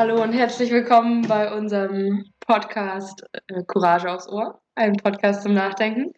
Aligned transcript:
hallo 0.00 0.22
und 0.22 0.32
herzlich 0.32 0.70
willkommen 0.70 1.28
bei 1.28 1.52
unserem 1.52 2.24
Podcast 2.46 3.22
äh, 3.48 3.62
Courage 3.66 4.10
aufs 4.10 4.30
Ohr, 4.30 4.58
ein 4.74 4.94
Podcast 4.94 5.42
zum 5.42 5.52
Nachdenken. 5.52 6.14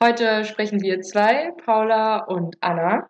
Heute 0.00 0.44
sprechen 0.44 0.80
wir 0.80 1.00
zwei, 1.00 1.50
Paula 1.64 2.18
und 2.18 2.54
Anna. 2.60 3.08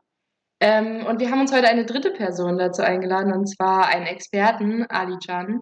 Ähm, 0.59 1.05
und 1.05 1.21
wir 1.21 1.31
haben 1.31 1.43
uns 1.43 1.53
heute 1.53 1.69
eine 1.69 1.85
dritte 1.85 2.13
Person 2.13 2.57
dazu 2.57 2.81
eingeladen, 2.81 3.35
und 3.35 3.45
zwar 3.45 3.89
einen 3.89 4.07
Experten, 4.07 4.87
Ali 4.89 5.19
Can, 5.19 5.61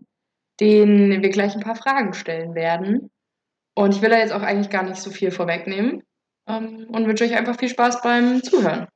den 0.61 1.21
wir 1.21 1.31
gleich 1.31 1.57
ein 1.57 1.65
paar 1.65 1.75
Fragen 1.75 2.13
stellen 2.13 2.55
werden. 2.55 3.11
Und 3.75 3.97
ich 3.97 4.03
will 4.03 4.11
da 4.11 4.19
jetzt 4.19 4.33
auch 4.33 4.43
eigentlich 4.43 4.71
gar 4.71 4.85
nicht 4.85 5.03
so 5.03 5.11
viel 5.11 5.33
vorwegnehmen 5.33 6.05
ähm, 6.49 6.87
und 6.91 7.09
wünsche 7.09 7.25
euch 7.25 7.35
einfach 7.35 7.59
viel 7.59 7.71
Spaß 7.71 8.03
beim 8.03 8.41
Zuhören. 8.41 8.87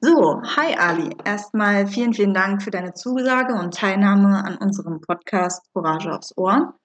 So, 0.00 0.40
hi 0.44 0.76
Ali. 0.76 1.10
Erstmal 1.24 1.88
vielen, 1.88 2.14
vielen 2.14 2.32
Dank 2.32 2.62
für 2.62 2.70
deine 2.70 2.94
Zusage 2.94 3.54
und 3.54 3.74
Teilnahme 3.74 4.44
an 4.44 4.56
unserem 4.58 5.00
Podcast 5.00 5.60
Courage 5.72 6.14
aufs 6.14 6.32
Ohr. 6.36 6.78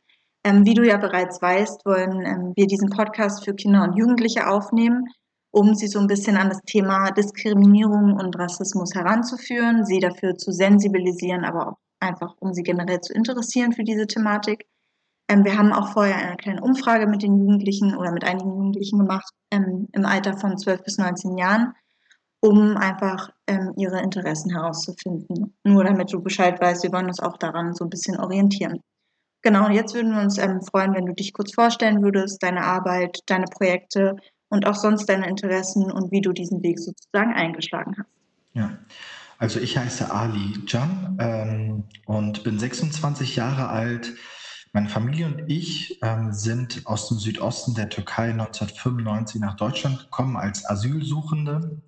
Ähm, 0.43 0.65
wie 0.65 0.73
du 0.73 0.83
ja 0.83 0.97
bereits 0.97 1.39
weißt, 1.39 1.85
wollen 1.85 2.25
ähm, 2.25 2.53
wir 2.55 2.65
diesen 2.65 2.89
Podcast 2.89 3.45
für 3.45 3.53
Kinder 3.53 3.83
und 3.83 3.95
Jugendliche 3.95 4.47
aufnehmen, 4.47 5.05
um 5.51 5.75
sie 5.75 5.85
so 5.85 5.99
ein 5.99 6.07
bisschen 6.07 6.37
an 6.37 6.49
das 6.49 6.61
Thema 6.61 7.11
Diskriminierung 7.11 8.13
und 8.13 8.35
Rassismus 8.39 8.95
heranzuführen, 8.95 9.85
sie 9.85 9.99
dafür 9.99 10.35
zu 10.35 10.51
sensibilisieren, 10.51 11.45
aber 11.45 11.67
auch 11.67 11.77
einfach, 11.99 12.33
um 12.39 12.51
sie 12.55 12.63
generell 12.63 13.01
zu 13.01 13.13
interessieren 13.13 13.73
für 13.73 13.83
diese 13.83 14.07
Thematik. 14.07 14.65
Ähm, 15.29 15.45
wir 15.45 15.55
haben 15.55 15.71
auch 15.71 15.89
vorher 15.89 16.15
eine 16.15 16.37
kleine 16.37 16.61
Umfrage 16.61 17.05
mit 17.05 17.21
den 17.21 17.37
Jugendlichen 17.37 17.95
oder 17.95 18.11
mit 18.11 18.23
einigen 18.23 18.49
Jugendlichen 18.49 18.97
gemacht 18.97 19.29
ähm, 19.51 19.87
im 19.91 20.03
Alter 20.03 20.35
von 20.35 20.57
12 20.57 20.81
bis 20.81 20.97
19 20.97 21.37
Jahren 21.37 21.75
um 22.43 22.75
einfach 22.75 23.29
ähm, 23.47 23.71
ihre 23.77 24.01
Interessen 24.01 24.51
herauszufinden. 24.51 25.55
Nur 25.63 25.85
damit 25.85 26.11
du 26.11 26.21
Bescheid 26.21 26.59
weißt, 26.59 26.83
wir 26.83 26.91
wollen 26.91 27.07
uns 27.07 27.21
auch 27.21 27.37
daran 27.37 27.73
so 27.73 27.85
ein 27.85 27.89
bisschen 27.89 28.19
orientieren. 28.19 28.81
Genau, 29.43 29.67
und 29.67 29.71
jetzt 29.71 29.93
würden 29.93 30.13
wir 30.13 30.21
uns 30.21 30.37
ähm, 30.37 30.61
freuen, 30.61 30.93
wenn 30.93 31.05
du 31.05 31.13
dich 31.13 31.31
kurz 31.31 31.53
vorstellen 31.53 32.03
würdest, 32.03 32.43
deine 32.43 32.65
Arbeit, 32.65 33.19
deine 33.27 33.45
Projekte 33.45 34.17
und 34.49 34.67
auch 34.67 34.75
sonst 34.75 35.05
deine 35.05 35.29
Interessen 35.29 35.89
und 35.89 36.11
wie 36.11 36.19
du 36.19 36.33
diesen 36.33 36.61
Weg 36.63 36.79
sozusagen 36.79 37.33
eingeschlagen 37.33 37.95
hast. 37.97 38.09
Ja, 38.53 38.77
also 39.37 39.61
ich 39.61 39.77
heiße 39.77 40.11
Ali 40.11 40.65
Can 40.67 41.17
ähm, 41.21 41.83
und 42.05 42.43
bin 42.43 42.59
26 42.59 43.37
Jahre 43.37 43.69
alt. 43.69 44.15
Meine 44.73 44.89
Familie 44.89 45.27
und 45.27 45.43
ich 45.47 45.97
ähm, 46.01 46.33
sind 46.33 46.81
aus 46.87 47.07
dem 47.07 47.19
Südosten 47.19 47.73
der 47.73 47.87
Türkei 47.87 48.31
1995 48.31 49.39
nach 49.39 49.55
Deutschland 49.55 49.99
gekommen 49.99 50.35
als 50.35 50.69
Asylsuchende 50.69 51.81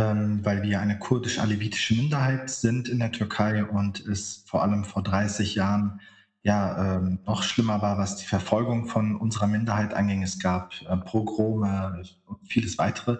weil 0.00 0.62
wir 0.62 0.80
eine 0.80 0.98
kurdisch-alevitische 0.98 1.94
Minderheit 1.94 2.50
sind 2.50 2.88
in 2.88 2.98
der 2.98 3.12
Türkei 3.12 3.64
und 3.64 4.00
es 4.00 4.44
vor 4.46 4.62
allem 4.62 4.84
vor 4.84 5.02
30 5.02 5.54
Jahren 5.54 6.00
ja 6.42 6.96
ähm, 6.96 7.18
noch 7.26 7.42
schlimmer 7.42 7.82
war, 7.82 7.98
was 7.98 8.16
die 8.16 8.24
Verfolgung 8.24 8.86
von 8.86 9.16
unserer 9.16 9.46
Minderheit 9.46 9.94
anging. 9.94 10.22
Es 10.22 10.38
gab 10.38 10.74
äh, 10.88 10.96
Pogrome 10.96 12.02
und 12.26 12.38
vieles 12.48 12.78
weitere. 12.78 13.18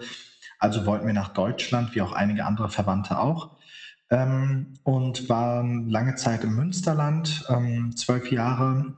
Also 0.59 0.87
wollten 0.87 1.07
wir 1.07 1.15
nach 1.15 1.35
Deutschland, 1.35 1.95
wie 1.95 2.03
auch 2.03 2.13
einige 2.13 2.45
andere 2.45 2.69
Verwandte 2.69 3.19
auch. 3.19 3.57
Ähm, 4.11 4.75
und 4.85 5.29
waren 5.29 5.89
lange 5.89 6.15
Zeit 6.15 6.45
im 6.45 6.55
Münsterland, 6.55 7.45
ähm, 7.49 7.95
zwölf 7.97 8.33
Jahre 8.33 8.97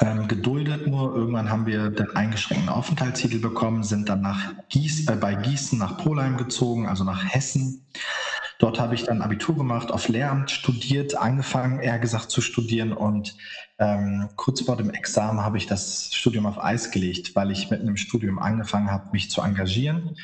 ähm, 0.00 0.28
geduldet 0.28 0.86
nur. 0.86 1.14
Irgendwann 1.14 1.50
haben 1.50 1.66
wir 1.66 1.90
den 1.90 2.14
eingeschränkten 2.14 2.68
Aufenthaltstitel 2.68 3.38
bekommen, 3.38 3.82
sind 3.82 4.08
dann 4.08 4.20
nach 4.20 4.52
Gieß, 4.68 5.08
äh, 5.08 5.16
bei 5.16 5.34
Gießen 5.34 5.78
nach 5.78 5.98
Polheim 5.98 6.36
gezogen, 6.36 6.88
also 6.88 7.04
nach 7.04 7.24
Hessen. 7.24 7.84
Dort 8.58 8.78
habe 8.78 8.94
ich 8.94 9.04
dann 9.04 9.22
Abitur 9.22 9.56
gemacht, 9.56 9.90
auf 9.90 10.08
Lehramt 10.08 10.50
studiert, 10.50 11.16
angefangen, 11.16 11.80
eher 11.80 11.98
gesagt 11.98 12.30
zu 12.30 12.42
studieren 12.42 12.92
und 12.92 13.34
ähm, 13.78 14.28
kurz 14.36 14.60
vor 14.60 14.76
dem 14.76 14.90
Examen 14.90 15.40
habe 15.40 15.56
ich 15.56 15.66
das 15.66 16.10
Studium 16.12 16.44
auf 16.44 16.62
Eis 16.62 16.90
gelegt, 16.90 17.34
weil 17.34 17.50
ich 17.50 17.70
mitten 17.70 17.88
im 17.88 17.96
Studium 17.96 18.38
angefangen 18.38 18.90
habe, 18.90 19.08
mich 19.12 19.30
zu 19.30 19.40
engagieren. 19.40 20.16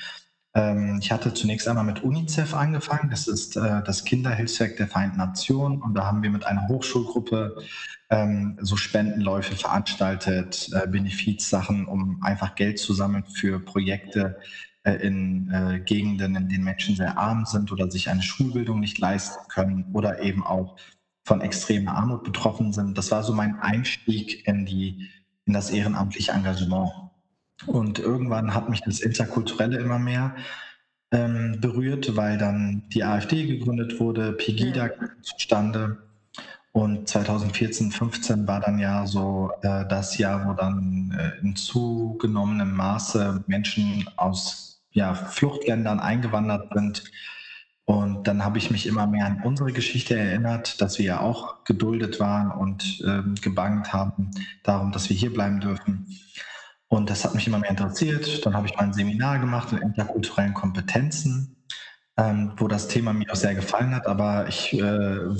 Ähm, 0.56 0.98
ich 1.02 1.12
hatte 1.12 1.34
zunächst 1.34 1.68
einmal 1.68 1.84
mit 1.84 2.02
UNICEF 2.02 2.54
angefangen, 2.54 3.10
das 3.10 3.28
ist 3.28 3.56
äh, 3.56 3.82
das 3.84 4.04
Kinderhilfswerk 4.04 4.78
der 4.78 4.88
Vereinten 4.88 5.18
Nationen 5.18 5.82
und 5.82 5.92
da 5.94 6.06
haben 6.06 6.22
wir 6.22 6.30
mit 6.30 6.46
einer 6.46 6.66
Hochschulgruppe 6.66 7.58
ähm, 8.08 8.56
so 8.62 8.76
Spendenläufe 8.76 9.54
veranstaltet, 9.54 10.70
äh, 10.72 10.86
Benefizsachen, 10.88 11.86
um 11.86 12.22
einfach 12.22 12.54
Geld 12.54 12.78
zu 12.78 12.94
sammeln 12.94 13.24
für 13.26 13.60
Projekte 13.60 14.38
äh, 14.84 14.94
in 14.94 15.50
äh, 15.50 15.80
Gegenden, 15.80 16.34
in 16.36 16.48
denen 16.48 16.64
Menschen 16.64 16.96
sehr 16.96 17.18
arm 17.18 17.44
sind 17.44 17.70
oder 17.70 17.90
sich 17.90 18.08
eine 18.08 18.22
Schulbildung 18.22 18.80
nicht 18.80 18.98
leisten 18.98 19.46
können 19.48 19.90
oder 19.92 20.22
eben 20.22 20.42
auch 20.42 20.76
von 21.24 21.42
extremer 21.42 21.96
Armut 21.96 22.24
betroffen 22.24 22.72
sind. 22.72 22.96
Das 22.96 23.10
war 23.10 23.22
so 23.22 23.34
mein 23.34 23.60
Einstieg 23.60 24.46
in, 24.48 24.64
die, 24.64 25.10
in 25.44 25.52
das 25.52 25.68
ehrenamtliche 25.68 26.32
Engagement. 26.32 27.05
Und 27.64 27.98
irgendwann 27.98 28.52
hat 28.52 28.68
mich 28.68 28.82
das 28.82 29.00
Interkulturelle 29.00 29.78
immer 29.78 29.98
mehr 29.98 30.36
ähm, 31.10 31.58
berührt, 31.60 32.16
weil 32.16 32.36
dann 32.36 32.84
die 32.90 33.02
AfD 33.02 33.46
gegründet 33.46 33.98
wurde, 33.98 34.32
Pegida 34.32 34.90
zustande 35.22 35.98
und 36.76 37.08
2014, 37.08 37.90
15 37.90 38.46
war 38.46 38.60
dann 38.60 38.78
ja 38.78 39.06
so 39.06 39.50
äh, 39.62 39.86
das 39.88 40.18
Jahr, 40.18 40.46
wo 40.46 40.52
dann 40.52 41.16
äh, 41.18 41.40
in 41.40 41.56
zugenommenem 41.56 42.70
Maße 42.74 43.44
Menschen 43.46 44.06
aus 44.16 44.82
ja, 44.90 45.14
Fluchtländern 45.14 46.00
eingewandert 46.00 46.70
sind. 46.74 47.04
Und 47.86 48.28
dann 48.28 48.44
habe 48.44 48.58
ich 48.58 48.70
mich 48.70 48.86
immer 48.86 49.06
mehr 49.06 49.24
an 49.24 49.40
unsere 49.42 49.72
Geschichte 49.72 50.18
erinnert, 50.18 50.82
dass 50.82 50.98
wir 50.98 51.06
ja 51.06 51.20
auch 51.20 51.64
geduldet 51.64 52.20
waren 52.20 52.50
und 52.50 53.02
ähm, 53.06 53.36
gebangt 53.40 53.94
haben 53.94 54.32
darum, 54.62 54.92
dass 54.92 55.08
wir 55.08 55.16
hier 55.16 55.32
bleiben 55.32 55.60
dürfen. 55.60 56.06
Und 56.88 57.10
das 57.10 57.24
hat 57.24 57.34
mich 57.34 57.46
immer 57.46 57.58
mehr 57.58 57.70
interessiert. 57.70 58.44
Dann 58.46 58.54
habe 58.54 58.66
ich 58.66 58.76
mal 58.76 58.84
ein 58.84 58.92
Seminar 58.92 59.38
gemacht 59.38 59.72
in 59.72 59.78
interkulturellen 59.78 60.54
Kompetenzen 60.54 61.56
ähm, 62.18 62.52
wo 62.56 62.68
das 62.68 62.88
Thema 62.88 63.12
mir 63.12 63.30
auch 63.30 63.36
sehr 63.36 63.54
gefallen 63.54 63.94
hat, 63.94 64.06
aber 64.06 64.48
ich 64.48 64.72
äh, 64.72 64.80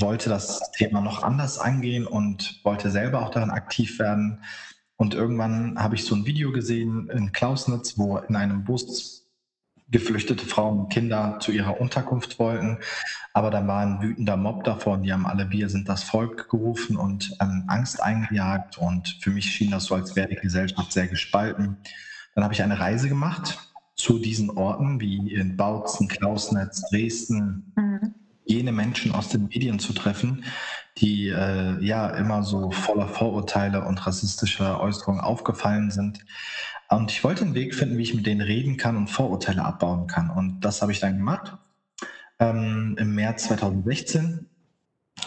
wollte 0.00 0.28
das 0.28 0.70
Thema 0.72 1.00
noch 1.00 1.22
anders 1.22 1.58
angehen 1.58 2.06
und 2.06 2.60
wollte 2.64 2.90
selber 2.90 3.22
auch 3.22 3.30
daran 3.30 3.50
aktiv 3.50 3.98
werden. 3.98 4.42
Und 4.96 5.14
irgendwann 5.14 5.78
habe 5.78 5.94
ich 5.94 6.04
so 6.04 6.14
ein 6.14 6.26
Video 6.26 6.52
gesehen 6.52 7.08
in 7.10 7.32
Klausnitz, 7.32 7.98
wo 7.98 8.18
in 8.18 8.36
einem 8.36 8.64
Bus 8.64 9.25
geflüchtete 9.88 10.44
Frauen 10.44 10.80
und 10.80 10.92
Kinder 10.92 11.38
zu 11.40 11.52
ihrer 11.52 11.80
Unterkunft 11.80 12.38
wollten. 12.38 12.78
Aber 13.32 13.50
da 13.50 13.66
war 13.66 13.82
ein 13.82 14.02
wütender 14.02 14.36
Mob 14.36 14.64
davor 14.64 14.94
und 14.94 15.02
die 15.02 15.12
haben 15.12 15.26
alle 15.26 15.50
Wir 15.50 15.68
sind 15.68 15.88
das 15.88 16.02
Volk 16.02 16.48
gerufen 16.48 16.96
und 16.96 17.36
ähm, 17.40 17.64
Angst 17.68 18.02
eingejagt. 18.02 18.78
Und 18.78 19.18
für 19.20 19.30
mich 19.30 19.46
schien 19.46 19.70
das 19.70 19.84
so, 19.84 19.94
als 19.94 20.16
wäre 20.16 20.28
die 20.28 20.36
Gesellschaft 20.36 20.92
sehr 20.92 21.06
gespalten. 21.06 21.76
Dann 22.34 22.44
habe 22.44 22.54
ich 22.54 22.62
eine 22.62 22.80
Reise 22.80 23.08
gemacht 23.08 23.58
zu 23.94 24.18
diesen 24.18 24.50
Orten 24.50 25.00
wie 25.00 25.32
in 25.32 25.56
Bautzen, 25.56 26.08
Klausnetz, 26.08 26.82
Dresden, 26.90 27.72
mhm. 27.76 28.14
jene 28.44 28.72
Menschen 28.72 29.12
aus 29.12 29.28
den 29.28 29.44
Medien 29.44 29.78
zu 29.78 29.92
treffen, 29.94 30.44
die 30.98 31.28
äh, 31.28 31.82
ja 31.82 32.10
immer 32.10 32.42
so 32.42 32.70
voller 32.70 33.08
Vorurteile 33.08 33.84
und 33.84 34.06
rassistischer 34.06 34.80
Äußerungen 34.80 35.20
aufgefallen 35.20 35.90
sind. 35.90 36.20
Und 36.88 37.10
ich 37.10 37.24
wollte 37.24 37.44
einen 37.44 37.54
Weg 37.54 37.74
finden, 37.74 37.98
wie 37.98 38.02
ich 38.02 38.14
mit 38.14 38.26
denen 38.26 38.40
reden 38.40 38.76
kann 38.76 38.96
und 38.96 39.08
Vorurteile 39.08 39.64
abbauen 39.64 40.06
kann. 40.06 40.30
Und 40.30 40.60
das 40.60 40.82
habe 40.82 40.92
ich 40.92 41.00
dann 41.00 41.16
gemacht 41.16 41.56
ähm, 42.38 42.96
im 42.98 43.14
März 43.14 43.44
2016 43.44 44.46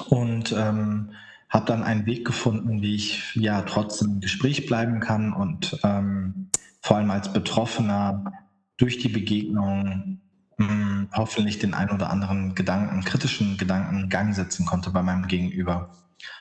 und 0.09 0.51
ähm, 0.51 1.11
habe 1.49 1.65
dann 1.65 1.83
einen 1.83 2.05
Weg 2.05 2.25
gefunden, 2.25 2.81
wie 2.81 2.95
ich 2.95 3.35
ja 3.35 3.63
trotzdem 3.63 4.13
im 4.13 4.19
Gespräch 4.19 4.67
bleiben 4.67 4.99
kann 4.99 5.33
und 5.33 5.79
ähm, 5.83 6.49
vor 6.81 6.97
allem 6.97 7.11
als 7.11 7.33
Betroffener 7.33 8.31
durch 8.77 8.99
die 8.99 9.09
Begegnung 9.09 10.19
mh, 10.57 10.67
hm, 10.67 11.09
hoffentlich 11.13 11.57
den 11.57 11.73
ein 11.73 11.89
oder 11.89 12.09
anderen 12.09 12.53
Gedanken, 12.53 13.03
kritischen 13.03 13.57
Gedanken 13.57 14.03
in 14.03 14.09
Gang 14.09 14.35
setzen 14.35 14.65
konnte 14.65 14.91
bei 14.91 15.01
meinem 15.01 15.27
Gegenüber. 15.27 15.89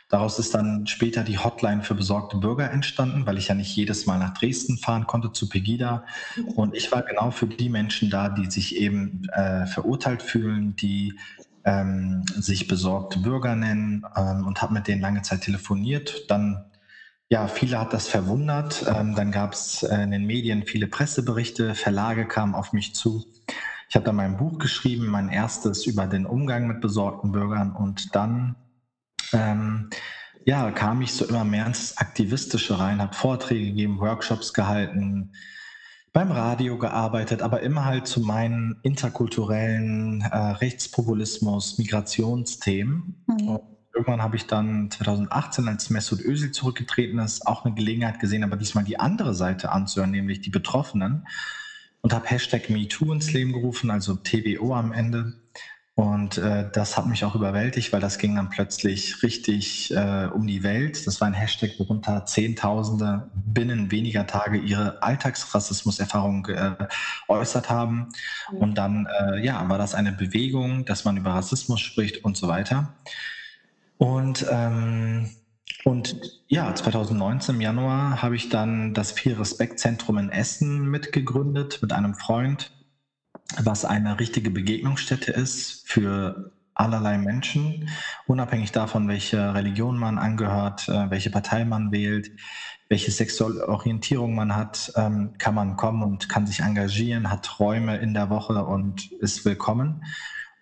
Daraus 0.08 0.38
ist 0.38 0.54
dann 0.54 0.86
später 0.86 1.22
die 1.22 1.38
Hotline 1.38 1.82
für 1.82 1.94
besorgte 1.94 2.38
Bürger 2.38 2.70
entstanden, 2.70 3.26
weil 3.26 3.38
ich 3.38 3.48
ja 3.48 3.54
nicht 3.54 3.74
jedes 3.76 4.06
Mal 4.06 4.18
nach 4.18 4.34
Dresden 4.34 4.78
fahren 4.78 5.06
konnte 5.06 5.32
zu 5.32 5.48
Pegida. 5.48 6.04
Und 6.54 6.74
ich 6.74 6.90
war 6.90 7.02
genau 7.02 7.30
für 7.30 7.46
die 7.46 7.68
Menschen 7.68 8.10
da, 8.10 8.28
die 8.28 8.50
sich 8.50 8.76
eben 8.76 9.28
äh, 9.30 9.66
verurteilt 9.66 10.22
fühlen, 10.22 10.76
die 10.76 11.18
ähm, 11.64 12.24
sich 12.36 12.68
besorgte 12.68 13.18
Bürger 13.18 13.54
nennen 13.54 14.04
ähm, 14.16 14.46
und 14.46 14.62
habe 14.62 14.74
mit 14.74 14.88
denen 14.88 15.02
lange 15.02 15.22
Zeit 15.22 15.42
telefoniert. 15.42 16.30
Dann 16.30 16.64
ja, 17.30 17.46
viele 17.46 17.78
hat 17.78 17.92
das 17.92 18.08
verwundert. 18.08 18.86
Ähm, 18.88 19.14
dann 19.14 19.30
gab 19.30 19.52
es 19.52 19.82
äh, 19.82 20.02
in 20.02 20.10
den 20.10 20.26
Medien 20.26 20.64
viele 20.64 20.86
Presseberichte, 20.86 21.74
Verlage 21.74 22.26
kamen 22.26 22.54
auf 22.54 22.72
mich 22.72 22.94
zu. 22.94 23.26
Ich 23.90 23.96
habe 23.96 24.04
dann 24.04 24.16
mein 24.16 24.36
Buch 24.38 24.58
geschrieben, 24.58 25.06
mein 25.06 25.28
erstes 25.28 25.86
über 25.86 26.06
den 26.06 26.24
Umgang 26.26 26.66
mit 26.66 26.80
besorgten 26.80 27.32
Bürgern 27.32 27.72
und 27.72 28.14
dann 28.14 28.56
ähm, 29.32 29.90
ja, 30.44 30.70
kam 30.70 31.02
ich 31.02 31.12
so 31.12 31.26
immer 31.26 31.44
mehr 31.44 31.66
ins 31.66 31.96
Aktivistische 31.98 32.78
rein, 32.78 33.00
habe 33.00 33.14
Vorträge 33.14 33.66
gegeben, 33.66 34.00
Workshops 34.00 34.52
gehalten, 34.52 35.32
beim 36.12 36.32
Radio 36.32 36.78
gearbeitet, 36.78 37.42
aber 37.42 37.60
immer 37.60 37.84
halt 37.84 38.06
zu 38.06 38.20
meinen 38.20 38.78
interkulturellen 38.82 40.22
äh, 40.22 40.36
Rechtspopulismus, 40.36 41.78
Migrationsthemen. 41.78 43.24
Mhm 43.26 43.58
irgendwann 43.98 44.22
habe 44.22 44.36
ich 44.36 44.46
dann 44.46 44.90
2018, 44.90 45.66
als 45.66 45.90
Mesut 45.90 46.20
Özil 46.20 46.52
zurückgetreten 46.52 47.18
ist, 47.18 47.46
auch 47.46 47.64
eine 47.64 47.74
Gelegenheit 47.74 48.20
gesehen, 48.20 48.44
aber 48.44 48.56
diesmal 48.56 48.84
die 48.84 49.00
andere 49.00 49.34
Seite 49.34 49.72
anzuhören, 49.72 50.12
nämlich 50.12 50.40
die 50.40 50.50
Betroffenen. 50.50 51.26
Und 52.00 52.12
habe 52.12 52.28
Hashtag 52.28 52.70
MeToo 52.70 53.12
ins 53.12 53.32
Leben 53.32 53.52
gerufen, 53.52 53.90
also 53.90 54.14
TWO 54.14 54.72
am 54.72 54.92
Ende. 54.92 55.34
Und 55.98 56.38
äh, 56.38 56.64
das 56.70 56.96
hat 56.96 57.06
mich 57.06 57.24
auch 57.24 57.34
überwältigt, 57.34 57.92
weil 57.92 57.98
das 57.98 58.18
ging 58.18 58.36
dann 58.36 58.48
plötzlich 58.48 59.20
richtig 59.24 59.90
äh, 59.90 60.28
um 60.32 60.46
die 60.46 60.62
Welt. 60.62 61.04
Das 61.08 61.20
war 61.20 61.26
ein 61.26 61.34
Hashtag, 61.34 61.72
worunter 61.76 62.24
Zehntausende 62.24 63.28
binnen 63.34 63.90
weniger 63.90 64.24
Tage 64.24 64.58
ihre 64.58 65.02
Alltagsrassismuserfahrung 65.02 66.46
äh, 66.46 66.76
geäußert 67.26 67.68
haben. 67.68 68.10
Mhm. 68.52 68.58
Und 68.58 68.74
dann 68.76 69.06
äh, 69.06 69.44
ja, 69.44 69.68
war 69.68 69.76
das 69.76 69.96
eine 69.96 70.12
Bewegung, 70.12 70.84
dass 70.84 71.04
man 71.04 71.16
über 71.16 71.30
Rassismus 71.30 71.80
spricht 71.80 72.24
und 72.24 72.36
so 72.36 72.46
weiter. 72.46 72.94
Und 73.96 74.46
ähm, 74.48 75.30
und 75.82 76.20
ja, 76.46 76.72
2019 76.72 77.56
im 77.56 77.60
Januar 77.60 78.22
habe 78.22 78.36
ich 78.36 78.48
dann 78.48 78.94
das 78.94 79.10
Viel 79.10 79.34
Respekt 79.34 79.80
Zentrum 79.80 80.18
in 80.18 80.30
Essen 80.30 80.86
mitgegründet 80.86 81.80
mit 81.82 81.92
einem 81.92 82.14
Freund 82.14 82.70
was 83.56 83.84
eine 83.84 84.20
richtige 84.20 84.50
Begegnungsstätte 84.50 85.32
ist 85.32 85.88
für 85.88 86.52
allerlei 86.74 87.18
Menschen, 87.18 87.88
unabhängig 88.26 88.70
davon, 88.72 89.08
welche 89.08 89.54
Religion 89.54 89.98
man 89.98 90.18
angehört, 90.18 90.88
äh, 90.88 91.10
welche 91.10 91.30
Partei 91.30 91.64
man 91.64 91.90
wählt, 91.90 92.30
welche 92.88 93.10
sexuelle 93.10 93.68
Orientierung 93.68 94.34
man 94.34 94.54
hat, 94.54 94.92
ähm, 94.96 95.34
kann 95.38 95.54
man 95.54 95.76
kommen 95.76 96.02
und 96.02 96.28
kann 96.28 96.46
sich 96.46 96.60
engagieren, 96.60 97.30
hat 97.30 97.58
Räume 97.58 97.96
in 97.98 98.14
der 98.14 98.30
Woche 98.30 98.64
und 98.64 99.10
ist 99.12 99.44
willkommen. 99.44 100.04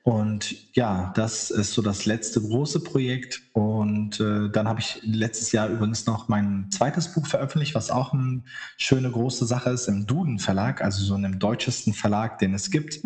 Und 0.06 0.54
ja, 0.76 1.12
das 1.16 1.50
ist 1.50 1.72
so 1.72 1.82
das 1.82 2.06
letzte 2.06 2.40
große 2.40 2.78
Projekt. 2.78 3.42
Und 3.54 4.20
äh, 4.20 4.48
dann 4.50 4.68
habe 4.68 4.78
ich 4.78 5.00
letztes 5.02 5.50
Jahr 5.50 5.68
übrigens 5.68 6.06
noch 6.06 6.28
mein 6.28 6.68
zweites 6.70 7.12
Buch 7.12 7.26
veröffentlicht, 7.26 7.74
was 7.74 7.90
auch 7.90 8.12
eine 8.12 8.42
schöne 8.76 9.10
große 9.10 9.46
Sache 9.46 9.70
ist 9.70 9.88
im 9.88 10.06
Duden 10.06 10.38
Verlag, 10.38 10.80
also 10.80 11.04
so 11.04 11.16
einem 11.16 11.40
deutschesten 11.40 11.92
Verlag, 11.92 12.38
den 12.38 12.54
es 12.54 12.70
gibt. 12.70 13.00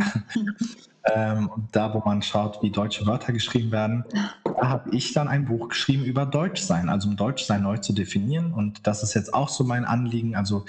ähm, 1.14 1.48
da, 1.72 1.94
wo 1.94 2.02
man 2.04 2.20
schaut, 2.20 2.62
wie 2.62 2.70
deutsche 2.70 3.06
Wörter 3.06 3.32
geschrieben 3.32 3.72
werden, 3.72 4.04
da 4.44 4.68
habe 4.68 4.94
ich 4.94 5.14
dann 5.14 5.26
ein 5.26 5.46
Buch 5.46 5.70
geschrieben 5.70 6.04
über 6.04 6.26
Deutschsein, 6.26 6.90
also 6.90 7.08
um 7.08 7.16
Deutschsein 7.16 7.62
neu 7.62 7.78
zu 7.78 7.94
definieren. 7.94 8.52
Und 8.52 8.86
das 8.86 9.02
ist 9.02 9.14
jetzt 9.14 9.32
auch 9.32 9.48
so 9.48 9.64
mein 9.64 9.86
Anliegen. 9.86 10.36
Also 10.36 10.66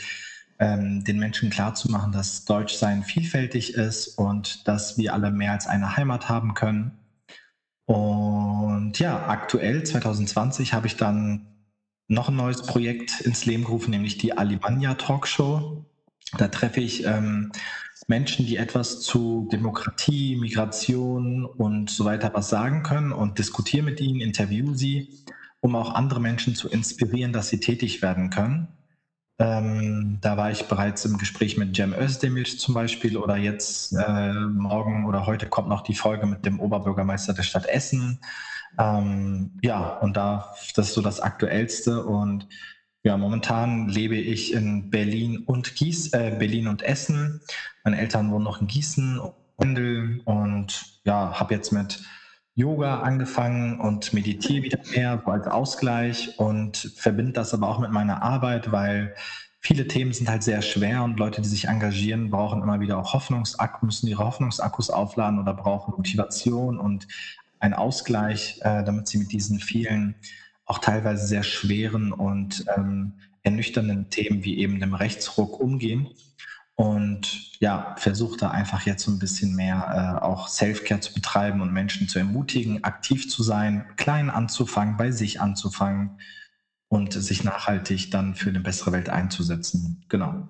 ähm, 0.61 1.03
den 1.03 1.17
Menschen 1.17 1.49
klarzumachen, 1.49 2.11
dass 2.11 2.45
Deutschsein 2.45 3.03
vielfältig 3.03 3.73
ist 3.73 4.19
und 4.19 4.67
dass 4.67 4.97
wir 4.97 5.13
alle 5.13 5.31
mehr 5.31 5.51
als 5.53 5.65
eine 5.65 5.97
Heimat 5.97 6.29
haben 6.29 6.53
können. 6.53 6.99
Und 7.85 8.99
ja, 8.99 9.27
aktuell 9.27 9.83
2020 9.83 10.73
habe 10.73 10.85
ich 10.85 10.95
dann 10.95 11.47
noch 12.07 12.29
ein 12.29 12.35
neues 12.35 12.61
Projekt 12.61 13.21
ins 13.21 13.45
Leben 13.45 13.63
gerufen, 13.63 13.89
nämlich 13.89 14.19
die 14.19 14.37
Alimania 14.37 14.93
Talkshow. 14.93 15.83
Da 16.37 16.47
treffe 16.47 16.79
ich 16.79 17.05
ähm, 17.05 17.51
Menschen, 18.07 18.45
die 18.45 18.57
etwas 18.57 19.01
zu 19.01 19.49
Demokratie, 19.51 20.35
Migration 20.35 21.43
und 21.43 21.89
so 21.89 22.05
weiter 22.05 22.31
was 22.35 22.49
sagen 22.49 22.83
können 22.83 23.11
und 23.11 23.39
diskutiere 23.39 23.83
mit 23.83 23.99
ihnen, 23.99 24.21
interviewe 24.21 24.75
sie, 24.75 25.25
um 25.59 25.75
auch 25.75 25.95
andere 25.95 26.19
Menschen 26.19 26.53
zu 26.53 26.69
inspirieren, 26.69 27.33
dass 27.33 27.49
sie 27.49 27.59
tätig 27.59 28.03
werden 28.03 28.29
können. 28.29 28.67
Ähm, 29.41 30.19
da 30.21 30.37
war 30.37 30.51
ich 30.51 30.67
bereits 30.67 31.03
im 31.03 31.17
Gespräch 31.17 31.57
mit 31.57 31.75
Cem 31.75 31.95
Özdemir 31.95 32.45
zum 32.45 32.75
Beispiel 32.75 33.17
oder 33.17 33.37
jetzt 33.37 33.91
äh, 33.91 34.33
morgen 34.33 35.07
oder 35.07 35.25
heute 35.25 35.47
kommt 35.47 35.67
noch 35.67 35.81
die 35.81 35.95
Folge 35.95 36.27
mit 36.27 36.45
dem 36.45 36.59
Oberbürgermeister 36.59 37.33
der 37.33 37.41
Stadt 37.41 37.65
Essen. 37.65 38.19
Ähm, 38.77 39.57
ja, 39.63 39.97
und 39.97 40.15
da, 40.15 40.53
das 40.75 40.89
ist 40.89 40.93
so 40.93 41.01
das 41.01 41.19
Aktuellste 41.19 42.05
und 42.05 42.47
ja, 43.01 43.17
momentan 43.17 43.89
lebe 43.89 44.15
ich 44.15 44.53
in 44.53 44.91
Berlin 44.91 45.39
und 45.47 45.73
Gieß, 45.73 46.13
äh, 46.13 46.35
Berlin 46.37 46.67
und 46.67 46.83
Essen. 46.83 47.41
Meine 47.83 47.99
Eltern 47.99 48.29
wohnen 48.29 48.43
noch 48.43 48.61
in 48.61 48.67
Gießen 48.67 49.19
und 49.19 49.41
und 50.25 51.01
ja, 51.03 51.39
habe 51.39 51.53
jetzt 51.53 51.71
mit 51.71 52.03
Yoga 52.55 52.99
angefangen 52.99 53.79
und 53.79 54.13
meditiere 54.13 54.63
wieder 54.63 54.79
mehr 54.93 55.21
als 55.25 55.47
Ausgleich 55.47 56.37
und 56.37 56.77
verbinde 56.95 57.33
das 57.33 57.53
aber 57.53 57.69
auch 57.69 57.79
mit 57.79 57.91
meiner 57.91 58.21
Arbeit, 58.21 58.71
weil 58.71 59.15
viele 59.59 59.87
Themen 59.87 60.11
sind 60.11 60.29
halt 60.29 60.43
sehr 60.43 60.61
schwer 60.61 61.03
und 61.03 61.17
Leute, 61.17 61.41
die 61.41 61.47
sich 61.47 61.69
engagieren, 61.69 62.29
brauchen 62.29 62.61
immer 62.61 62.81
wieder 62.81 62.97
auch 62.97 63.13
Hoffnungsakkus, 63.13 63.81
müssen 63.83 64.07
ihre 64.07 64.25
Hoffnungsakkus 64.25 64.89
aufladen 64.89 65.39
oder 65.39 65.53
brauchen 65.53 65.93
Motivation 65.95 66.77
und 66.77 67.07
einen 67.59 67.73
Ausgleich, 67.73 68.59
äh, 68.63 68.83
damit 68.83 69.07
sie 69.07 69.17
mit 69.17 69.31
diesen 69.31 69.59
vielen 69.59 70.15
auch 70.65 70.79
teilweise 70.79 71.25
sehr 71.25 71.43
schweren 71.43 72.11
und 72.11 72.65
ähm, 72.75 73.13
ernüchternden 73.43 74.09
Themen 74.09 74.43
wie 74.43 74.57
eben 74.57 74.79
dem 74.79 74.93
Rechtsruck 74.93 75.59
umgehen 75.59 76.07
und 76.81 77.59
ja, 77.59 77.93
versuche 77.99 78.37
da 78.39 78.49
einfach 78.49 78.87
jetzt 78.87 79.03
so 79.03 79.11
ein 79.11 79.19
bisschen 79.19 79.55
mehr 79.55 80.17
äh, 80.19 80.25
auch 80.25 80.47
Self-Care 80.47 80.99
zu 80.99 81.13
betreiben 81.13 81.61
und 81.61 81.71
Menschen 81.71 82.07
zu 82.07 82.17
ermutigen, 82.17 82.83
aktiv 82.83 83.29
zu 83.29 83.43
sein, 83.43 83.85
klein 83.97 84.31
anzufangen, 84.31 84.97
bei 84.97 85.11
sich 85.11 85.39
anzufangen 85.39 86.17
und 86.87 87.13
sich 87.13 87.43
nachhaltig 87.43 88.09
dann 88.09 88.33
für 88.33 88.49
eine 88.49 88.61
bessere 88.61 88.93
Welt 88.93 89.09
einzusetzen. 89.09 90.03
Genau. 90.09 90.49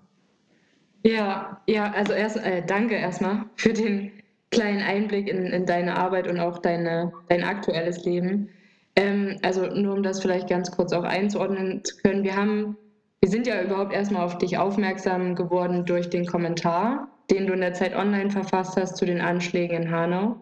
Ja, 1.03 1.59
ja, 1.67 1.91
also 1.91 2.13
erst 2.13 2.37
äh, 2.37 2.65
danke 2.65 2.95
erstmal 2.95 3.43
für 3.57 3.73
den 3.73 4.13
kleinen 4.51 4.83
Einblick 4.83 5.27
in, 5.27 5.47
in 5.47 5.65
deine 5.65 5.97
Arbeit 5.97 6.29
und 6.29 6.39
auch 6.39 6.59
deine, 6.59 7.11
dein 7.27 7.43
aktuelles 7.43 8.05
Leben. 8.05 8.47
Ähm, 8.95 9.35
also 9.41 9.65
nur 9.65 9.95
um 9.95 10.03
das 10.03 10.21
vielleicht 10.21 10.47
ganz 10.47 10.71
kurz 10.71 10.93
auch 10.93 11.03
einzuordnen 11.03 11.83
zu 11.83 11.97
können, 11.97 12.23
wir 12.23 12.37
haben 12.37 12.77
wir 13.21 13.29
sind 13.29 13.45
ja 13.45 13.61
überhaupt 13.61 13.93
erstmal 13.93 14.25
auf 14.25 14.39
dich 14.39 14.57
aufmerksam 14.57 15.35
geworden 15.35 15.85
durch 15.85 16.09
den 16.09 16.25
Kommentar, 16.25 17.07
den 17.29 17.45
du 17.45 17.53
in 17.53 17.61
der 17.61 17.73
Zeit 17.73 17.95
online 17.95 18.31
verfasst 18.31 18.75
hast 18.77 18.97
zu 18.97 19.05
den 19.05 19.21
Anschlägen 19.21 19.83
in 19.83 19.91
Hanau. 19.91 20.37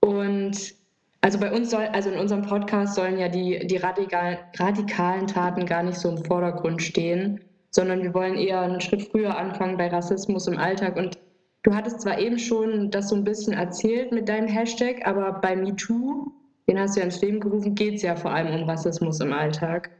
Und 0.00 0.74
also 1.20 1.38
bei 1.38 1.52
uns 1.52 1.70
soll, 1.70 1.84
also 1.92 2.10
in 2.10 2.18
unserem 2.18 2.42
Podcast 2.42 2.96
sollen 2.96 3.18
ja 3.18 3.28
die, 3.28 3.64
die 3.68 3.76
radikal, 3.76 4.40
radikalen 4.58 5.28
Taten 5.28 5.64
gar 5.64 5.84
nicht 5.84 5.98
so 5.98 6.10
im 6.10 6.24
Vordergrund 6.24 6.82
stehen, 6.82 7.40
sondern 7.70 8.02
wir 8.02 8.12
wollen 8.12 8.34
eher 8.34 8.60
einen 8.60 8.80
Schritt 8.80 9.02
früher 9.02 9.38
anfangen 9.38 9.76
bei 9.76 9.86
Rassismus 9.86 10.48
im 10.48 10.58
Alltag. 10.58 10.96
Und 10.96 11.18
du 11.62 11.72
hattest 11.72 12.00
zwar 12.00 12.18
eben 12.18 12.40
schon 12.40 12.90
das 12.90 13.10
so 13.10 13.14
ein 13.14 13.22
bisschen 13.22 13.52
erzählt 13.52 14.10
mit 14.10 14.28
deinem 14.28 14.48
Hashtag, 14.48 15.06
aber 15.06 15.34
bei 15.34 15.54
MeToo, 15.54 16.32
den 16.66 16.80
hast 16.80 16.96
du 16.96 17.00
ja 17.00 17.06
ins 17.06 17.22
Leben 17.22 17.38
gerufen, 17.38 17.76
geht 17.76 17.94
es 17.94 18.02
ja 18.02 18.16
vor 18.16 18.32
allem 18.32 18.60
um 18.60 18.68
Rassismus 18.68 19.20
im 19.20 19.32
Alltag. 19.32 19.90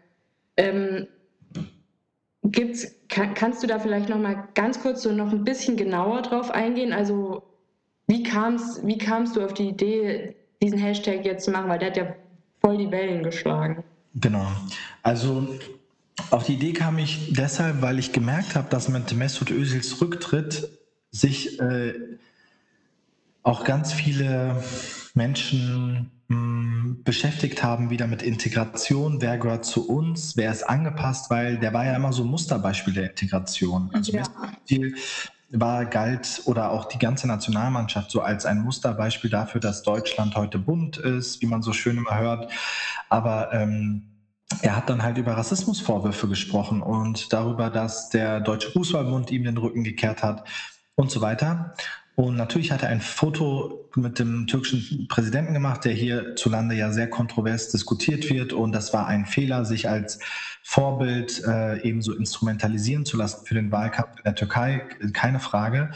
Ähm, 0.56 1.06
Gibt's, 2.44 2.92
kann, 3.08 3.34
kannst 3.34 3.62
du 3.62 3.66
da 3.66 3.78
vielleicht 3.78 4.08
noch 4.08 4.18
mal 4.18 4.48
ganz 4.54 4.80
kurz 4.80 5.02
so 5.02 5.12
noch 5.12 5.30
ein 5.30 5.44
bisschen 5.44 5.76
genauer 5.76 6.22
drauf 6.22 6.50
eingehen? 6.50 6.92
Also 6.92 7.42
wie 8.08 8.22
kamst, 8.22 8.84
wie 8.86 8.98
kamst 8.98 9.36
du 9.36 9.44
auf 9.44 9.54
die 9.54 9.68
Idee, 9.68 10.34
diesen 10.60 10.78
Hashtag 10.78 11.24
jetzt 11.24 11.44
zu 11.44 11.50
machen? 11.50 11.68
Weil 11.68 11.78
der 11.78 11.90
hat 11.90 11.96
ja 11.96 12.14
voll 12.60 12.78
die 12.78 12.90
Wellen 12.90 13.22
geschlagen. 13.22 13.84
Genau. 14.14 14.46
Also 15.02 15.48
auf 16.30 16.44
die 16.44 16.54
Idee 16.54 16.72
kam 16.72 16.98
ich 16.98 17.32
deshalb, 17.32 17.80
weil 17.80 17.98
ich 17.98 18.12
gemerkt 18.12 18.56
habe, 18.56 18.68
dass 18.68 18.88
mit 18.88 19.14
Mesut 19.14 19.50
Özils 19.50 20.00
Rücktritt 20.00 20.68
sich 21.10 21.60
äh, 21.60 21.94
auch 23.42 23.64
ganz 23.64 23.92
viele 23.92 24.62
Menschen 25.14 26.10
beschäftigt 27.04 27.62
haben, 27.62 27.90
wieder 27.90 28.06
mit 28.06 28.22
Integration. 28.22 29.20
Wer 29.20 29.38
gehört 29.38 29.64
zu 29.64 29.88
uns? 29.88 30.36
Wer 30.36 30.52
ist 30.52 30.62
angepasst? 30.62 31.30
Weil 31.30 31.58
der 31.58 31.72
war 31.72 31.84
ja 31.84 31.96
immer 31.96 32.12
so 32.12 32.22
ein 32.22 32.28
Musterbeispiel 32.28 32.94
der 32.94 33.10
Integration. 33.10 33.90
Also 33.92 34.12
ja. 34.12 34.24
war 35.50 35.84
galt 35.86 36.42
oder 36.46 36.70
auch 36.70 36.86
die 36.86 36.98
ganze 36.98 37.26
Nationalmannschaft 37.26 38.10
so 38.10 38.20
als 38.20 38.46
ein 38.46 38.62
Musterbeispiel 38.62 39.30
dafür, 39.30 39.60
dass 39.60 39.82
Deutschland 39.82 40.34
heute 40.34 40.58
bunt 40.58 40.96
ist, 40.96 41.42
wie 41.42 41.46
man 41.46 41.62
so 41.62 41.72
schön 41.72 41.96
immer 41.96 42.18
hört. 42.18 42.50
Aber 43.08 43.52
ähm, 43.52 44.02
er 44.60 44.76
hat 44.76 44.90
dann 44.90 45.02
halt 45.02 45.18
über 45.18 45.36
Rassismusvorwürfe 45.36 46.28
gesprochen 46.28 46.82
und 46.82 47.32
darüber, 47.32 47.70
dass 47.70 48.10
der 48.10 48.40
Deutsche 48.40 48.70
Fußballbund 48.70 49.30
ihm 49.30 49.44
den 49.44 49.56
Rücken 49.56 49.84
gekehrt 49.84 50.22
hat 50.22 50.44
und 50.94 51.10
so 51.10 51.20
weiter. 51.20 51.74
Und 52.14 52.36
natürlich 52.36 52.72
hat 52.72 52.82
er 52.82 52.90
ein 52.90 53.00
Foto 53.00 53.88
mit 53.96 54.18
dem 54.18 54.46
türkischen 54.46 55.08
Präsidenten 55.08 55.54
gemacht, 55.54 55.84
der 55.84 55.92
hierzulande 55.92 56.74
ja 56.74 56.92
sehr 56.92 57.08
kontrovers 57.08 57.70
diskutiert 57.70 58.28
wird. 58.28 58.52
Und 58.52 58.72
das 58.72 58.92
war 58.92 59.06
ein 59.06 59.24
Fehler, 59.24 59.64
sich 59.64 59.88
als 59.88 60.18
Vorbild 60.62 61.42
äh, 61.46 61.80
ebenso 61.82 62.14
instrumentalisieren 62.14 63.06
zu 63.06 63.16
lassen 63.16 63.46
für 63.46 63.54
den 63.54 63.72
Wahlkampf 63.72 64.18
in 64.18 64.24
der 64.24 64.34
Türkei, 64.34 64.82
keine 65.14 65.40
Frage. 65.40 65.90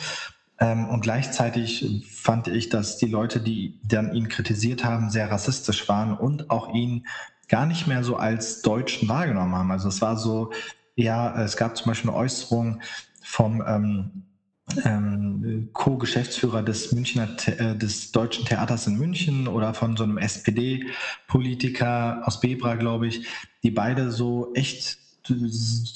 Ähm, 0.59 0.89
und 0.89 1.03
gleichzeitig 1.03 2.07
fand 2.11 2.49
ich, 2.49 2.71
dass 2.71 2.97
die 2.97 3.09
Leute, 3.09 3.41
die 3.41 3.79
dann 3.85 4.15
ihn 4.15 4.29
kritisiert 4.29 4.85
haben, 4.85 5.11
sehr 5.11 5.31
rassistisch 5.31 5.87
waren 5.89 6.17
und 6.17 6.51
auch 6.51 6.75
ihn 6.75 7.07
gar 7.49 7.67
nicht 7.67 7.87
mehr 7.87 8.03
so 8.03 8.17
als 8.17 8.63
Deutschen 8.63 9.09
wahrgenommen 9.09 9.55
haben. 9.55 9.71
Also 9.71 9.89
es 9.89 10.01
war 10.01 10.17
so, 10.17 10.51
ja, 10.95 11.43
es 11.43 11.57
gab 11.57 11.77
zum 11.77 11.89
Beispiel 11.89 12.11
eine 12.11 12.19
Äußerung 12.19 12.81
vom 13.23 13.63
ähm, 13.67 14.26
ähm, 14.85 15.71
Co-Geschäftsführer 15.73 16.63
des 16.63 16.93
Münchner, 16.93 17.29
äh, 17.47 17.77
des 17.77 18.13
Deutschen 18.13 18.45
Theaters 18.45 18.87
in 18.87 18.99
München 18.99 19.49
oder 19.49 19.75
von 19.75 19.97
so 19.97 20.05
einem 20.05 20.19
SPD-Politiker 20.19 22.23
aus 22.25 22.41
Bebra, 22.41 22.75
glaube 22.75 23.07
ich, 23.07 23.27
die 23.63 23.71
beide 23.71 24.11
so 24.11 24.53
echt 24.55 24.99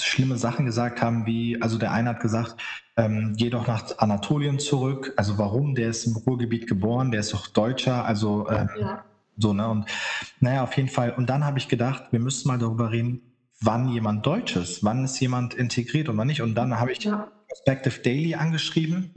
schlimme 0.00 0.37
Sachen 0.37 0.67
gesagt 0.67 1.03
haben, 1.03 1.27
wie, 1.27 1.61
also 1.62 1.79
der 1.79 1.93
eine 1.93 2.11
hat 2.11 2.21
gesagt, 2.21 2.57
ähm, 2.97 3.35
geh 3.37 3.50
doch 3.50 3.67
nach 3.67 3.99
Anatolien 3.99 4.59
zurück. 4.59 5.12
Also 5.17 5.39
warum? 5.39 5.75
Der 5.75 5.89
ist 5.89 6.07
im 6.07 6.17
Ruhrgebiet 6.17 6.67
geboren, 6.67 7.11
der 7.11 7.21
ist 7.21 7.33
doch 7.33 7.47
Deutscher, 7.47 8.05
also 8.05 8.49
ähm, 8.50 8.69
ja. 8.79 9.05
so, 9.37 9.53
ne? 9.53 9.69
Und 9.69 9.87
naja, 10.41 10.65
auf 10.65 10.77
jeden 10.77 10.89
Fall. 10.89 11.12
Und 11.12 11.31
dann 11.31 11.45
habe 11.45 11.59
ich 11.59 11.69
gedacht, 11.69 12.05
wir 12.11 12.19
müssen 12.19 12.49
mal 12.49 12.59
darüber 12.59 12.91
reden, 12.91 13.21
wann 13.61 13.89
jemand 13.89 14.27
Deutsch 14.27 14.57
ist, 14.57 14.83
wann 14.83 15.05
ist 15.05 15.21
jemand 15.21 15.55
integriert 15.55 16.09
und 16.09 16.17
wann 16.17 16.27
nicht. 16.27 16.43
Und 16.43 16.55
dann 16.55 16.81
habe 16.81 16.93
ich 16.93 17.05
ja. 17.05 17.31
Perspective 17.50 18.00
Daily 18.02 18.35
angeschrieben. 18.35 19.12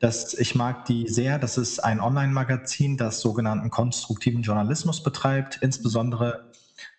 Das, 0.00 0.32
ich 0.32 0.54
mag 0.54 0.86
die 0.86 1.08
sehr. 1.08 1.38
Das 1.38 1.58
ist 1.58 1.78
ein 1.80 2.00
Online-Magazin, 2.00 2.96
das 2.96 3.20
sogenannten 3.20 3.68
konstruktiven 3.70 4.42
Journalismus 4.42 5.02
betreibt, 5.02 5.58
insbesondere 5.60 6.50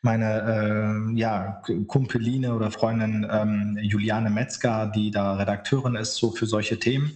meine 0.04 1.12
äh, 1.12 1.20
ja, 1.20 1.62
Kumpeline 1.88 2.54
oder 2.54 2.70
Freundin 2.70 3.28
ähm, 3.30 3.78
Juliane 3.82 4.30
Metzger, 4.30 4.92
die 4.94 5.10
da 5.10 5.34
Redakteurin 5.36 5.96
ist, 5.96 6.16
so 6.16 6.32
für 6.32 6.46
solche 6.46 6.78
Themen, 6.78 7.16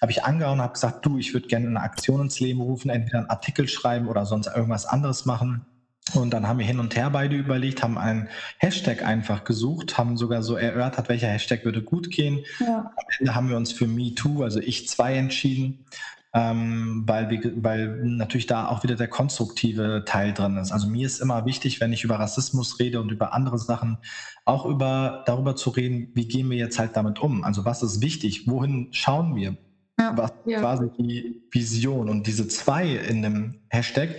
habe 0.00 0.12
ich 0.12 0.24
angehauen 0.24 0.58
und 0.58 0.62
habe 0.62 0.72
gesagt, 0.72 1.04
du, 1.04 1.18
ich 1.18 1.34
würde 1.34 1.48
gerne 1.48 1.66
eine 1.66 1.80
Aktion 1.80 2.22
ins 2.22 2.40
Leben 2.40 2.60
rufen, 2.60 2.90
entweder 2.90 3.18
einen 3.18 3.30
Artikel 3.30 3.68
schreiben 3.68 4.08
oder 4.08 4.24
sonst 4.24 4.48
irgendwas 4.48 4.86
anderes 4.86 5.26
machen. 5.26 5.66
Und 6.14 6.30
dann 6.30 6.46
haben 6.46 6.58
wir 6.58 6.66
hin 6.66 6.78
und 6.78 6.94
her 6.94 7.10
beide 7.10 7.36
überlegt, 7.36 7.82
haben 7.82 7.98
einen 7.98 8.28
Hashtag 8.58 9.04
einfach 9.04 9.44
gesucht, 9.44 9.98
haben 9.98 10.16
sogar 10.16 10.42
so 10.42 10.56
erörtert, 10.56 11.08
welcher 11.08 11.28
Hashtag 11.28 11.64
würde 11.64 11.82
gut 11.82 12.10
gehen. 12.10 12.44
Ja. 12.60 12.92
Am 12.96 13.04
Ende 13.18 13.34
haben 13.34 13.48
wir 13.48 13.56
uns 13.56 13.72
für 13.72 13.88
MeToo, 13.88 14.42
also 14.42 14.60
ich 14.60 14.88
zwei, 14.88 15.16
entschieden 15.16 15.84
ähm, 16.36 17.04
weil, 17.06 17.30
wir, 17.30 17.40
weil 17.62 17.88
natürlich 18.04 18.46
da 18.46 18.68
auch 18.68 18.82
wieder 18.82 18.94
der 18.94 19.08
konstruktive 19.08 20.04
Teil 20.06 20.34
drin 20.34 20.58
ist. 20.58 20.70
Also 20.70 20.86
mir 20.86 21.06
ist 21.06 21.20
immer 21.20 21.46
wichtig, 21.46 21.80
wenn 21.80 21.94
ich 21.94 22.04
über 22.04 22.18
Rassismus 22.18 22.78
rede 22.78 23.00
und 23.00 23.10
über 23.10 23.32
andere 23.32 23.58
Sachen, 23.58 23.96
auch 24.44 24.66
über 24.66 25.22
darüber 25.24 25.56
zu 25.56 25.70
reden, 25.70 26.10
wie 26.14 26.28
gehen 26.28 26.50
wir 26.50 26.58
jetzt 26.58 26.78
halt 26.78 26.94
damit 26.94 27.20
um? 27.20 27.42
Also 27.42 27.64
was 27.64 27.82
ist 27.82 28.02
wichtig? 28.02 28.46
Wohin 28.46 28.88
schauen 28.90 29.34
wir? 29.34 29.56
Ja, 29.98 30.14
was 30.14 30.34
ja. 30.44 30.60
quasi 30.60 30.90
die 30.98 31.42
Vision 31.50 32.10
und 32.10 32.26
diese 32.26 32.46
zwei 32.48 32.86
in 32.86 33.22
dem 33.22 33.54
Hashtag 33.70 34.16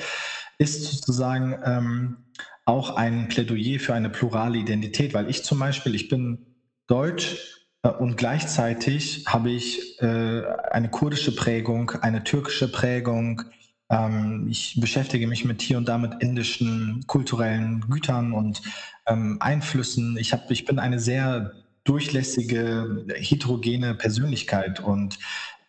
ist 0.58 0.84
sozusagen 0.84 1.60
ähm, 1.64 2.18
auch 2.66 2.96
ein 2.96 3.28
Plädoyer 3.28 3.80
für 3.80 3.94
eine 3.94 4.10
plurale 4.10 4.58
Identität, 4.58 5.14
weil 5.14 5.30
ich 5.30 5.44
zum 5.44 5.60
Beispiel, 5.60 5.96
ich 5.96 6.10
bin 6.10 6.46
deutsch, 6.88 7.58
äh, 7.84 7.90
und 7.90 8.18
gleichzeitig 8.18 9.26
habe 9.28 9.50
ich 9.52 10.02
äh, 10.02 10.44
eine 10.72 10.90
kurdische 10.90 11.36
Prägung, 11.36 11.92
eine 12.02 12.24
türkische 12.24 12.72
Prägung. 12.72 13.44
Ähm, 13.90 14.48
ich 14.50 14.80
beschäftige 14.80 15.28
mich 15.28 15.46
mit 15.46 15.62
hier 15.62 15.78
und 15.78 15.88
da 15.88 15.98
mit 15.98 16.22
indischen 16.22 17.04
kulturellen 17.08 17.82
Gütern 17.90 18.34
und 18.34 18.62
ähm, 19.06 19.38
Einflüssen. 19.40 20.18
Ich, 20.18 20.34
hab, 20.34 20.50
ich 20.52 20.66
bin 20.66 20.80
eine 20.80 21.00
sehr 21.00 21.54
durchlässige, 21.84 23.06
heterogene 23.16 23.96
Persönlichkeit 23.96 24.82
und 24.82 25.20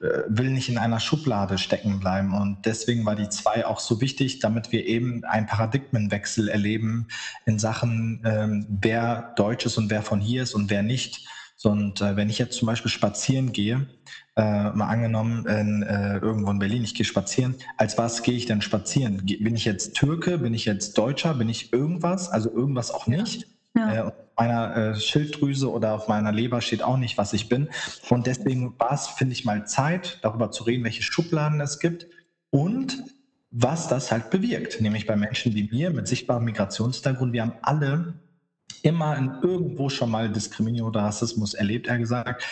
will 0.00 0.50
nicht 0.50 0.68
in 0.68 0.78
einer 0.78 1.00
Schublade 1.00 1.58
stecken 1.58 1.98
bleiben. 1.98 2.32
Und 2.32 2.66
deswegen 2.66 3.04
war 3.04 3.16
die 3.16 3.28
zwei 3.28 3.66
auch 3.66 3.80
so 3.80 4.00
wichtig, 4.00 4.38
damit 4.38 4.70
wir 4.70 4.86
eben 4.86 5.24
einen 5.24 5.46
Paradigmenwechsel 5.46 6.48
erleben 6.48 7.08
in 7.46 7.58
Sachen, 7.58 8.22
ähm, 8.24 8.66
wer 8.68 9.32
deutsch 9.36 9.66
ist 9.66 9.76
und 9.76 9.90
wer 9.90 10.02
von 10.02 10.20
hier 10.20 10.44
ist 10.44 10.54
und 10.54 10.70
wer 10.70 10.82
nicht. 10.82 11.26
Und 11.64 12.00
äh, 12.00 12.14
wenn 12.14 12.30
ich 12.30 12.38
jetzt 12.38 12.56
zum 12.56 12.66
Beispiel 12.66 12.90
spazieren 12.90 13.52
gehe, 13.52 13.88
äh, 14.36 14.70
mal 14.70 14.86
angenommen 14.86 15.44
in, 15.46 15.82
äh, 15.82 16.18
irgendwo 16.18 16.52
in 16.52 16.60
Berlin, 16.60 16.84
ich 16.84 16.94
gehe 16.94 17.04
spazieren, 17.04 17.56
als 17.76 17.98
was 17.98 18.22
gehe 18.22 18.36
ich 18.36 18.46
denn 18.46 18.62
spazieren? 18.62 19.26
Bin 19.26 19.56
ich 19.56 19.64
jetzt 19.64 19.96
Türke? 19.96 20.38
Bin 20.38 20.54
ich 20.54 20.64
jetzt 20.64 20.96
Deutscher? 20.96 21.34
Bin 21.34 21.48
ich 21.48 21.72
irgendwas? 21.72 22.28
Also 22.28 22.52
irgendwas 22.52 22.92
auch 22.92 23.08
nicht. 23.08 23.57
Ja. 23.76 23.94
Äh, 23.94 24.00
auf 24.00 24.12
meiner 24.36 24.76
äh, 24.76 24.94
Schilddrüse 24.96 25.70
oder 25.70 25.94
auf 25.94 26.08
meiner 26.08 26.32
Leber 26.32 26.60
steht 26.60 26.82
auch 26.82 26.96
nicht, 26.96 27.18
was 27.18 27.32
ich 27.32 27.48
bin. 27.48 27.68
Und 28.08 28.26
deswegen 28.26 28.78
war 28.78 28.92
es, 28.92 29.08
finde 29.08 29.32
ich, 29.32 29.44
mal 29.44 29.66
Zeit, 29.66 30.18
darüber 30.22 30.50
zu 30.50 30.64
reden, 30.64 30.84
welche 30.84 31.02
Schubladen 31.02 31.60
es 31.60 31.78
gibt 31.80 32.06
und 32.50 33.02
was 33.50 33.88
das 33.88 34.12
halt 34.12 34.30
bewirkt. 34.30 34.80
Nämlich 34.80 35.06
bei 35.06 35.16
Menschen 35.16 35.54
wie 35.54 35.68
mir 35.70 35.90
mit 35.90 36.06
sichtbarem 36.06 36.44
Migrationshintergrund. 36.44 37.32
Wir 37.32 37.42
haben 37.42 37.54
alle 37.62 38.14
immer 38.82 39.16
in 39.16 39.32
irgendwo 39.42 39.88
schon 39.88 40.10
mal 40.10 40.28
Diskriminierung 40.30 40.90
oder 40.90 41.02
Rassismus 41.02 41.54
erlebt, 41.54 41.88
er 41.88 41.98
gesagt. 41.98 42.44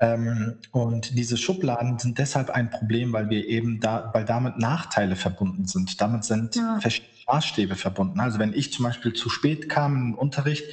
Ähm, 0.00 0.58
und 0.72 1.16
diese 1.16 1.36
Schubladen 1.36 1.98
sind 1.98 2.18
deshalb 2.18 2.50
ein 2.50 2.70
Problem, 2.70 3.12
weil 3.12 3.30
wir 3.30 3.46
eben 3.46 3.80
da, 3.80 4.10
weil 4.12 4.24
damit 4.24 4.58
Nachteile 4.58 5.16
verbunden 5.16 5.66
sind. 5.66 6.00
Damit 6.00 6.24
sind 6.24 6.56
ja. 6.56 6.78
Maßstäbe 7.26 7.74
verbunden. 7.76 8.20
Also 8.20 8.38
wenn 8.38 8.52
ich 8.52 8.72
zum 8.72 8.84
Beispiel 8.84 9.12
zu 9.12 9.28
spät 9.28 9.68
kam 9.68 9.96
im 9.96 10.14
Unterricht, 10.14 10.64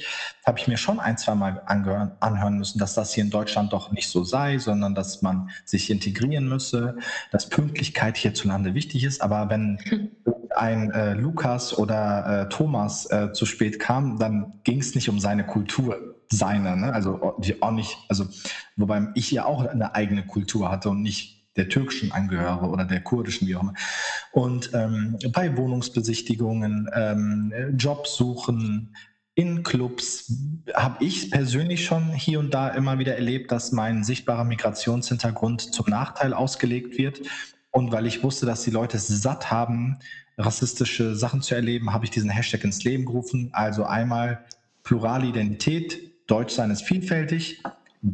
habe 0.44 0.58
ich 0.58 0.68
mir 0.68 0.76
schon 0.76 1.00
ein, 1.00 1.16
zwei 1.16 1.34
Mal 1.34 1.62
angehören, 1.66 2.12
anhören 2.20 2.58
müssen, 2.58 2.78
dass 2.78 2.94
das 2.94 3.14
hier 3.14 3.24
in 3.24 3.30
Deutschland 3.30 3.72
doch 3.72 3.92
nicht 3.92 4.08
so 4.08 4.24
sei, 4.24 4.58
sondern 4.58 4.94
dass 4.94 5.22
man 5.22 5.50
sich 5.64 5.90
integrieren 5.90 6.48
müsse, 6.48 6.96
dass 7.30 7.48
Pünktlichkeit 7.48 8.16
hierzulande 8.16 8.74
wichtig 8.74 9.04
ist. 9.04 9.22
Aber 9.22 9.48
wenn 9.48 9.78
ein 10.56 10.90
äh, 10.90 11.14
Lukas 11.14 11.76
oder 11.76 12.42
äh, 12.42 12.48
Thomas 12.48 13.10
äh, 13.10 13.32
zu 13.32 13.46
spät 13.46 13.78
kam, 13.78 14.18
dann 14.18 14.60
ging 14.64 14.80
es 14.80 14.94
nicht 14.94 15.08
um 15.08 15.18
seine 15.18 15.46
Kultur, 15.46 16.11
seine, 16.32 16.76
ne? 16.76 16.92
also 16.92 17.34
die 17.38 17.62
auch 17.62 17.70
nicht, 17.70 17.96
also 18.08 18.26
wobei 18.76 19.08
ich 19.14 19.30
ja 19.30 19.44
auch 19.44 19.64
eine 19.64 19.94
eigene 19.94 20.26
Kultur 20.26 20.70
hatte 20.70 20.90
und 20.90 21.02
nicht 21.02 21.42
der 21.56 21.68
türkischen 21.68 22.12
Angehörige 22.12 22.66
oder 22.66 22.84
der 22.84 23.02
kurdischen, 23.02 23.46
wie 23.46 23.56
auch 23.56 23.62
immer. 23.62 23.74
Und 24.32 24.70
ähm, 24.72 25.18
bei 25.32 25.56
Wohnungsbesichtigungen, 25.56 26.88
ähm, 26.94 27.52
Jobsuchen, 27.76 28.94
in 29.34 29.62
Clubs 29.62 30.32
habe 30.74 31.02
ich 31.04 31.30
persönlich 31.30 31.84
schon 31.86 32.12
hier 32.12 32.38
und 32.38 32.52
da 32.52 32.68
immer 32.68 32.98
wieder 32.98 33.14
erlebt, 33.14 33.50
dass 33.50 33.72
mein 33.72 34.04
sichtbarer 34.04 34.44
Migrationshintergrund 34.44 35.74
zum 35.74 35.86
Nachteil 35.88 36.34
ausgelegt 36.34 36.98
wird. 36.98 37.22
Und 37.70 37.92
weil 37.92 38.06
ich 38.06 38.22
wusste, 38.22 38.44
dass 38.44 38.62
die 38.62 38.70
Leute 38.70 38.98
es 38.98 39.08
satt 39.08 39.50
haben, 39.50 39.98
rassistische 40.36 41.16
Sachen 41.16 41.40
zu 41.40 41.54
erleben, 41.54 41.94
habe 41.94 42.04
ich 42.04 42.10
diesen 42.10 42.28
Hashtag 42.28 42.64
ins 42.64 42.84
Leben 42.84 43.06
gerufen. 43.06 43.48
Also 43.52 43.84
einmal 43.84 44.44
plurale 44.82 45.26
Deutschsein 46.26 46.70
ist 46.70 46.82
vielfältig, 46.82 47.62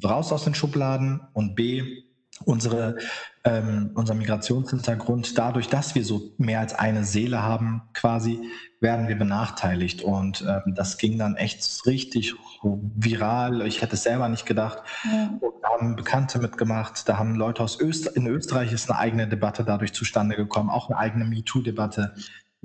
raus 0.05 0.33
aus 0.33 0.45
den 0.45 0.55
Schubladen 0.55 1.21
und 1.33 1.55
B, 1.55 2.05
unsere, 2.45 2.97
ähm, 3.45 3.91
unser 3.95 4.15
Migrationshintergrund, 4.15 5.37
dadurch, 5.37 5.69
dass 5.69 5.95
wir 5.95 6.05
so 6.05 6.33
mehr 6.39 6.61
als 6.61 6.75
eine 6.75 7.05
Seele 7.05 7.43
haben, 7.43 7.83
quasi, 7.95 8.41
werden 8.81 9.09
wir 9.09 9.19
benachteiligt. 9.19 10.03
Und 10.03 10.45
ähm, 10.49 10.75
das 10.75 10.99
ging 10.99 11.19
dann 11.19 11.37
echt 11.37 11.87
richtig 11.87 12.35
viral. 12.63 13.67
Ich 13.67 13.83
hätte 13.83 13.95
es 13.95 14.05
selber 14.05 14.29
nicht 14.29 14.47
gedacht. 14.47 14.83
Ja. 15.05 15.31
Und 15.41 15.55
da 15.63 15.69
haben 15.71 15.97
Bekannte 15.97 16.39
mitgemacht. 16.39 17.09
Da 17.09 17.19
haben 17.19 17.35
Leute 17.35 17.63
aus 17.63 17.81
Österreich, 17.81 18.17
in 18.17 18.27
Österreich 18.29 18.73
ist 18.73 18.91
eine 18.91 18.99
eigene 18.99 19.29
Debatte 19.29 19.65
dadurch 19.65 19.93
zustande 19.93 20.37
gekommen, 20.37 20.71
auch 20.71 20.89
eine 20.89 20.99
eigene 20.99 21.25
MeToo-Debatte. 21.25 22.15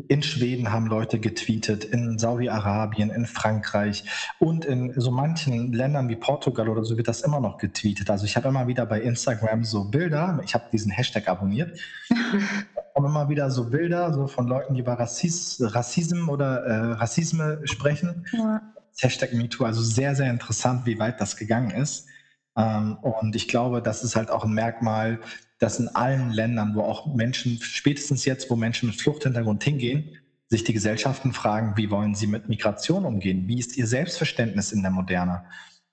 In 0.08 0.24
Schweden 0.24 0.72
haben 0.72 0.88
Leute 0.88 1.20
getweetet, 1.20 1.84
in 1.86 2.18
Saudi-Arabien, 2.18 3.12
in 3.12 3.28
Frankreich 3.28 4.04
und 4.40 4.66
in 4.66 4.92
so 5.00 5.12
manchen 5.12 5.72
Ländern 5.72 6.10
wie 6.10 6.16
Portugal 6.16 6.68
oder 6.68 6.84
so 6.84 6.98
wird 6.98 7.08
das 7.08 7.22
immer 7.22 7.40
noch 7.40 7.60
getweetet. 7.60 8.10
Also 8.10 8.26
ich 8.26 8.36
habe 8.36 8.48
immer 8.48 8.66
wieder 8.66 8.88
bei 8.88 9.02
Instagram 9.02 9.64
so 9.64 9.84
Bilder, 9.84 10.42
ich 10.44 10.56
habe 10.56 10.66
diesen 10.72 10.92
Hashtag 10.92 11.28
abonniert, 11.28 11.80
kommen 12.96 13.08
immer 13.08 13.30
wieder 13.30 13.52
so 13.52 13.70
Bilder 13.70 14.12
so 14.14 14.26
von 14.26 14.48
Leuten, 14.48 14.74
die 14.74 14.80
über 14.80 14.94
Rassis, 14.94 15.62
Rassism 15.62 16.28
oder 16.28 16.64
äh, 16.64 16.94
Rassisme 16.94 17.62
sprechen. 17.66 18.26
Ja. 18.32 18.62
Hashtag 19.00 19.34
MeToo, 19.34 19.66
also 19.66 19.82
sehr, 19.82 20.16
sehr 20.16 20.30
interessant, 20.32 20.88
wie 20.88 20.98
weit 20.98 21.22
das 21.22 21.36
gegangen 21.36 21.70
ist. 21.70 22.08
Ähm, 22.58 22.98
und 23.02 23.36
ich 23.36 23.48
glaube, 23.48 23.82
das 23.82 24.04
ist 24.04 24.16
halt 24.16 24.32
auch 24.32 24.44
ein 24.44 24.54
Merkmal 24.54 25.20
dass 25.64 25.80
in 25.80 25.88
allen 25.88 26.32
Ländern, 26.32 26.76
wo 26.76 26.82
auch 26.82 27.16
Menschen, 27.16 27.58
spätestens 27.62 28.26
jetzt, 28.26 28.50
wo 28.50 28.58
Menschen 28.58 28.90
mit 28.90 29.00
Fluchthintergrund 29.00 29.64
hingehen, 29.64 30.18
sich 30.50 30.66
die 30.66 30.74
Gesellschaften 30.74 31.32
fragen, 31.32 31.78
wie 31.78 31.90
wollen 31.90 32.16
sie 32.16 32.28
mit 32.28 32.50
Migration 32.50 33.06
umgehen? 33.06 33.48
Wie 33.48 33.60
ist 33.60 33.78
ihr 33.78 33.88
Selbstverständnis 33.88 34.74
in 34.74 34.82
der 34.82 34.92
Moderne? 34.92 35.46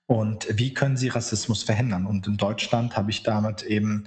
Und 0.07 0.45
wie 0.51 0.73
können 0.73 0.97
sie 0.97 1.07
Rassismus 1.07 1.63
verhindern? 1.63 2.05
Und 2.05 2.27
in 2.27 2.35
Deutschland 2.35 2.97
habe 2.97 3.11
ich 3.11 3.23
damit 3.23 3.63
eben 3.63 4.03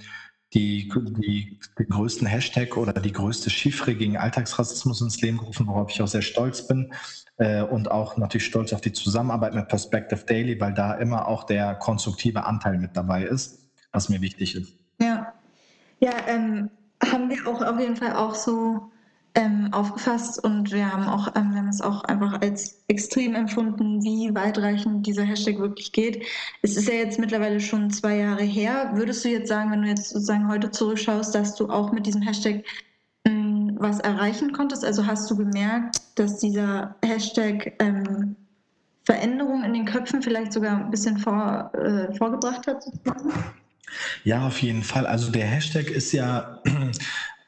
die, 0.55 0.89
die, 0.95 1.59
die 1.77 1.85
größten 1.85 2.25
Hashtag 2.25 2.77
oder 2.77 2.93
die 2.93 3.11
größte 3.11 3.49
Chiffre 3.49 3.93
gegen 3.93 4.17
Alltagsrassismus 4.17 5.01
ins 5.01 5.21
Leben 5.21 5.37
gerufen, 5.37 5.67
worauf 5.67 5.91
ich 5.91 6.01
auch 6.01 6.07
sehr 6.07 6.21
stolz 6.21 6.65
bin. 6.65 6.93
Äh, 7.37 7.63
und 7.63 7.91
auch 7.91 8.15
natürlich 8.15 8.45
stolz 8.45 8.71
auf 8.71 8.79
die 8.79 8.93
Zusammenarbeit 8.93 9.53
mit 9.53 9.67
Perspective 9.67 10.23
Daily, 10.25 10.59
weil 10.59 10.73
da 10.73 10.93
immer 10.93 11.27
auch 11.27 11.43
der 11.43 11.75
konstruktive 11.75 12.45
Anteil 12.45 12.77
mit 12.77 12.95
dabei 12.95 13.23
ist, 13.23 13.67
was 13.91 14.07
mir 14.07 14.21
wichtig 14.21 14.55
ist. 14.55 14.77
Ja, 15.01 15.33
ja, 15.99 16.13
ähm, 16.27 16.69
haben 17.03 17.29
wir 17.29 17.45
auch 17.45 17.61
auf 17.61 17.77
jeden 17.77 17.97
Fall 17.97 18.13
auch 18.13 18.35
so 18.35 18.89
ähm, 19.35 19.69
aufgefasst 19.73 20.43
und 20.43 20.71
wir 20.71 20.91
haben 20.91 21.07
auch, 21.07 21.27
ähm, 21.35 21.51
wir 21.51 21.59
haben 21.59 21.69
es 21.69 21.81
auch 21.81 22.03
einfach 22.05 22.41
als 22.41 22.83
extrem 22.87 23.35
empfunden, 23.35 24.01
wie 24.01 24.33
weitreichend 24.33 25.05
dieser 25.05 25.23
Hashtag 25.23 25.59
wirklich 25.59 25.91
geht. 25.91 26.23
Es 26.61 26.77
ist 26.77 26.87
ja 26.87 26.95
jetzt 26.95 27.19
mittlerweile 27.19 27.59
schon 27.59 27.89
zwei 27.91 28.17
Jahre 28.17 28.43
her. 28.43 28.91
Würdest 28.95 29.25
du 29.25 29.29
jetzt 29.29 29.49
sagen, 29.49 29.71
wenn 29.71 29.81
du 29.81 29.89
jetzt 29.89 30.09
sozusagen 30.09 30.47
heute 30.47 30.71
zurückschaust, 30.71 31.35
dass 31.35 31.55
du 31.55 31.69
auch 31.69 31.91
mit 31.91 32.05
diesem 32.05 32.21
Hashtag 32.21 32.63
mh, 33.25 33.31
hm, 33.31 33.77
was 33.79 33.99
erreichen 33.99 34.53
konntest? 34.53 34.85
Also 34.85 35.05
hast 35.05 35.29
du 35.29 35.35
gemerkt, 35.35 35.97
dass 36.15 36.39
dieser 36.39 36.95
Hashtag 37.03 37.73
ähm, 37.79 38.37
Veränderungen 39.03 39.65
in 39.65 39.73
den 39.73 39.85
Köpfen 39.85 40.21
vielleicht 40.21 40.53
sogar 40.53 40.77
ein 40.77 40.91
bisschen 40.91 41.17
vor, 41.17 41.71
äh, 41.73 42.13
vorgebracht 42.15 42.65
hat? 42.67 42.85
Ja, 44.23 44.47
auf 44.47 44.61
jeden 44.61 44.83
Fall. 44.83 45.05
Also 45.05 45.31
der 45.31 45.45
Hashtag 45.45 45.89
ist 45.89 46.11
ja 46.11 46.59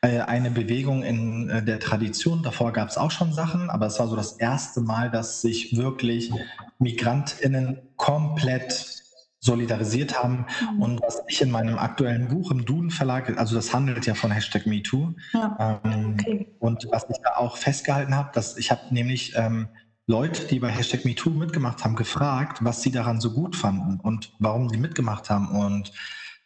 eine 0.02 0.52
Bewegung 0.52 1.04
in 1.04 1.50
äh, 1.50 1.64
der 1.64 1.80
Tradition. 1.80 2.44
Davor 2.44 2.72
gab 2.72 2.90
es 2.90 2.98
auch 2.98 3.12
schon 3.12 3.34
Sachen, 3.34 3.70
aber 3.70 3.88
es 3.88 4.00
war 4.00 4.08
so 4.08 4.16
das 4.16 4.34
erste 4.34 4.82
Mal, 4.82 5.10
dass 5.10 5.42
sich 5.42 5.76
wirklich 5.76 6.32
MigrantInnen 6.80 7.80
komplett 7.96 8.98
solidarisiert 9.40 10.22
haben. 10.22 10.46
Mhm. 10.76 10.82
Und 10.82 11.02
was 11.02 11.22
ich 11.28 11.42
in 11.42 11.50
meinem 11.50 11.78
aktuellen 11.78 12.28
Buch 12.28 12.52
im 12.52 12.66
Duden 12.66 12.92
Verlag, 12.92 13.38
also 13.38 13.56
das 13.56 13.74
handelt 13.74 14.06
ja 14.06 14.14
von 14.14 14.32
Hashtag 14.32 14.66
MeToo. 14.66 15.14
Ja. 15.34 15.82
Ähm, 15.84 16.18
okay. 16.20 16.56
Und 16.60 16.88
was 16.92 17.06
ich 17.10 17.18
da 17.24 17.38
auch 17.38 17.58
festgehalten 17.58 18.16
habe, 18.16 18.30
dass 18.34 18.58
ich 18.58 18.72
habe 18.72 18.82
nämlich 18.92 19.34
ähm, 19.36 19.70
Leute, 20.06 20.46
die 20.48 20.60
bei 20.60 20.70
Hashtag 20.70 21.06
MeToo 21.06 21.32
mitgemacht 21.32 21.84
haben, 21.84 21.96
gefragt, 21.96 22.64
was 22.64 22.82
sie 22.82 22.92
daran 22.92 23.20
so 23.20 23.32
gut 23.34 23.56
fanden 23.56 24.00
und 24.00 24.34
warum 24.40 24.70
sie 24.70 24.78
mitgemacht 24.78 25.30
haben 25.30 25.50
und 25.50 25.92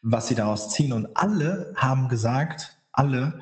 was 0.02 0.28
sie 0.28 0.36
daraus 0.36 0.70
ziehen. 0.70 0.94
Und 0.94 1.16
alle 1.16 1.74
haben 1.76 2.10
gesagt, 2.10 2.81
alle, 2.94 3.40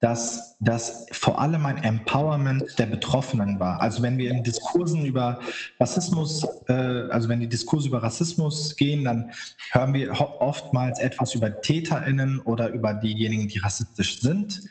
dass 0.00 0.56
das 0.60 1.06
vor 1.10 1.40
allem 1.40 1.66
ein 1.66 1.82
Empowerment 1.82 2.78
der 2.78 2.86
Betroffenen 2.86 3.58
war. 3.58 3.80
Also 3.80 4.02
wenn 4.02 4.16
wir 4.16 4.30
in 4.30 4.44
Diskursen 4.44 5.04
über 5.04 5.40
Rassismus, 5.80 6.46
äh, 6.68 6.72
also 7.10 7.28
wenn 7.28 7.40
die 7.40 7.48
Diskurse 7.48 7.88
über 7.88 8.02
Rassismus 8.02 8.76
gehen, 8.76 9.04
dann 9.04 9.32
hören 9.72 9.94
wir 9.94 10.12
oftmals 10.40 11.00
etwas 11.00 11.34
über 11.34 11.60
TäterInnen 11.60 12.38
oder 12.40 12.68
über 12.70 12.94
diejenigen, 12.94 13.48
die 13.48 13.58
rassistisch 13.58 14.20
sind 14.20 14.62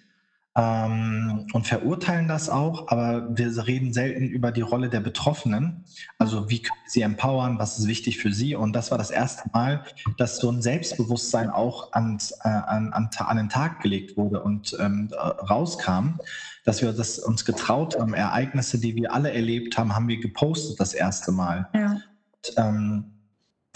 ähm, 0.58 1.46
und 1.54 1.68
verurteilen 1.68 2.28
das 2.28 2.50
auch, 2.50 2.88
aber 2.88 3.38
wir 3.38 3.68
reden 3.68 3.94
selten 3.94 4.24
über 4.24 4.52
die 4.52 4.62
Rolle 4.62 4.90
der 4.90 5.02
Betroffenen. 5.02 5.86
Also 6.18 6.50
wie 6.50 6.64
können 6.64 6.80
wir 6.84 6.90
sie 6.90 7.02
empowern, 7.04 7.60
was 7.60 7.78
ist 7.78 7.88
wichtig 7.88 8.18
für 8.18 8.34
sie? 8.34 8.56
Und 8.56 8.74
das 8.74 8.90
war 8.90 8.98
das 8.98 9.12
erste 9.12 9.48
Mal, 9.54 9.84
dass 10.18 10.38
so 10.38 10.50
ein 10.50 10.64
Selbstbewusstsein 10.64 11.52
auch 11.52 11.94
ans, 11.94 12.32
äh, 12.44 12.48
an, 12.48 12.92
an, 12.92 13.10
an, 13.16 13.38
den 13.38 13.50
Tag 13.50 13.82
gelegt 13.82 14.18
wurde 14.18 14.42
und 14.42 14.76
ähm, 14.80 15.10
rauskam, 15.16 16.20
dass 16.66 16.82
wir 16.82 16.92
das 16.92 17.20
uns 17.20 17.46
getraut 17.46 18.00
haben. 18.00 18.16
Ereignisse, 18.16 18.80
die 18.80 18.96
wir 18.96 19.14
alle 19.14 19.32
erlebt 19.32 19.78
haben, 19.78 19.96
haben 19.96 20.08
wir 20.08 20.20
gepostet 20.20 20.80
das 20.80 20.96
erste 20.96 21.32
Mal. 21.32 21.70
Ja. 21.76 21.92
Und, 21.92 22.54
ähm, 22.58 23.06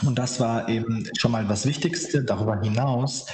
und 0.04 0.18
das 0.18 0.40
war 0.40 0.68
eben 0.68 1.08
schon 1.16 1.32
mal 1.32 1.46
das 1.46 1.68
Wichtigste. 1.68 2.24
Darüber 2.24 2.60
hinaus 2.60 3.28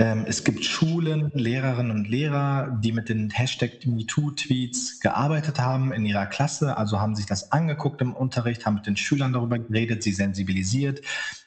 es 0.00 0.44
gibt 0.44 0.64
Schulen, 0.64 1.30
Lehrerinnen 1.34 1.90
und 1.90 2.08
Lehrer, 2.08 2.78
die 2.82 2.92
mit 2.92 3.10
den 3.10 3.28
Hashtag 3.28 3.84
MeToo-Tweets 3.84 5.00
gearbeitet 5.00 5.60
haben 5.60 5.92
in 5.92 6.06
ihrer 6.06 6.24
Klasse, 6.24 6.78
also 6.78 7.00
haben 7.00 7.14
sich 7.14 7.26
das 7.26 7.52
angeguckt 7.52 8.00
im 8.00 8.14
Unterricht, 8.14 8.64
haben 8.64 8.76
mit 8.76 8.86
den 8.86 8.96
Schülern 8.96 9.34
darüber 9.34 9.58
geredet, 9.58 10.02
sie 10.02 10.12
sensibilisiert. 10.12 11.02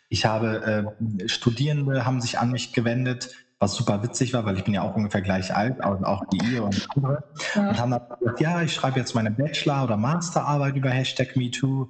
Ich 0.08 0.26
habe 0.26 0.94
äh, 1.20 1.28
Studierende 1.28 2.06
haben 2.06 2.22
sich 2.22 2.38
an 2.38 2.52
mich 2.52 2.74
gewendet, 2.74 3.32
was 3.58 3.74
super 3.74 4.04
witzig 4.04 4.34
war, 4.34 4.46
weil 4.46 4.58
ich 4.58 4.64
bin 4.64 4.76
ja 4.76 4.84
auch 4.84 4.96
ungefähr 4.96 5.22
gleich 5.22 5.56
alt, 5.56 5.82
also 5.84 6.06
auch 6.06 6.24
wie 6.32 6.54
ihr 6.54 6.64
und 6.64 6.88
andere. 6.96 7.24
Ja. 7.56 7.70
Und 7.70 7.80
haben 7.80 7.92
dann 7.92 8.02
gesagt, 8.20 8.40
ja, 8.40 8.62
ich 8.62 8.74
schreibe 8.76 9.00
jetzt 9.00 9.16
meine 9.16 9.32
Bachelor- 9.32 9.86
oder 9.86 9.98
Masterarbeit 9.98 10.76
über 10.76 10.92
Hashtag 10.92 11.36
MeToo 11.36 11.90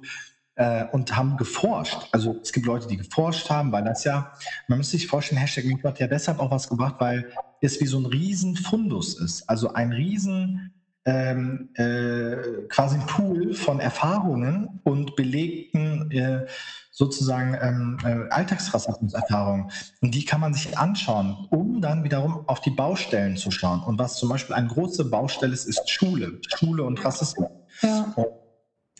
äh, 0.56 0.84
und 0.92 1.16
haben 1.16 1.36
geforscht. 1.36 2.08
Also 2.12 2.38
es 2.42 2.52
gibt 2.52 2.66
Leute, 2.66 2.86
die 2.86 2.96
geforscht 2.96 3.50
haben, 3.50 3.72
weil 3.72 3.84
das 3.84 4.04
ja, 4.04 4.32
man 4.68 4.78
müsste 4.78 4.96
sich 4.96 5.06
vorstellen, 5.06 5.40
Hashtag 5.40 5.64
MeToo 5.64 5.88
hat 5.88 5.98
ja 5.98 6.06
deshalb 6.06 6.38
auch 6.38 6.50
was 6.50 6.68
gebracht, 6.68 6.96
weil 6.98 7.32
es 7.60 7.80
wie 7.80 7.86
so 7.86 7.98
ein 7.98 8.06
riesen 8.06 8.56
Fundus 8.56 9.18
ist. 9.18 9.48
Also 9.48 9.72
ein 9.72 9.92
riesen 9.92 10.72
ähm, 11.06 11.70
äh, 11.74 12.36
quasi 12.68 12.96
ein 12.96 13.06
Pool 13.06 13.54
von 13.54 13.80
Erfahrungen 13.80 14.80
und 14.84 15.16
belegten 15.16 16.10
äh, 16.10 16.46
sozusagen 16.90 17.58
ähm, 17.60 17.98
äh, 18.04 18.32
Alltagsrassismus-Erfahrungen. 18.32 19.70
Und 20.00 20.14
die 20.14 20.24
kann 20.24 20.40
man 20.40 20.54
sich 20.54 20.78
anschauen, 20.78 21.46
um 21.50 21.80
dann 21.80 22.04
wiederum 22.04 22.48
auf 22.48 22.60
die 22.60 22.70
Baustellen 22.70 23.36
zu 23.36 23.50
schauen. 23.50 23.82
Und 23.82 23.98
was 23.98 24.16
zum 24.16 24.28
Beispiel 24.28 24.54
eine 24.54 24.68
große 24.68 25.04
Baustelle 25.06 25.52
ist, 25.52 25.66
ist 25.66 25.90
Schule. 25.90 26.40
Schule 26.56 26.84
und 26.84 27.04
Rassismus. 27.04 27.50
Ja. 27.82 28.12
Und 28.16 28.43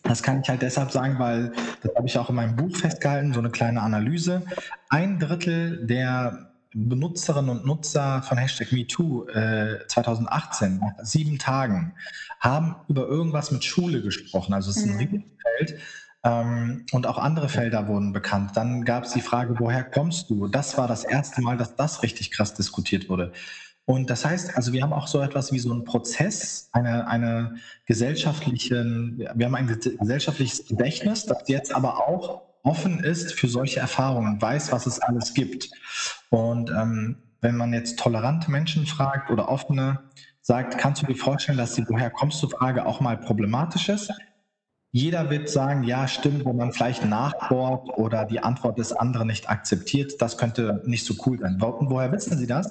das 0.04 0.22
kann 0.22 0.40
ich 0.40 0.48
halt 0.48 0.62
deshalb 0.62 0.90
sagen, 0.90 1.18
weil 1.18 1.52
das 1.82 1.94
habe 1.96 2.06
ich 2.06 2.18
auch 2.18 2.28
in 2.28 2.36
meinem 2.36 2.56
Buch 2.56 2.76
festgehalten, 2.76 3.32
so 3.32 3.40
eine 3.40 3.50
kleine 3.50 3.82
Analyse. 3.82 4.42
Ein 4.90 5.18
Drittel 5.18 5.86
der 5.86 6.50
Benutzerinnen 6.74 7.50
und 7.50 7.66
Nutzer 7.66 8.22
von 8.22 8.36
Hashtag 8.36 8.72
MeToo 8.72 9.26
äh, 9.28 9.86
2018, 9.88 10.78
nach 10.78 11.04
sieben 11.04 11.38
Tagen, 11.38 11.94
haben 12.40 12.76
über 12.88 13.06
irgendwas 13.06 13.50
mit 13.50 13.64
Schule 13.64 14.02
gesprochen. 14.02 14.52
Also 14.54 14.70
es 14.70 14.78
ist 14.78 14.84
ein 14.84 14.92
mhm. 14.92 14.98
Riesenfeld. 14.98 15.80
Ähm, 16.24 16.86
und 16.92 17.06
auch 17.06 17.18
andere 17.18 17.48
Felder 17.48 17.86
wurden 17.86 18.12
bekannt. 18.12 18.56
Dann 18.56 18.84
gab 18.84 19.04
es 19.04 19.12
die 19.12 19.20
Frage, 19.20 19.56
woher 19.58 19.84
kommst 19.84 20.30
du? 20.30 20.48
Das 20.48 20.76
war 20.76 20.88
das 20.88 21.04
erste 21.04 21.42
Mal, 21.42 21.56
dass 21.56 21.76
das 21.76 22.02
richtig 22.02 22.30
krass 22.30 22.54
diskutiert 22.54 23.08
wurde. 23.08 23.32
Und 23.86 24.08
das 24.08 24.24
heißt, 24.24 24.56
also 24.56 24.72
wir 24.72 24.82
haben 24.82 24.94
auch 24.94 25.06
so 25.06 25.20
etwas 25.20 25.52
wie 25.52 25.58
so 25.58 25.70
einen 25.70 25.84
Prozess, 25.84 26.70
eine, 26.72 27.06
eine 27.06 27.56
gesellschaftlichen, 27.84 29.18
wir 29.34 29.46
haben 29.46 29.54
ein 29.54 29.66
gesellschaftliches 29.66 30.66
Gedächtnis, 30.66 31.26
das 31.26 31.48
jetzt 31.48 31.74
aber 31.74 32.08
auch 32.08 32.42
offen 32.62 33.04
ist 33.04 33.34
für 33.34 33.48
solche 33.48 33.80
Erfahrungen, 33.80 34.40
weiß, 34.40 34.72
was 34.72 34.86
es 34.86 35.00
alles 35.00 35.34
gibt. 35.34 35.70
Und 36.30 36.70
ähm, 36.70 37.16
wenn 37.42 37.56
man 37.56 37.74
jetzt 37.74 37.98
tolerante 37.98 38.50
Menschen 38.50 38.86
fragt 38.86 39.30
oder 39.30 39.50
offene, 39.50 40.00
sagt, 40.40 40.78
kannst 40.78 41.02
du 41.02 41.06
dir 41.06 41.16
vorstellen, 41.16 41.58
dass 41.58 41.74
die 41.74 41.84
Woher 41.88 42.10
kommst 42.10 42.42
du 42.42 42.48
Frage 42.48 42.86
auch 42.86 43.00
mal 43.00 43.18
problematisch 43.18 43.90
ist? 43.90 44.10
Jeder 44.92 45.28
wird 45.28 45.50
sagen, 45.50 45.84
ja, 45.84 46.06
stimmt, 46.08 46.46
wenn 46.46 46.56
man 46.56 46.72
vielleicht 46.72 47.04
nachbohrt 47.04 47.88
oder 47.98 48.24
die 48.24 48.40
Antwort 48.40 48.78
des 48.78 48.92
anderen 48.92 49.26
nicht 49.26 49.50
akzeptiert, 49.50 50.22
das 50.22 50.38
könnte 50.38 50.82
nicht 50.86 51.04
so 51.04 51.14
cool 51.26 51.38
sein. 51.38 51.56
woher 51.60 52.12
wissen 52.12 52.38
Sie 52.38 52.46
das? 52.46 52.70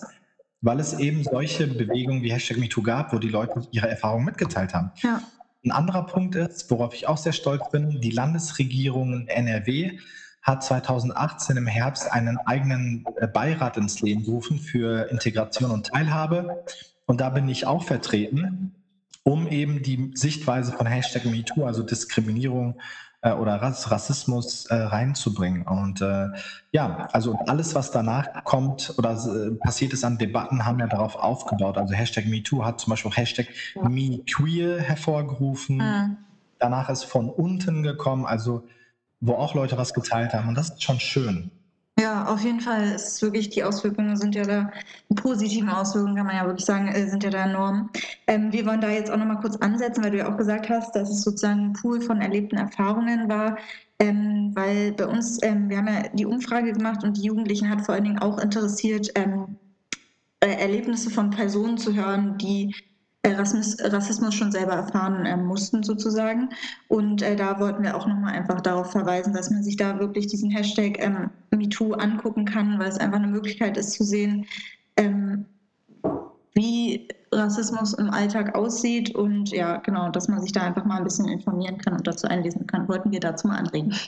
Weil 0.63 0.79
es 0.79 0.97
eben 0.97 1.23
solche 1.23 1.67
Bewegungen 1.67 2.23
wie 2.23 2.31
Hashtag 2.31 2.57
MeToo 2.57 2.81
gab, 2.81 3.13
wo 3.13 3.19
die 3.19 3.27
Leute 3.27 3.67
ihre 3.71 3.89
Erfahrungen 3.89 4.25
mitgeteilt 4.25 4.73
haben. 4.73 4.91
Ja. 5.03 5.21
Ein 5.63 5.71
anderer 5.71 6.05
Punkt 6.05 6.35
ist, 6.35 6.71
worauf 6.71 6.95
ich 6.95 7.07
auch 7.07 7.17
sehr 7.17 7.33
stolz 7.33 7.69
bin, 7.69 8.01
die 8.01 8.11
Landesregierung 8.11 9.27
NRW 9.27 9.99
hat 10.41 10.63
2018 10.63 11.57
im 11.57 11.67
Herbst 11.67 12.11
einen 12.11 12.37
eigenen 12.37 13.05
äh, 13.17 13.27
Beirat 13.27 13.77
ins 13.77 14.01
Leben 14.01 14.23
gerufen 14.23 14.57
für 14.57 15.09
Integration 15.09 15.71
und 15.71 15.87
Teilhabe. 15.87 16.65
Und 17.05 17.21
da 17.21 17.29
bin 17.29 17.47
ich 17.47 17.65
auch 17.65 17.83
vertreten, 17.83 18.73
um 19.23 19.47
eben 19.47 19.83
die 19.83 20.11
Sichtweise 20.15 20.71
von 20.71 20.85
Hashtag 20.85 21.25
MeToo, 21.25 21.65
also 21.65 21.83
Diskriminierung 21.83 22.79
äh, 23.23 23.31
oder 23.31 23.55
Rassismus 23.55 24.65
äh, 24.65 24.75
reinzubringen. 24.75 25.63
Und 25.63 26.01
äh, 26.01 26.27
ja, 26.71 27.07
also 27.11 27.39
alles, 27.47 27.73
was 27.73 27.89
danach 27.91 28.43
kommt 28.43 28.93
oder 28.97 29.11
äh, 29.11 29.51
passiert 29.55 29.93
ist 29.93 30.03
an 30.03 30.17
Debatten, 30.17 30.65
haben 30.65 30.79
ja 30.79 30.87
darauf 30.87 31.15
aufgebaut. 31.15 31.77
Also 31.77 31.93
Hashtag 31.93 32.25
MeToo 32.25 32.63
hat 32.63 32.79
zum 32.79 32.91
Beispiel 32.91 33.11
auch 33.11 33.17
Hashtag 33.17 33.47
MeQueer 33.75 34.79
hervorgerufen. 34.79 35.77
Mhm. 35.77 36.17
Danach 36.59 36.89
ist 36.89 37.03
von 37.05 37.29
unten 37.29 37.81
gekommen, 37.81 38.25
also 38.25 38.67
wo 39.19 39.33
auch 39.35 39.55
Leute 39.55 39.77
was 39.77 39.93
geteilt 39.93 40.33
haben. 40.33 40.49
Und 40.49 40.55
das 40.55 40.71
ist 40.71 40.83
schon 40.83 40.99
schön. 40.99 41.49
Ja, 41.99 42.25
auf 42.25 42.41
jeden 42.43 42.59
Fall 42.59 42.93
ist 42.95 43.21
wirklich, 43.21 43.49
die 43.51 43.63
Auswirkungen 43.63 44.17
sind 44.17 44.33
ja 44.33 44.43
da, 44.43 44.71
die 45.09 45.15
positiven 45.15 45.69
Auswirkungen 45.69 46.15
kann 46.15 46.25
man 46.25 46.35
ja 46.35 46.45
wirklich 46.45 46.65
sagen, 46.65 46.87
äh, 46.87 47.07
sind 47.07 47.23
ja 47.23 47.29
da 47.29 47.45
enorm. 47.45 47.91
Ähm, 48.25 48.51
wir 48.51 48.65
wollen 48.65 48.81
da 48.81 48.89
jetzt 48.89 49.11
auch 49.11 49.17
nochmal 49.17 49.39
kurz 49.39 49.55
ansetzen, 49.57 50.03
weil 50.03 50.11
du 50.11 50.17
ja 50.17 50.31
auch 50.31 50.37
gesagt 50.37 50.69
hast, 50.69 50.95
dass 50.95 51.09
es 51.09 51.21
sozusagen 51.21 51.67
ein 51.67 51.73
Pool 51.73 52.01
von 52.01 52.19
erlebten 52.19 52.57
Erfahrungen 52.57 53.29
war. 53.29 53.57
Ähm, 53.99 54.51
weil 54.55 54.93
bei 54.93 55.05
uns, 55.05 55.41
ähm, 55.43 55.69
wir 55.69 55.77
haben 55.77 55.87
ja 55.87 56.09
die 56.13 56.25
Umfrage 56.25 56.73
gemacht 56.73 57.03
und 57.03 57.17
die 57.17 57.23
Jugendlichen 57.23 57.69
hat 57.69 57.81
vor 57.81 57.93
allen 57.93 58.05
Dingen 58.05 58.19
auch 58.19 58.39
interessiert, 58.39 59.11
ähm, 59.15 59.57
äh, 60.41 60.47
Erlebnisse 60.47 61.09
von 61.11 61.29
Personen 61.29 61.77
zu 61.77 61.93
hören, 61.93 62.37
die 62.39 62.73
Rassismus, 63.25 63.77
Rassismus 63.79 64.35
schon 64.35 64.51
selber 64.51 64.73
erfahren 64.73 65.25
äh, 65.25 65.37
mussten 65.37 65.83
sozusagen. 65.83 66.49
Und 66.89 67.21
äh, 67.21 67.35
da 67.35 67.59
wollten 67.59 67.83
wir 67.83 67.95
auch 67.95 68.05
nochmal 68.05 68.33
einfach 68.33 68.61
darauf 68.61 68.91
verweisen, 68.91 69.33
dass 69.33 69.49
man 69.49 69.63
sich 69.63 69.77
da 69.77 69.99
wirklich 69.99 70.27
diesen 70.27 70.51
Hashtag 70.51 70.97
ähm, 70.99 71.29
MeToo 71.51 71.93
angucken 71.93 72.45
kann, 72.45 72.79
weil 72.79 72.89
es 72.89 72.97
einfach 72.97 73.17
eine 73.17 73.27
Möglichkeit 73.27 73.77
ist 73.77 73.93
zu 73.93 74.03
sehen, 74.03 74.45
ähm, 74.97 75.45
wie 76.53 77.07
Rassismus 77.31 77.93
im 77.93 78.09
Alltag 78.09 78.55
aussieht 78.55 79.15
und 79.15 79.49
ja, 79.49 79.77
genau, 79.77 80.09
dass 80.09 80.27
man 80.27 80.41
sich 80.41 80.51
da 80.51 80.61
einfach 80.61 80.85
mal 80.85 80.97
ein 80.97 81.03
bisschen 81.03 81.27
informieren 81.27 81.79
kann 81.79 81.93
und 81.93 82.05
dazu 82.05 82.27
einlesen 82.27 82.67
kann, 82.67 82.87
wollten 82.87 83.11
wir 83.11 83.19
dazu 83.19 83.47
mal 83.47 83.57
anregen. 83.57 83.93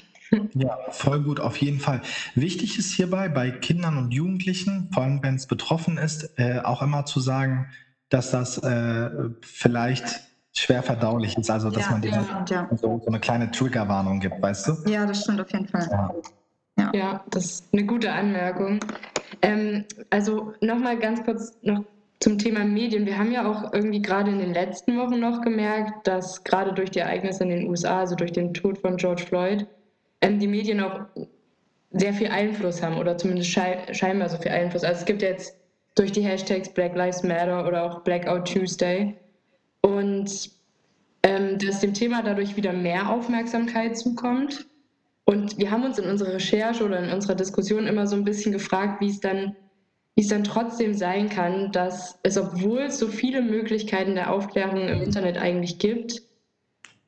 Ja, 0.56 0.75
voll 0.89 1.21
gut, 1.21 1.39
auf 1.39 1.56
jeden 1.58 1.80
Fall. 1.80 2.01
Wichtig 2.34 2.80
ist 2.80 2.91
hierbei 2.91 3.30
bei 3.30 3.51
Kindern 3.51 3.95
und 3.95 4.12
Jugendlichen, 4.12 4.89
vor 4.91 5.04
allem 5.04 5.21
wenn 5.21 5.36
es 5.36 5.45
betroffen 5.45 5.99
ist, 5.99 6.32
äh, 6.38 6.62
auch 6.62 6.82
immer 6.82 7.06
zu 7.06 7.19
sagen, 7.19 7.67
dass 8.10 8.32
das 8.32 8.58
äh, 8.60 9.10
vielleicht 9.41 10.22
schwer 10.54 10.84
verdaulich 10.84 11.38
ist, 11.38 11.50
also 11.50 11.70
dass 11.70 11.86
Ja, 11.86 11.91
man 11.91 12.02
dir 12.02 12.12
ja, 12.12 12.46
ja. 12.50 12.70
so, 12.78 13.00
so 13.00 13.08
eine 13.08 13.20
kleine 13.20 13.52
Triggerwarnung 13.52 14.20
gibt, 14.20 14.41
weißt 14.41 14.68
du? 14.68 14.89
Ja, 14.89 15.06
das 15.06 15.22
stimmt 15.22 15.41
auf 15.41 15.52
jeden 15.52 15.68
Fall. 15.68 15.88
Ja. 16.78 16.91
Ja, 16.94 17.24
das 17.30 17.46
ist 17.46 17.65
eine 17.74 17.86
gute 17.86 18.12
Anmerkung. 18.12 18.80
Ähm, 19.41 19.86
also 20.10 20.54
nochmal 20.62 20.98
ganz 21.00 21.24
kurz 21.24 21.58
noch 21.62 21.84
zum 22.20 22.38
Thema 22.38 22.63
Medien. 22.63 23.06
Wir 23.06 23.18
haben 23.18 23.32
ja 23.32 23.50
auch 23.50 23.74
irgendwie 23.74 24.02
gerade 24.02 24.32
in 24.32 24.39
den 24.39 24.54
letzten 24.54 24.98
Wochen 24.98 25.20
noch 25.20 25.41
gemerkt, 25.41 26.08
dass 26.08 26.44
gerade 26.44 26.74
durch 26.74 26.91
die 26.91 27.00
Ereignisse 27.00 27.44
in 27.44 27.50
den 27.50 27.68
USA, 27.70 28.00
also 28.00 28.15
durch 28.15 28.32
den 28.32 28.54
Tod 28.54 28.78
von 28.78 28.98
George 28.98 29.24
Floyd, 29.24 29.68
ähm, 30.22 30.39
die 30.39 30.48
Medien 30.48 30.82
auch 30.82 31.02
sehr 31.91 32.13
viel 32.13 32.28
Einfluss 32.28 32.82
haben 32.82 32.98
oder 32.98 33.18
zumindest 33.18 33.50
schei 33.50 33.86
scheinbar 33.91 34.30
so 34.30 34.38
viel 34.38 34.52
Einfluss. 34.52 34.84
Also 34.84 35.00
es 35.02 35.06
gibt 35.06 35.22
jetzt 35.22 35.56
durch 35.95 36.12
die 36.12 36.21
Hashtags 36.21 36.69
Black 36.69 36.95
Lives 36.95 37.23
Matter 37.23 37.65
oder 37.65 37.84
auch 37.84 38.01
Blackout 38.01 38.45
Tuesday 38.45 39.15
und 39.81 40.51
ähm, 41.23 41.58
dass 41.58 41.79
dem 41.79 41.93
Thema 41.93 42.21
dadurch 42.21 42.55
wieder 42.55 42.73
mehr 42.73 43.10
Aufmerksamkeit 43.10 43.97
zukommt. 43.97 44.67
Und 45.23 45.58
wir 45.58 45.71
haben 45.71 45.84
uns 45.84 45.97
in 45.97 46.08
unserer 46.08 46.34
Recherche 46.34 46.84
oder 46.84 46.99
in 46.99 47.12
unserer 47.12 47.34
Diskussion 47.34 47.88
immer 47.88 48.05
so 48.05 48.15
ein 48.15 48.25
bisschen 48.25 48.51
gefragt, 48.51 49.01
wie 49.01 49.10
es 49.10 49.21
dann, 49.21 49.55
wie 50.13 50.21
es 50.21 50.27
dann 50.27 50.43
trotzdem 50.43 50.93
sein 50.93 51.29
kann, 51.29 51.71
dass 51.71 52.19
es, 52.21 52.38
obwohl 52.38 52.81
es 52.81 52.99
so 52.99 53.08
viele 53.08 53.41
Möglichkeiten 53.41 54.13
der 54.13 54.31
Aufklärung 54.31 54.88
im 54.88 55.01
Internet 55.01 55.38
eigentlich 55.38 55.79
gibt, 55.79 56.21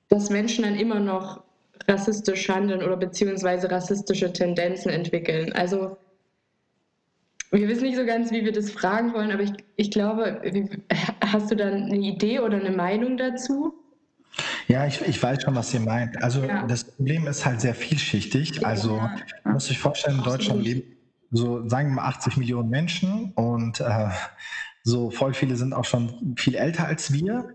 dass 0.09 0.31
Menschen 0.31 0.63
dann 0.63 0.75
immer 0.75 0.99
noch 0.99 1.43
rassistisch 1.87 2.49
handeln 2.49 2.81
oder 2.81 2.97
beziehungsweise 2.97 3.69
rassistische 3.69 4.33
Tendenzen 4.33 4.89
entwickeln. 4.89 5.53
Also 5.53 5.97
wir 7.51 7.67
wissen 7.67 7.83
nicht 7.83 7.97
so 7.97 8.05
ganz, 8.05 8.31
wie 8.31 8.43
wir 8.43 8.51
das 8.51 8.71
fragen 8.71 9.13
wollen, 9.13 9.31
aber 9.31 9.43
ich, 9.43 9.53
ich 9.75 9.91
glaube, 9.91 10.41
hast 11.25 11.51
du 11.51 11.55
dann 11.55 11.83
eine 11.85 11.97
Idee 11.97 12.39
oder 12.39 12.57
eine 12.57 12.71
Meinung 12.71 13.17
dazu? 13.17 13.73
Ja, 14.67 14.85
ich, 14.85 15.01
ich 15.01 15.21
weiß 15.21 15.43
schon, 15.43 15.55
was 15.55 15.73
ihr 15.73 15.79
meint. 15.79 16.21
Also 16.21 16.43
Ja. 16.43 16.65
das 16.67 16.83
Problem 16.83 17.25
ist 17.27 17.45
halt 17.45 17.61
sehr 17.61 17.73
vielschichtig. 17.73 18.65
Also 18.65 18.97
Ja, 18.97 19.15
man 19.43 19.53
muss 19.53 19.67
sich 19.67 19.79
vorstellen, 19.79 20.17
in 20.17 20.23
Deutschland 20.23 20.63
leben 20.63 20.83
so, 21.31 21.67
sagen 21.67 21.89
wir 21.89 21.95
mal, 21.95 22.07
80 22.07 22.37
Millionen 22.37 22.69
Menschen 22.69 23.33
und 23.35 23.81
äh, 23.81 24.09
so 24.83 25.09
voll 25.11 25.33
viele 25.33 25.55
sind 25.57 25.73
auch 25.73 25.83
schon 25.85 26.35
viel 26.37 26.55
älter 26.55 26.85
als 26.85 27.11
wir. 27.11 27.49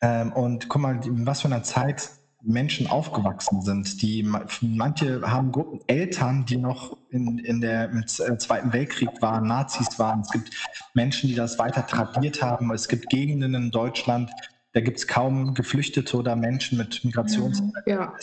Ähm, 0.00 0.32
und 0.32 0.68
guck 0.68 0.80
mal, 0.80 1.00
in 1.04 1.26
was 1.26 1.42
für 1.42 1.48
einer 1.48 1.62
Zeit 1.62 2.10
Menschen 2.42 2.86
aufgewachsen 2.86 3.62
sind. 3.62 4.00
Die, 4.02 4.22
manche 4.60 5.20
haben 5.22 5.52
Gruppen 5.52 5.80
Eltern, 5.86 6.46
die 6.46 6.56
noch 6.56 6.96
in, 7.10 7.38
in 7.38 7.60
der, 7.60 7.90
im 7.90 8.00
äh, 8.00 8.38
Zweiten 8.38 8.72
Weltkrieg 8.72 9.10
waren, 9.20 9.46
Nazis 9.46 9.98
waren. 9.98 10.20
Es 10.20 10.30
gibt 10.30 10.50
Menschen, 10.94 11.28
die 11.28 11.34
das 11.34 11.58
weiter 11.58 11.86
tradiert 11.86 12.42
haben. 12.42 12.72
Es 12.72 12.88
gibt 12.88 13.08
Gegenden 13.10 13.54
in 13.54 13.70
Deutschland, 13.70 14.30
da 14.72 14.80
gibt 14.80 14.98
es 14.98 15.06
kaum 15.06 15.54
Geflüchtete 15.54 16.16
oder 16.16 16.36
Menschen 16.36 16.78
mit 16.78 17.04
Migrations 17.04 17.62
Ja, 17.86 18.14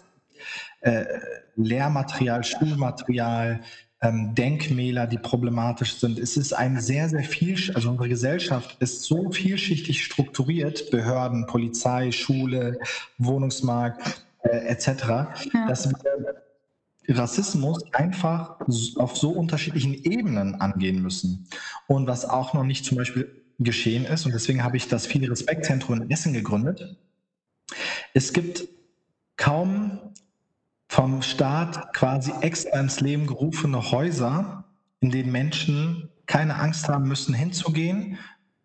äh, 0.82 1.06
Lehrmaterial, 1.56 2.44
Schulmaterial, 2.44 3.62
ähm, 4.02 4.36
Denkmäler, 4.36 5.08
die 5.08 5.18
problematisch 5.18 5.96
sind. 5.96 6.20
Es 6.20 6.38
ist 6.38 6.54
ein 6.54 6.80
sehr, 6.80 7.10
sehr 7.10 7.24
viel, 7.24 7.58
also 7.74 7.90
unsere 7.90 8.10
Gesellschaft 8.10 8.78
ist 8.80 9.04
so 9.04 9.32
vielschichtig 9.32 10.04
strukturiert, 10.04 10.92
Behörden, 10.92 11.48
Polizei, 11.48 12.12
Schule, 12.12 12.80
Wohnungsmarkt 13.18 14.24
äh, 14.44 14.58
etc., 14.68 14.88
Ja. 15.54 15.68
dass 15.68 15.90
wir 15.90 15.98
Rassismus 17.10 17.82
einfach 17.94 18.58
auf 18.98 19.18
so 19.18 19.30
unterschiedlichen 19.32 19.94
Ebenen 19.94 20.56
angehen 20.56 21.02
müssen. 21.02 21.48
Und 21.88 22.06
was 22.06 22.26
auch 22.26 22.54
noch 22.54 22.64
nicht 22.66 22.84
zum 22.86 22.98
Beispiel 22.98 23.32
geschehen 23.60 24.06
ist, 24.06 24.26
und 24.26 24.34
deswegen 24.34 24.64
habe 24.64 24.78
ich 24.78 24.88
das 24.88 25.08
Viele 25.08 25.32
Respektzentrum 25.32 26.02
in 26.02 26.12
Essen 26.12 26.34
gegründet, 26.34 26.98
es 28.14 28.34
gibt 28.34 28.68
kaum 29.38 30.00
vom 30.98 31.22
Staat 31.22 31.94
quasi 31.94 32.32
extra 32.42 32.80
ins 32.80 33.02
Leben 33.02 33.28
gerufene 33.28 33.92
Häuser, 33.92 34.64
in 35.00 35.12
denen 35.12 35.32
Menschen 35.32 36.10
keine 36.26 36.56
Angst 36.56 36.90
haben 36.90 37.08
müssen, 37.08 37.36
hinzugehen, 37.36 38.18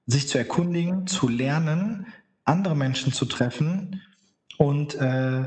sich 0.06 0.28
zu 0.28 0.38
erkundigen, 0.38 1.06
zu 1.06 1.28
lernen, 1.28 2.06
andere 2.44 2.74
Menschen 2.74 3.12
zu 3.12 3.26
treffen 3.26 4.00
und 4.56 4.94
äh, 4.94 5.46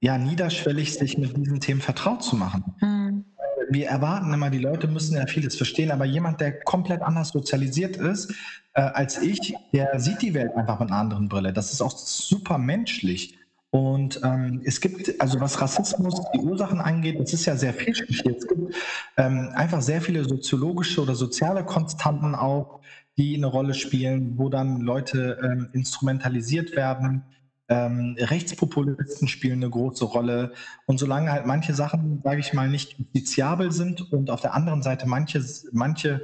ja, 0.00 0.18
niederschwellig 0.18 0.94
sich 0.94 1.18
mit 1.18 1.36
diesen 1.36 1.58
Themen 1.58 1.80
vertraut 1.80 2.22
zu 2.22 2.36
machen. 2.36 2.62
Hm. 2.78 3.24
Wir 3.68 3.88
erwarten 3.88 4.32
immer, 4.32 4.50
die 4.50 4.58
Leute 4.58 4.86
müssen 4.86 5.16
ja 5.16 5.26
vieles 5.26 5.56
verstehen, 5.56 5.90
aber 5.90 6.04
jemand, 6.04 6.40
der 6.40 6.60
komplett 6.60 7.02
anders 7.02 7.30
sozialisiert 7.30 7.96
ist 7.96 8.32
äh, 8.74 8.82
als 8.82 9.20
ich, 9.20 9.54
der 9.72 9.98
sieht 9.98 10.22
die 10.22 10.34
Welt 10.34 10.54
einfach 10.56 10.78
mit 10.78 10.90
einer 10.90 11.00
anderen 11.00 11.28
Brille. 11.28 11.52
Das 11.52 11.72
ist 11.72 11.82
auch 11.82 11.90
super 11.90 12.58
menschlich. 12.58 13.36
Und 13.72 14.20
ähm, 14.22 14.60
es 14.64 14.82
gibt, 14.82 15.18
also 15.18 15.40
was 15.40 15.58
Rassismus, 15.62 16.20
die 16.34 16.40
Ursachen 16.40 16.78
angeht, 16.78 17.18
das 17.18 17.32
ist 17.32 17.46
ja 17.46 17.56
sehr 17.56 17.72
vielschichtig. 17.72 18.36
Es 18.36 18.46
gibt 18.46 18.74
ähm, 19.16 19.48
einfach 19.54 19.80
sehr 19.80 20.02
viele 20.02 20.24
soziologische 20.24 21.00
oder 21.00 21.14
soziale 21.14 21.64
Konstanten 21.64 22.34
auch, 22.34 22.80
die 23.16 23.34
eine 23.34 23.46
Rolle 23.46 23.72
spielen, 23.72 24.36
wo 24.36 24.50
dann 24.50 24.82
Leute 24.82 25.38
ähm, 25.42 25.70
instrumentalisiert 25.72 26.76
werden. 26.76 27.22
Ähm, 27.70 28.14
Rechtspopulisten 28.18 29.26
spielen 29.26 29.62
eine 29.62 29.70
große 29.70 30.04
Rolle. 30.04 30.52
Und 30.84 30.98
solange 30.98 31.32
halt 31.32 31.46
manche 31.46 31.72
Sachen, 31.72 32.20
sage 32.22 32.40
ich 32.40 32.52
mal, 32.52 32.68
nicht 32.68 32.98
justiziabel 32.98 33.72
sind 33.72 34.12
und 34.12 34.28
auf 34.28 34.42
der 34.42 34.52
anderen 34.52 34.82
Seite 34.82 35.08
manche, 35.08 35.42
manche 35.72 36.20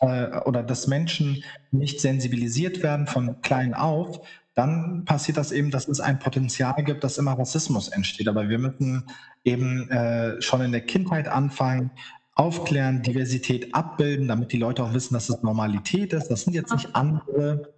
äh, 0.00 0.38
oder 0.46 0.62
dass 0.62 0.86
Menschen 0.86 1.44
nicht 1.72 2.00
sensibilisiert 2.00 2.82
werden 2.82 3.06
von 3.06 3.42
klein 3.42 3.74
auf, 3.74 4.22
dann 4.56 5.04
passiert 5.04 5.36
das 5.36 5.52
eben, 5.52 5.70
dass 5.70 5.86
es 5.86 6.00
ein 6.00 6.18
Potenzial 6.18 6.82
gibt, 6.82 7.04
dass 7.04 7.18
immer 7.18 7.38
Rassismus 7.38 7.88
entsteht. 7.88 8.26
Aber 8.26 8.48
wir 8.48 8.58
müssen 8.58 9.04
eben 9.44 9.88
äh, 9.90 10.40
schon 10.40 10.62
in 10.62 10.72
der 10.72 10.80
Kindheit 10.80 11.28
anfangen, 11.28 11.90
aufklären, 12.34 13.02
Diversität 13.02 13.74
abbilden, 13.74 14.28
damit 14.28 14.52
die 14.52 14.58
Leute 14.58 14.82
auch 14.82 14.94
wissen, 14.94 15.12
dass 15.12 15.28
es 15.28 15.42
Normalität 15.42 16.14
ist. 16.14 16.28
Das 16.28 16.42
sind 16.42 16.54
jetzt 16.54 16.72
nicht 16.72 16.96
andere. 16.96 17.74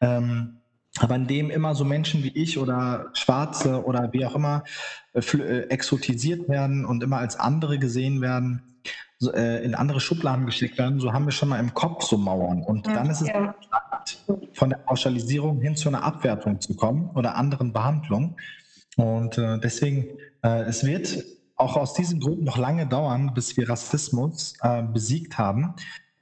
Ähm, 0.00 0.61
aber 0.98 1.16
indem 1.16 1.50
immer 1.50 1.74
so 1.74 1.84
Menschen 1.84 2.22
wie 2.22 2.36
ich 2.36 2.58
oder 2.58 3.10
Schwarze 3.14 3.84
oder 3.84 4.12
wie 4.12 4.26
auch 4.26 4.34
immer 4.34 4.64
äh, 5.14 5.20
äh, 5.20 5.68
exotisiert 5.68 6.48
werden 6.48 6.84
und 6.84 7.02
immer 7.02 7.18
als 7.18 7.36
andere 7.36 7.78
gesehen 7.78 8.20
werden, 8.20 8.62
äh, 9.34 9.64
in 9.64 9.74
andere 9.74 10.00
Schubladen 10.00 10.44
geschickt 10.44 10.76
werden, 10.76 11.00
so 11.00 11.12
haben 11.12 11.24
wir 11.24 11.32
schon 11.32 11.48
mal 11.48 11.60
im 11.60 11.72
Kopf 11.72 12.04
so 12.04 12.18
Mauern. 12.18 12.62
Und 12.62 12.86
dann 12.86 13.08
ist 13.08 13.22
es 13.22 13.28
ja. 13.28 13.54
von 14.52 14.70
der 14.70 14.78
Pauschalisierung 14.78 15.60
hin 15.60 15.76
zu 15.76 15.88
einer 15.88 16.02
Abwertung 16.02 16.60
zu 16.60 16.74
kommen 16.74 17.10
oder 17.14 17.36
anderen 17.36 17.72
Behandlung. 17.72 18.36
Und 18.96 19.36
deswegen, 19.38 20.18
es 20.42 20.84
wird 20.84 21.24
auch 21.56 21.76
aus 21.76 21.94
diesem 21.94 22.20
Grund 22.20 22.42
noch 22.42 22.58
lange 22.58 22.86
dauern, 22.86 23.32
bis 23.32 23.56
wir 23.56 23.70
Rassismus 23.70 24.54
besiegt 24.92 25.38
haben, 25.38 25.74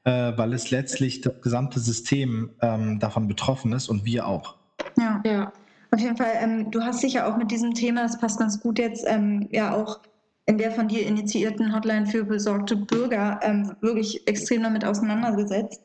weil 0.05 0.53
es 0.53 0.71
letztlich 0.71 1.23
das 1.23 1.41
gesamte 1.41 1.81
System 1.81 2.51
ähm, 2.61 3.01
davon 3.01 3.27
betroffen 3.27 3.73
ist 3.73 3.89
und 3.89 4.05
wir 4.05 4.27
auch. 4.27 4.60
Ja. 4.99 5.23
ja. 5.25 5.53
Auf 5.93 6.01
jeden 6.01 6.17
Fall, 6.17 6.33
ähm, 6.41 6.71
du 6.71 6.83
hast 6.83 7.03
dich 7.03 7.15
ja 7.15 7.31
auch 7.31 7.37
mit 7.37 7.51
diesem 7.51 7.75
Thema, 7.75 8.03
das 8.03 8.19
passt 8.19 8.39
ganz 8.39 8.61
gut 8.61 8.79
jetzt, 8.79 9.05
ähm, 9.09 9.49
ja 9.51 9.75
auch 9.75 10.01
in 10.47 10.59
der 10.59 10.73
von 10.73 10.89
dir 10.89 11.07
initiierten 11.07 11.75
Hotline 11.75 12.07
für 12.07 12.25
besorgte 12.25 12.77
Bürger 12.77 13.39
ähm, 13.43 13.73
wirklich 13.81 14.27
extrem 14.27 14.63
damit 14.63 14.85
auseinandergesetzt. 14.85 15.81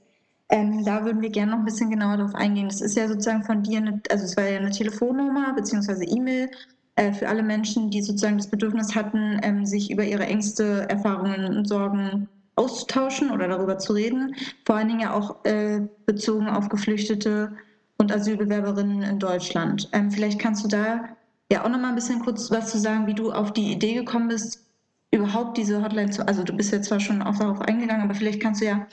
Ähm, 0.50 0.84
da 0.86 1.04
würden 1.04 1.22
wir 1.22 1.30
gerne 1.30 1.52
noch 1.52 1.60
ein 1.60 1.66
bisschen 1.66 1.90
genauer 1.90 2.18
darauf 2.18 2.36
eingehen. 2.36 2.68
Das 2.68 2.82
ist 2.82 2.96
ja 2.96 3.08
sozusagen 3.08 3.44
von 3.44 3.64
dir, 3.64 3.78
eine, 3.78 4.02
also 4.12 4.26
es 4.26 4.38
war 4.38 4.48
ja 4.48 4.60
eine 4.60 4.70
Telefonnummer 4.70 5.54
beziehungsweise 5.54 6.04
E-Mail 6.04 6.50
äh, 6.96 7.12
für 7.12 7.28
alle 7.28 7.44
Menschen, 7.44 7.90
die 7.90 8.02
sozusagen 8.02 8.38
das 8.38 8.50
Bedürfnis 8.50 8.96
hatten, 8.96 9.40
ähm, 9.44 9.66
sich 9.66 9.92
über 9.92 10.04
ihre 10.04 10.26
Ängste, 10.26 10.88
Erfahrungen 10.90 11.58
und 11.58 11.68
Sorgen 11.68 12.28
auszutauschen 12.56 13.32
oder 13.32 13.48
darüber 13.48 13.78
zu 13.78 13.94
reden. 13.94 14.36
Vor 14.66 14.76
allen 14.76 14.88
Dingen 14.88 15.02
ja 15.02 15.14
auch 15.14 15.44
äh, 15.46 15.82
bezogen 16.06 16.48
auf 16.48 16.70
Geflüchtete 16.70 17.52
und 17.98 18.12
Asylbewerberinnen 18.12 19.02
in 19.04 19.20
Deutschland. 19.20 19.90
Ähm, 19.92 20.12
vielleicht 20.12 20.40
kannst 20.40 20.64
du 20.64 20.68
da 20.68 21.06
ja 21.52 21.64
auch 21.64 21.70
noch 21.70 21.80
mal 21.80 21.90
ein 21.90 21.96
bisschen 21.96 22.20
kurz 22.20 22.52
was 22.52 22.72
zu 22.72 22.80
sagen, 22.80 23.08
wie 23.08 23.14
du 23.14 23.32
auf 23.32 23.54
die 23.54 23.72
Idee 23.72 23.94
gekommen 23.94 24.28
bist, 24.28 24.66
überhaupt 25.12 25.58
diese 25.58 25.82
Hotline 25.82 26.10
zu. 26.10 26.28
Also 26.28 26.44
du 26.44 26.54
bist 26.54 26.72
ja 26.72 26.82
zwar 26.82 27.00
schon 27.00 27.22
auch 27.22 27.38
darauf 27.38 27.62
eingegangen, 27.62 28.04
aber 28.04 28.16
vielleicht 28.16 28.42
kannst 28.42 28.62
du 28.62 28.66
ja 28.66 28.88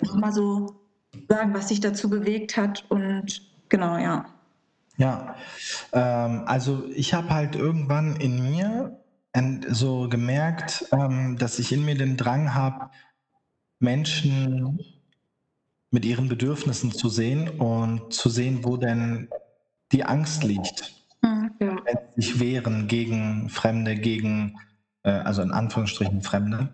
noch 0.00 0.14
mal 0.14 0.32
so 0.32 0.76
sagen, 1.28 1.54
was 1.54 1.68
dich 1.68 1.80
dazu 1.80 2.08
bewegt 2.08 2.56
hat 2.56 2.84
und 2.88 3.42
genau, 3.68 3.98
ja. 3.98 4.26
Ja, 4.96 5.36
ähm, 5.92 6.42
also 6.46 6.84
ich 6.94 7.14
habe 7.14 7.30
halt 7.30 7.54
irgendwann 7.56 8.16
in 8.16 8.42
mir 8.42 8.98
so 9.68 10.08
gemerkt, 10.08 10.86
ähm, 10.90 11.36
dass 11.38 11.58
ich 11.58 11.72
in 11.72 11.84
mir 11.84 11.94
den 11.94 12.16
Drang 12.16 12.54
habe, 12.54 12.90
Menschen 13.78 14.80
mit 15.90 16.04
ihren 16.04 16.28
Bedürfnissen 16.28 16.92
zu 16.92 17.08
sehen 17.08 17.48
und 17.48 18.12
zu 18.12 18.28
sehen, 18.28 18.60
wo 18.62 18.76
denn 18.76 19.28
die 19.92 20.04
Angst 20.04 20.44
liegt, 20.44 20.94
Hm. 21.22 21.50
ja. 21.60 21.76
wenn 21.84 21.98
sie 22.14 22.20
sich 22.22 22.40
wehren 22.40 22.86
gegen 22.86 23.48
Fremde, 23.48 23.96
gegen, 23.96 24.56
äh, 25.02 25.10
also 25.10 25.42
in 25.42 25.50
Anführungsstrichen 25.50 26.22
Fremde, 26.22 26.68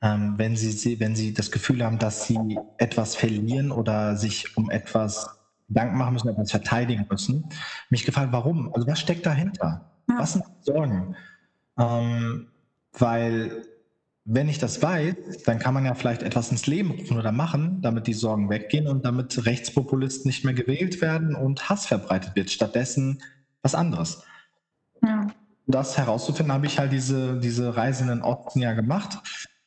ähm, 0.00 0.34
wenn 0.36 0.56
sie, 0.56 0.98
wenn 1.00 1.14
sie 1.14 1.34
das 1.34 1.50
Gefühl 1.50 1.84
haben, 1.84 1.98
dass 1.98 2.26
sie 2.26 2.58
etwas 2.78 3.14
verlieren 3.14 3.70
oder 3.70 4.16
sich 4.16 4.56
um 4.56 4.70
etwas 4.70 5.38
Gedanken 5.68 5.96
machen 5.96 6.14
müssen, 6.14 6.28
etwas 6.28 6.50
verteidigen 6.50 7.06
müssen. 7.08 7.44
Mich 7.90 8.04
gefragt, 8.04 8.32
warum? 8.32 8.72
Also 8.74 8.86
was 8.86 9.00
steckt 9.00 9.24
dahinter? 9.26 9.90
Ja. 10.08 10.18
Was 10.18 10.32
sind 10.34 10.44
Sorgen? 10.60 11.16
Ähm, 11.78 12.48
weil 12.98 13.64
wenn 14.24 14.48
ich 14.48 14.58
das 14.58 14.80
weiß, 14.80 15.42
dann 15.46 15.58
kann 15.58 15.74
man 15.74 15.84
ja 15.84 15.94
vielleicht 15.94 16.22
etwas 16.22 16.50
ins 16.50 16.66
Leben 16.66 16.92
rufen 16.92 17.18
oder 17.18 17.32
machen, 17.32 17.80
damit 17.82 18.06
die 18.06 18.12
Sorgen 18.12 18.50
weggehen 18.50 18.86
und 18.86 19.04
damit 19.04 19.46
Rechtspopulisten 19.46 20.28
nicht 20.28 20.44
mehr 20.44 20.54
gewählt 20.54 21.00
werden 21.00 21.34
und 21.34 21.68
Hass 21.68 21.86
verbreitet 21.86 22.36
wird. 22.36 22.50
Stattdessen 22.50 23.20
was 23.62 23.74
anderes. 23.74 24.22
Ja. 25.04 25.26
Das 25.66 25.98
herauszufinden, 25.98 26.52
habe 26.52 26.66
ich 26.66 26.78
halt 26.78 26.92
diese, 26.92 27.38
diese 27.38 27.76
Reise 27.76 28.02
in 28.02 28.08
den 28.08 28.22
Osten 28.22 28.60
ja 28.60 28.74
gemacht 28.74 29.18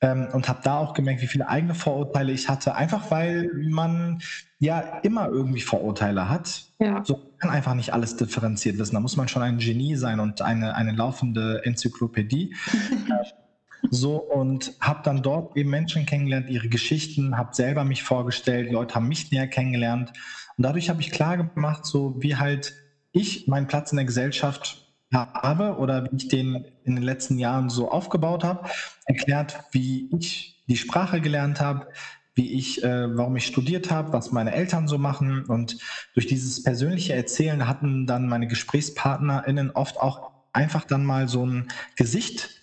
ähm, 0.01 0.27
und 0.31 0.47
habe 0.47 0.59
da 0.63 0.77
auch 0.77 0.93
gemerkt, 0.93 1.21
wie 1.21 1.27
viele 1.27 1.49
eigene 1.49 1.75
Vorurteile 1.75 2.31
ich 2.31 2.47
hatte. 2.47 2.75
Einfach 2.75 3.11
weil 3.11 3.49
man 3.55 4.21
ja 4.59 4.79
immer 5.03 5.27
irgendwie 5.27 5.61
Vorurteile 5.61 6.29
hat. 6.29 6.65
Ja. 6.79 7.03
So 7.03 7.33
kann 7.39 7.49
einfach 7.49 7.73
nicht 7.73 7.93
alles 7.93 8.15
differenziert 8.15 8.77
wissen. 8.77 8.95
Da 8.95 9.01
muss 9.01 9.17
man 9.17 9.27
schon 9.27 9.41
ein 9.41 9.57
Genie 9.57 9.95
sein 9.95 10.21
und 10.21 10.41
eine, 10.41 10.75
eine 10.75 10.93
laufende 10.93 11.61
Enzyklopädie. 11.65 12.55
So 13.91 14.15
und 14.17 14.73
habe 14.79 15.01
dann 15.03 15.21
dort 15.21 15.55
eben 15.57 15.69
Menschen 15.69 16.05
kennengelernt, 16.05 16.49
ihre 16.49 16.69
Geschichten, 16.69 17.37
habe 17.37 17.55
selber 17.55 17.83
mich 17.83 18.03
vorgestellt, 18.03 18.71
Leute 18.71 18.95
haben 18.95 19.07
mich 19.07 19.31
näher 19.31 19.47
kennengelernt. 19.47 20.11
Und 20.57 20.63
dadurch 20.63 20.89
habe 20.89 21.01
ich 21.01 21.11
klar 21.11 21.37
gemacht, 21.37 21.85
so 21.85 22.15
wie 22.19 22.35
halt 22.35 22.73
ich 23.11 23.47
meinen 23.47 23.67
Platz 23.67 23.91
in 23.91 23.97
der 23.97 24.05
Gesellschaft 24.05 24.85
habe 25.13 25.77
oder 25.77 26.05
wie 26.05 26.17
ich 26.17 26.27
den 26.27 26.65
in 26.83 26.95
den 26.95 27.03
letzten 27.03 27.37
Jahren 27.37 27.69
so 27.69 27.89
aufgebaut 27.89 28.43
habe, 28.43 28.69
erklärt, 29.05 29.63
wie 29.71 30.09
ich 30.17 30.63
die 30.67 30.77
Sprache 30.77 31.21
gelernt 31.21 31.61
habe, 31.61 31.87
wie 32.33 32.51
ich, 32.51 32.83
äh, 32.83 33.15
warum 33.15 33.35
ich 33.37 33.45
studiert 33.45 33.91
habe, 33.91 34.11
was 34.11 34.31
meine 34.31 34.53
Eltern 34.53 34.87
so 34.87 34.97
machen. 34.97 35.45
Und 35.45 35.77
durch 36.13 36.27
dieses 36.27 36.63
persönliche 36.63 37.13
Erzählen 37.13 37.67
hatten 37.67 38.07
dann 38.07 38.27
meine 38.27 38.47
GesprächspartnerInnen 38.47 39.71
oft 39.71 39.97
auch 39.97 40.31
einfach 40.51 40.83
dann 40.83 41.05
mal 41.05 41.27
so 41.27 41.45
ein 41.45 41.67
Gesicht 41.95 42.54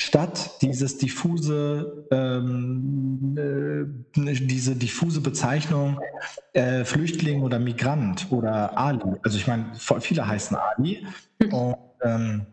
statt 0.00 0.62
dieses 0.62 0.96
diffuse, 0.96 2.06
ähm, 2.10 3.36
äh, 4.16 4.32
diese 4.32 4.76
diffuse 4.76 5.20
Bezeichnung 5.20 6.00
äh, 6.52 6.84
Flüchtling 6.84 7.42
oder 7.42 7.58
Migrant 7.58 8.28
oder 8.30 8.78
Ali. 8.78 9.16
Also 9.24 9.36
ich 9.36 9.46
meine, 9.46 9.72
viele 9.74 10.26
heißen 10.26 10.56
Ali. 10.56 11.04
Und, 11.50 11.76
ähm, 12.02 12.46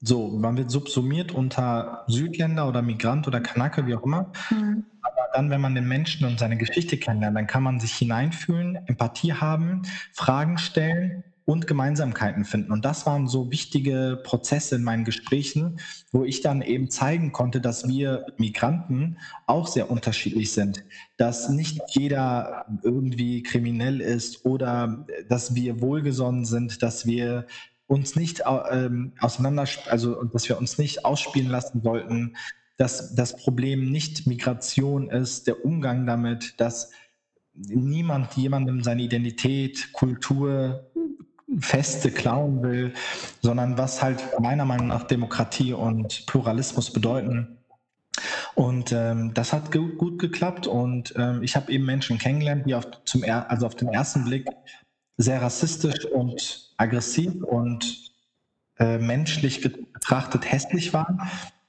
so, 0.00 0.28
man 0.28 0.56
wird 0.58 0.70
subsumiert 0.70 1.32
unter 1.32 2.04
Südländer 2.08 2.68
oder 2.68 2.82
Migrant 2.82 3.26
oder 3.26 3.40
Kanake, 3.40 3.86
wie 3.86 3.94
auch 3.94 4.02
immer. 4.02 4.32
Mhm. 4.50 4.84
Aber 5.00 5.28
dann, 5.32 5.48
wenn 5.48 5.62
man 5.62 5.74
den 5.74 5.88
Menschen 5.88 6.26
und 6.26 6.38
seine 6.38 6.58
Geschichte 6.58 6.98
kennenlernt, 6.98 7.36
dann 7.36 7.46
kann 7.46 7.62
man 7.62 7.80
sich 7.80 7.94
hineinfühlen, 7.94 8.76
Empathie 8.86 9.32
haben, 9.32 9.82
Fragen 10.12 10.58
stellen 10.58 11.24
und 11.46 11.66
Gemeinsamkeiten 11.66 12.44
finden. 12.44 12.72
Und 12.72 12.84
das 12.84 13.04
waren 13.06 13.28
so 13.28 13.50
wichtige 13.50 14.20
Prozesse 14.24 14.76
in 14.76 14.82
meinen 14.82 15.04
Gesprächen, 15.04 15.78
wo 16.10 16.24
ich 16.24 16.40
dann 16.40 16.62
eben 16.62 16.90
zeigen 16.90 17.32
konnte, 17.32 17.60
dass 17.60 17.86
wir 17.86 18.26
Migranten 18.38 19.18
auch 19.46 19.66
sehr 19.66 19.90
unterschiedlich 19.90 20.52
sind, 20.52 20.84
dass 21.16 21.50
nicht 21.50 21.80
jeder 21.88 22.66
irgendwie 22.82 23.42
kriminell 23.42 24.00
ist 24.00 24.46
oder 24.46 25.06
dass 25.28 25.54
wir 25.54 25.80
wohlgesonnen 25.80 26.46
sind, 26.46 26.82
dass 26.82 27.06
wir 27.06 27.46
uns 27.86 28.16
nicht 28.16 28.42
ähm, 28.70 29.12
auseinander, 29.20 29.66
also 29.90 30.22
dass 30.24 30.48
wir 30.48 30.58
uns 30.58 30.78
nicht 30.78 31.04
ausspielen 31.04 31.50
lassen 31.50 31.82
sollten, 31.82 32.36
dass 32.78 33.14
das 33.14 33.36
Problem 33.36 33.90
nicht 33.90 34.26
Migration 34.26 35.10
ist, 35.10 35.46
der 35.46 35.64
Umgang 35.64 36.06
damit, 36.06 36.54
dass 36.58 36.90
niemand 37.54 38.32
jemandem 38.32 38.82
seine 38.82 39.02
Identität, 39.02 39.92
Kultur, 39.92 40.90
Feste 41.60 42.10
klauen 42.10 42.62
will, 42.62 42.92
sondern 43.42 43.78
was 43.78 44.02
halt 44.02 44.22
meiner 44.40 44.64
Meinung 44.64 44.88
nach 44.88 45.04
Demokratie 45.04 45.72
und 45.72 46.26
Pluralismus 46.26 46.92
bedeuten. 46.92 47.58
Und 48.54 48.92
ähm, 48.92 49.34
das 49.34 49.52
hat 49.52 49.72
gut, 49.72 49.98
gut 49.98 50.18
geklappt 50.18 50.66
und 50.66 51.14
ähm, 51.16 51.42
ich 51.42 51.56
habe 51.56 51.72
eben 51.72 51.84
Menschen 51.84 52.18
kennengelernt, 52.18 52.66
die 52.66 52.74
auf, 52.74 52.86
zum 53.04 53.24
er 53.24 53.50
also 53.50 53.66
auf 53.66 53.74
den 53.74 53.88
ersten 53.88 54.24
Blick 54.24 54.46
sehr 55.16 55.42
rassistisch 55.42 56.04
und 56.06 56.72
aggressiv 56.76 57.42
und 57.42 58.12
äh, 58.78 58.98
menschlich 58.98 59.60
betrachtet 59.60 60.50
hässlich 60.50 60.92
waren, 60.92 61.20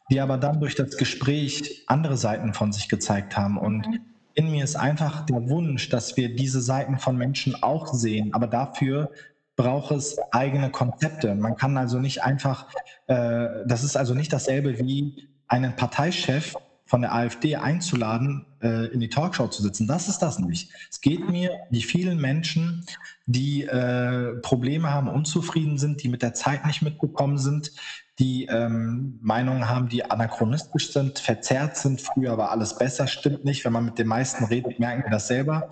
die 0.10 0.20
aber 0.20 0.38
dann 0.38 0.60
durch 0.60 0.76
das 0.76 0.98
Gespräch 0.98 1.84
andere 1.88 2.18
Seiten 2.18 2.54
von 2.54 2.72
sich 2.72 2.90
gezeigt 2.90 3.38
haben. 3.38 3.58
Und 3.58 3.88
mhm. 3.88 4.00
in 4.34 4.52
mir 4.52 4.64
ist 4.64 4.76
einfach 4.76 5.26
der 5.26 5.50
Wunsch, 5.50 5.90
dass 5.90 6.18
wir 6.18 6.36
diese 6.36 6.62
Seiten 6.62 6.98
von 6.98 7.18
Menschen 7.18 7.62
auch 7.62 7.94
sehen, 7.94 8.34
aber 8.34 8.48
dafür 8.48 9.12
braucht 9.56 9.92
es 9.92 10.18
eigene 10.32 10.70
Konzepte. 10.70 11.36
Man 11.36 11.56
kann 11.56 11.78
also 11.78 12.00
nicht 12.00 12.24
einfach, 12.24 12.68
äh, 13.08 13.48
das 13.66 13.84
ist 13.84 13.96
also 13.96 14.14
nicht 14.14 14.34
dasselbe 14.34 14.78
wie 14.80 15.30
einen 15.48 15.76
Parteichef 15.76 16.56
von 16.86 17.02
der 17.02 17.16
AfD 17.16 17.56
einzuladen, 17.56 18.46
äh, 18.62 18.86
in 18.88 19.00
die 19.00 19.10
Talkshow 19.10 19.48
zu 19.48 19.64
sitzen. 19.64 19.88
Das 19.88 20.08
ist 20.08 20.20
das 20.20 20.40
nicht. 20.40 20.72
Es 20.92 21.02
geht 21.02 21.28
mir 21.30 21.52
die 21.72 21.82
vielen 21.82 22.20
Menschen, 22.20 22.86
die 23.26 23.64
äh, 23.64 24.36
Probleme 24.42 24.92
haben, 24.92 25.10
unzufrieden 25.10 25.80
sind, 25.80 26.04
die 26.04 26.10
mit 26.10 26.22
der 26.22 26.34
Zeit 26.36 26.66
nicht 26.66 26.84
mitbekommen 26.84 27.40
sind, 27.40 27.72
die 28.20 28.46
ähm, 28.46 29.20
Meinungen 29.22 29.68
haben, 29.68 29.90
die 29.90 30.06
anachronistisch 30.06 30.94
sind, 30.94 31.20
verzerrt 31.20 31.76
sind. 31.76 32.02
Früher 32.02 32.38
war 32.38 32.52
alles 32.52 32.78
besser, 32.78 33.08
stimmt 33.08 33.44
nicht. 33.46 33.66
Wenn 33.66 33.74
man 33.74 33.86
mit 33.86 33.98
den 33.98 34.08
meisten 34.08 34.46
redet, 34.46 34.80
merken 34.80 35.04
wir 35.04 35.12
das 35.12 35.28
selber. 35.28 35.70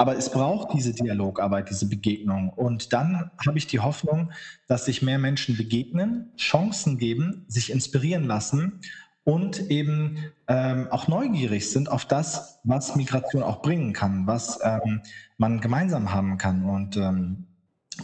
Aber 0.00 0.16
es 0.16 0.30
braucht 0.30 0.72
diese 0.74 0.94
Dialogarbeit, 0.94 1.70
diese 1.70 1.88
Begegnung. 1.88 2.50
Und 2.50 2.92
dann 2.92 3.32
habe 3.44 3.58
ich 3.58 3.66
die 3.66 3.80
Hoffnung, 3.80 4.30
dass 4.68 4.84
sich 4.84 5.02
mehr 5.02 5.18
Menschen 5.18 5.56
begegnen, 5.56 6.30
Chancen 6.36 6.98
geben, 6.98 7.44
sich 7.48 7.72
inspirieren 7.72 8.24
lassen 8.24 8.80
und 9.24 9.70
eben 9.70 10.18
ähm, 10.46 10.86
auch 10.92 11.08
neugierig 11.08 11.68
sind 11.68 11.90
auf 11.90 12.04
das, 12.04 12.60
was 12.62 12.94
Migration 12.94 13.42
auch 13.42 13.60
bringen 13.60 13.92
kann, 13.92 14.28
was 14.28 14.60
ähm, 14.62 15.02
man 15.36 15.60
gemeinsam 15.60 16.14
haben 16.14 16.38
kann. 16.38 16.64
Und 16.64 16.96
ähm, 16.96 17.48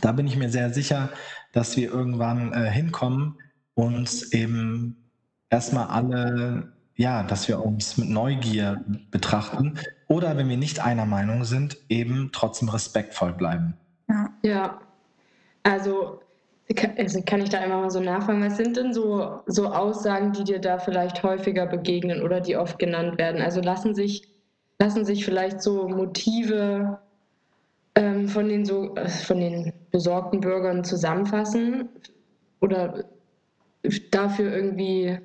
da 0.00 0.10
bin 0.10 0.26
ich 0.26 0.36
mir 0.36 0.50
sehr 0.50 0.74
sicher, 0.74 1.10
dass 1.52 1.76
wir 1.76 1.92
irgendwann 1.92 2.52
äh, 2.52 2.72
hinkommen, 2.72 3.38
uns 3.74 4.32
eben 4.32 4.96
erstmal 5.48 5.86
alle 5.86 6.74
ja, 6.96 7.22
dass 7.24 7.48
wir 7.48 7.64
uns 7.64 7.96
mit 7.98 8.08
Neugier 8.08 8.84
betrachten 9.10 9.78
oder 10.08 10.36
wenn 10.36 10.48
wir 10.48 10.56
nicht 10.56 10.84
einer 10.84 11.06
Meinung 11.06 11.44
sind, 11.44 11.76
eben 11.88 12.30
trotzdem 12.32 12.68
respektvoll 12.68 13.32
bleiben. 13.32 13.74
Ja. 14.08 14.30
Ja. 14.42 14.80
Also, 15.62 16.20
also 16.96 17.22
kann 17.22 17.40
ich 17.40 17.48
da 17.48 17.58
einfach 17.58 17.80
mal 17.80 17.90
so 17.90 18.00
nachfragen, 18.00 18.44
was 18.44 18.56
sind 18.56 18.76
denn 18.76 18.92
so, 18.92 19.40
so 19.46 19.68
Aussagen, 19.68 20.32
die 20.32 20.44
dir 20.44 20.60
da 20.60 20.78
vielleicht 20.78 21.22
häufiger 21.22 21.66
begegnen 21.66 22.22
oder 22.22 22.40
die 22.40 22.56
oft 22.56 22.78
genannt 22.78 23.18
werden? 23.18 23.40
Also 23.40 23.60
lassen 23.60 23.94
sich, 23.94 24.28
lassen 24.78 25.04
sich 25.04 25.24
vielleicht 25.24 25.62
so 25.62 25.88
Motive 25.88 26.98
ähm, 27.94 28.28
von, 28.28 28.48
den 28.48 28.64
so, 28.64 28.94
äh, 28.96 29.08
von 29.08 29.40
den 29.40 29.72
besorgten 29.90 30.40
Bürgern 30.40 30.84
zusammenfassen 30.84 31.88
oder 32.60 33.04
dafür 34.10 34.54
irgendwie 34.54 35.18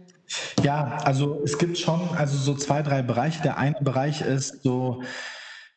ja, 0.63 0.97
also 1.03 1.41
es 1.43 1.57
gibt 1.57 1.77
schon 1.77 2.09
also 2.15 2.37
so 2.37 2.55
zwei, 2.55 2.81
drei 2.81 3.01
Bereiche. 3.01 3.41
Der 3.41 3.57
eine 3.57 3.79
Bereich 3.81 4.21
ist 4.21 4.63
so, 4.63 5.01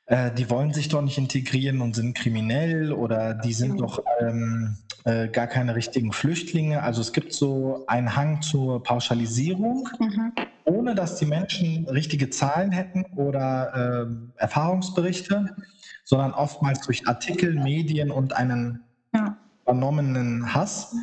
äh, 0.06 0.30
die 0.32 0.50
wollen 0.50 0.72
sich 0.72 0.88
doch 0.88 1.02
nicht 1.02 1.18
integrieren 1.18 1.80
und 1.80 1.94
sind 1.94 2.16
kriminell 2.16 2.92
oder 2.92 3.34
die 3.34 3.52
sind 3.52 3.80
doch 3.80 4.02
ähm, 4.20 4.76
äh, 5.04 5.28
gar 5.28 5.46
keine 5.46 5.74
richtigen 5.74 6.12
Flüchtlinge. 6.12 6.82
Also 6.82 7.00
es 7.00 7.12
gibt 7.12 7.32
so 7.32 7.84
einen 7.86 8.14
Hang 8.14 8.42
zur 8.42 8.82
Pauschalisierung, 8.82 9.88
mhm. 9.98 10.32
ohne 10.64 10.94
dass 10.94 11.16
die 11.16 11.26
Menschen 11.26 11.88
richtige 11.88 12.30
Zahlen 12.30 12.72
hätten 12.72 13.04
oder 13.16 14.06
äh, 14.06 14.40
Erfahrungsberichte, 14.40 15.56
sondern 16.04 16.32
oftmals 16.32 16.80
durch 16.82 17.08
Artikel, 17.08 17.54
Medien 17.54 18.10
und 18.10 18.34
einen 18.34 18.80
ja. 19.14 19.36
übernommenen 19.62 20.54
Hass 20.54 20.94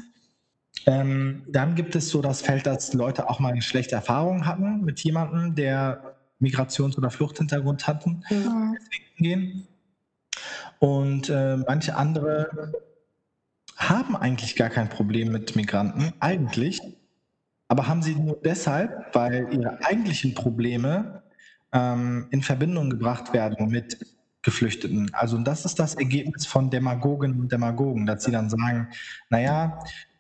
ähm, 0.86 1.44
dann 1.48 1.76
gibt 1.76 1.96
es 1.96 2.10
so 2.10 2.22
das 2.22 2.42
Feld, 2.42 2.66
dass 2.66 2.94
Leute 2.94 3.30
auch 3.30 3.40
mal 3.40 3.52
eine 3.52 3.62
schlechte 3.62 3.96
Erfahrung 3.96 4.46
hatten 4.46 4.82
mit 4.82 5.00
jemandem, 5.02 5.56
der 5.56 6.16
Migrations- 6.40 6.98
oder 6.98 7.10
Fluchthintergrund 7.10 7.88
hatten, 7.88 8.24
mhm. 8.30 8.78
gehen. 9.18 9.68
Und 10.80 11.30
äh, 11.30 11.58
manche 11.58 11.96
andere 11.96 12.74
haben 13.76 14.16
eigentlich 14.16 14.56
gar 14.56 14.70
kein 14.70 14.90
Problem 14.90 15.32
mit 15.32 15.56
Migranten, 15.56 16.14
eigentlich, 16.20 16.82
aber 17.68 17.88
haben 17.88 18.02
sie 18.02 18.16
nur 18.16 18.40
deshalb, 18.44 19.14
weil 19.14 19.48
ihre 19.54 19.84
eigentlichen 19.86 20.34
Probleme 20.34 21.24
ähm, 21.72 22.28
in 22.32 22.42
Verbindung 22.42 22.90
gebracht 22.90 23.34
werden 23.34 23.70
mit 23.70 23.98
Geflüchteten. 24.42 25.14
Also 25.14 25.38
das 25.38 25.66
ist 25.66 25.80
das 25.80 25.96
Ergebnis 25.96 26.46
von 26.46 26.70
Demagogen 26.70 27.40
und 27.40 27.52
Demagogen, 27.52 28.06
dass 28.06 28.24
sie 28.24 28.32
dann 28.32 28.50
sagen, 28.50 28.88
naja, 29.30 29.80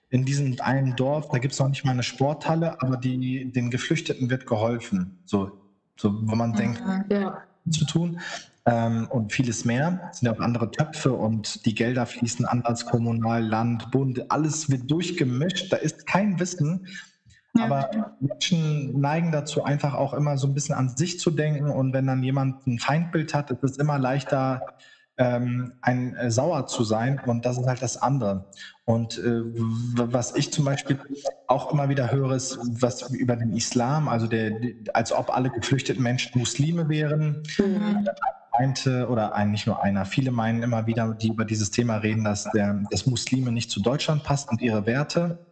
in 0.10 0.26
diesem 0.26 0.60
einen 0.62 0.96
Dorf, 0.96 1.30
da 1.30 1.38
gibt 1.38 1.54
es 1.54 1.60
noch 1.60 1.70
nicht 1.70 1.86
mal 1.86 1.92
eine 1.92 2.04
Sporthalle, 2.04 2.82
aber 2.82 2.98
die, 2.98 3.52
den 3.52 3.70
Geflüchteten 3.70 4.30
wird 4.30 4.48
geholfen. 4.48 5.20
So, 5.26 5.52
so 5.96 6.14
wo 6.28 6.36
man 6.36 6.54
denkt, 6.54 6.82
ja. 7.10 7.44
zu 7.70 7.86
tun 7.86 8.20
ähm, 8.66 9.08
und 9.10 9.32
vieles 9.32 9.66
mehr. 9.66 10.10
Es 10.12 10.20
sind 10.20 10.28
ja 10.28 10.34
auch 10.34 10.40
andere 10.40 10.72
Töpfe 10.72 11.14
und 11.14 11.66
die 11.66 11.76
Gelder 11.76 12.06
fließen 12.06 12.46
anders, 12.46 12.86
kommunal, 12.86 13.44
Land, 13.44 13.92
Bund, 13.92 14.32
alles 14.32 14.70
wird 14.70 14.90
durchgemischt. 14.90 15.72
Da 15.72 15.78
ist 15.78 16.08
kein 16.08 16.40
Wissen. 16.40 16.88
Ja. 17.56 17.66
Aber 17.66 18.16
Menschen 18.20 19.00
neigen 19.00 19.32
dazu, 19.32 19.64
einfach 19.64 19.94
auch 19.94 20.14
immer 20.14 20.38
so 20.38 20.48
ein 20.48 20.54
bisschen 20.54 20.76
an 20.76 20.90
sich 20.90 21.20
zu 21.20 21.32
denken. 21.32 21.70
Und 21.70 21.94
wenn 21.94 22.08
dann 22.08 22.24
jemand 22.24 22.66
ein 22.66 22.80
Feindbild 22.80 23.34
hat, 23.34 23.52
ist 23.52 23.64
es 23.64 23.78
immer 23.78 24.00
leichter, 24.00 24.62
ähm, 25.20 25.74
ein 25.82 26.16
äh, 26.16 26.32
sauer 26.32 26.66
zu 26.66 26.86
sein 26.86 27.22
und 27.26 27.46
das 27.46 27.58
ist 27.58 27.68
halt 27.68 27.82
das 27.82 27.98
andere. 28.02 28.46
Und 28.86 29.18
äh, 29.20 29.42
was 29.94 30.34
ich 30.36 30.52
zum 30.52 30.64
Beispiel 30.64 30.98
auch 31.48 31.72
immer 31.72 31.90
wieder 31.90 32.10
höre, 32.10 32.32
ist 32.32 32.58
was 32.82 33.12
über 33.12 33.36
den 33.36 33.54
Islam, 33.54 34.08
also 34.08 34.28
der, 34.28 34.54
als 34.94 35.12
ob 35.12 35.36
alle 35.36 35.50
geflüchteten 35.50 36.02
Menschen 36.02 36.40
Muslime 36.40 36.88
wären. 36.88 37.44
Mhm. 37.58 38.08
Meinte, 38.58 39.08
oder 39.10 39.36
ein, 39.36 39.52
nicht 39.52 39.68
nur 39.68 39.82
einer, 39.84 40.06
viele 40.06 40.32
meinen 40.32 40.64
immer 40.64 40.86
wieder, 40.86 41.14
die 41.14 41.30
über 41.30 41.46
dieses 41.46 41.72
Thema 41.72 41.98
reden, 41.98 42.24
dass, 42.24 42.46
der, 42.52 42.82
dass 42.90 43.06
Muslime 43.06 43.52
nicht 43.52 43.72
zu 43.72 43.82
Deutschland 43.82 44.24
passt 44.24 44.50
und 44.50 44.62
ihre 44.62 44.86
Werte. 44.86 45.46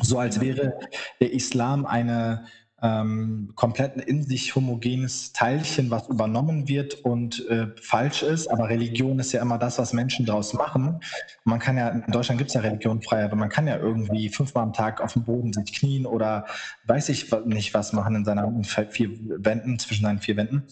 So 0.00 0.18
als 0.18 0.40
wäre 0.40 0.74
der 1.20 1.32
Islam 1.32 1.84
eine 1.84 2.46
ähm, 2.84 3.50
komplett 3.54 3.96
in 3.96 4.22
sich 4.22 4.54
homogenes 4.54 5.32
Teilchen, 5.32 5.90
was 5.90 6.06
übernommen 6.08 6.68
wird 6.68 7.02
und 7.02 7.48
äh, 7.48 7.68
falsch 7.80 8.22
ist. 8.22 8.46
Aber 8.48 8.68
Religion 8.68 9.18
ist 9.18 9.32
ja 9.32 9.40
immer 9.40 9.56
das, 9.56 9.78
was 9.78 9.94
Menschen 9.94 10.26
daraus 10.26 10.52
machen. 10.52 11.00
Man 11.44 11.58
kann 11.60 11.78
ja, 11.78 11.88
in 11.88 12.12
Deutschland 12.12 12.36
gibt 12.36 12.50
es 12.50 12.54
ja 12.54 12.60
Religionfreiheit, 12.60 13.26
aber 13.32 13.36
man 13.36 13.48
kann 13.48 13.66
ja 13.66 13.78
irgendwie 13.78 14.28
fünfmal 14.28 14.64
am 14.64 14.74
Tag 14.74 15.00
auf 15.00 15.14
dem 15.14 15.24
Boden 15.24 15.54
sich 15.54 15.72
knien 15.72 16.04
oder 16.04 16.44
weiß 16.86 17.08
ich 17.08 17.32
nicht 17.46 17.72
was 17.72 17.94
machen 17.94 18.16
in 18.16 18.24
seinen 18.26 18.64
vier 18.64 19.10
Wänden, 19.38 19.78
zwischen 19.78 20.02
seinen 20.02 20.18
vier 20.20 20.36
Wänden. 20.36 20.64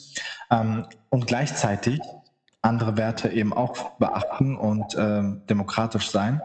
Ähm, 0.51 0.85
und 1.09 1.27
gleichzeitig 1.27 1.99
andere 2.61 2.99
Werte 2.99 3.31
eben 3.31 3.55
auch 3.55 3.93
beachten 3.93 4.55
und 4.55 4.95
äh, 4.97 5.23
demokratisch 5.49 6.11
sein. 6.11 6.43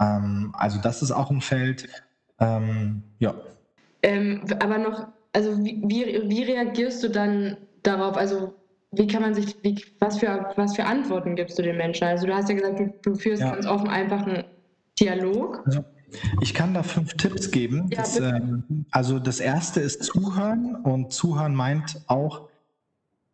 Ähm, 0.00 0.54
also 0.56 0.80
das 0.80 1.02
ist 1.02 1.10
auch 1.10 1.30
ein 1.30 1.42
Feld. 1.42 1.90
Ähm, 2.40 3.02
ja. 3.18 3.34
Ähm, 4.04 4.42
aber 4.60 4.76
noch, 4.76 5.08
also 5.32 5.64
wie, 5.64 5.82
wie, 5.86 6.28
wie, 6.28 6.42
reagierst 6.42 7.02
du 7.02 7.08
dann 7.08 7.56
darauf? 7.82 8.18
Also 8.18 8.54
wie 8.92 9.06
kann 9.06 9.22
man 9.22 9.34
sich, 9.34 9.56
wie, 9.62 9.82
was, 9.98 10.18
für, 10.18 10.52
was 10.56 10.76
für 10.76 10.84
Antworten 10.84 11.36
gibst 11.36 11.58
du 11.58 11.62
den 11.62 11.78
Menschen? 11.78 12.04
Also 12.04 12.26
du 12.26 12.34
hast 12.34 12.50
ja 12.50 12.54
gesagt, 12.54 12.78
du, 12.78 12.94
du 13.02 13.14
führst 13.14 13.40
ja. 13.42 13.52
ganz 13.52 13.66
offen 13.66 13.88
einfach 13.88 14.26
einen 14.26 14.44
Dialog. 15.00 15.62
Also, 15.64 15.84
ich 16.42 16.52
kann 16.52 16.74
da 16.74 16.82
fünf 16.82 17.14
Tipps 17.14 17.50
geben. 17.50 17.88
Ja, 17.90 18.02
das, 18.02 18.20
ähm, 18.20 18.84
also 18.90 19.18
das 19.18 19.40
erste 19.40 19.80
ist 19.80 20.04
Zuhören 20.04 20.76
und 20.76 21.12
Zuhören 21.12 21.54
meint 21.54 22.02
auch 22.06 22.48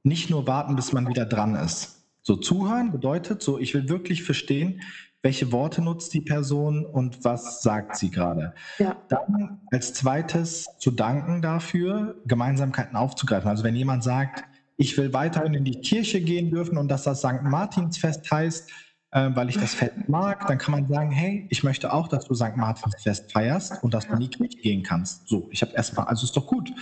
nicht 0.04 0.30
nur 0.30 0.46
warten, 0.46 0.76
bis 0.76 0.92
man 0.92 1.08
wieder 1.08 1.26
dran 1.26 1.56
ist. 1.56 2.04
So 2.22 2.36
Zuhören 2.36 2.92
bedeutet 2.92 3.42
so, 3.42 3.58
ich 3.58 3.74
will 3.74 3.88
wirklich 3.88 4.22
verstehen, 4.22 4.80
welche 5.22 5.52
Worte 5.52 5.82
nutzt 5.82 6.14
die 6.14 6.20
Person 6.20 6.84
und 6.86 7.24
was 7.24 7.62
sagt 7.62 7.96
sie 7.96 8.10
gerade. 8.10 8.54
Ja. 8.78 8.96
Dann 9.08 9.60
als 9.70 9.92
zweites 9.92 10.66
zu 10.78 10.90
danken 10.90 11.42
dafür, 11.42 12.16
Gemeinsamkeiten 12.26 12.96
aufzugreifen. 12.96 13.48
Also 13.48 13.64
wenn 13.64 13.76
jemand 13.76 14.02
sagt, 14.02 14.44
ich 14.76 14.96
will 14.96 15.12
weiterhin 15.12 15.52
in 15.52 15.64
die 15.64 15.80
Kirche 15.80 16.22
gehen 16.22 16.50
dürfen 16.50 16.78
und 16.78 16.88
dass 16.88 17.02
das 17.02 17.18
St. 17.18 17.42
Martinsfest 17.42 18.30
heißt, 18.30 18.70
äh, 19.12 19.30
weil 19.34 19.50
ich 19.50 19.58
das 19.58 19.74
Fest 19.74 20.08
mag, 20.08 20.46
dann 20.46 20.56
kann 20.56 20.72
man 20.72 20.88
sagen, 20.88 21.10
hey, 21.10 21.46
ich 21.50 21.64
möchte 21.64 21.92
auch, 21.92 22.08
dass 22.08 22.26
du 22.26 22.34
St. 22.34 22.56
Martinsfest 22.56 23.32
feierst 23.32 23.82
und 23.82 23.92
dass 23.92 24.06
du 24.06 24.14
in 24.14 24.20
die 24.20 24.28
Kirche 24.28 24.56
gehen 24.58 24.82
kannst. 24.82 25.28
So, 25.28 25.48
ich 25.50 25.60
habe 25.62 25.72
erstmal, 25.72 26.06
also 26.06 26.24
ist 26.24 26.36
doch 26.36 26.46
gut. 26.46 26.72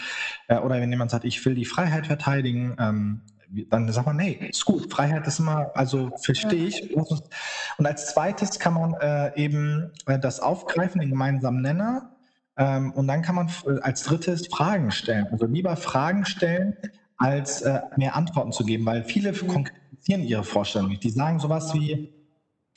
Äh, 0.46 0.58
oder 0.58 0.80
wenn 0.80 0.90
jemand 0.90 1.10
sagt, 1.10 1.24
ich 1.24 1.44
will 1.44 1.54
die 1.54 1.64
Freiheit 1.64 2.06
verteidigen, 2.06 2.76
ähm, 2.78 3.22
dann 3.50 3.90
sagt 3.90 4.06
man, 4.06 4.16
nee, 4.16 4.32
ist 4.50 4.64
gut, 4.64 4.92
Freiheit 4.92 5.26
ist 5.26 5.38
immer, 5.38 5.70
also 5.74 6.10
verstehe 6.20 6.66
ich. 6.66 6.94
Und 6.94 7.86
als 7.86 8.12
zweites 8.12 8.58
kann 8.58 8.74
man 8.74 8.94
äh, 8.94 9.36
eben 9.36 9.90
äh, 10.06 10.18
das 10.18 10.40
aufgreifen, 10.40 11.00
den 11.00 11.10
gemeinsamen 11.10 11.62
Nenner. 11.62 12.14
Ähm, 12.56 12.92
und 12.92 13.06
dann 13.06 13.22
kann 13.22 13.34
man 13.34 13.48
äh, 13.66 13.80
als 13.80 14.02
drittes 14.02 14.46
Fragen 14.48 14.90
stellen. 14.90 15.26
Also 15.30 15.46
lieber 15.46 15.76
Fragen 15.76 16.24
stellen, 16.24 16.76
als 17.16 17.62
äh, 17.62 17.80
mehr 17.96 18.16
Antworten 18.16 18.52
zu 18.52 18.64
geben, 18.64 18.84
weil 18.84 19.04
viele 19.04 19.32
konkretisieren 19.32 20.22
ihre 20.22 20.44
Vorstellungen 20.44 21.00
Die 21.00 21.10
sagen 21.10 21.40
sowas 21.40 21.72
wie, 21.74 22.12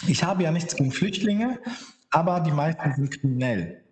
ich 0.07 0.23
habe 0.23 0.43
ja 0.43 0.51
nichts 0.51 0.75
gegen 0.75 0.91
Flüchtlinge, 0.91 1.59
aber 2.11 2.39
die 2.39 2.51
meisten 2.51 2.93
sind 2.95 3.11
kriminell. 3.11 3.83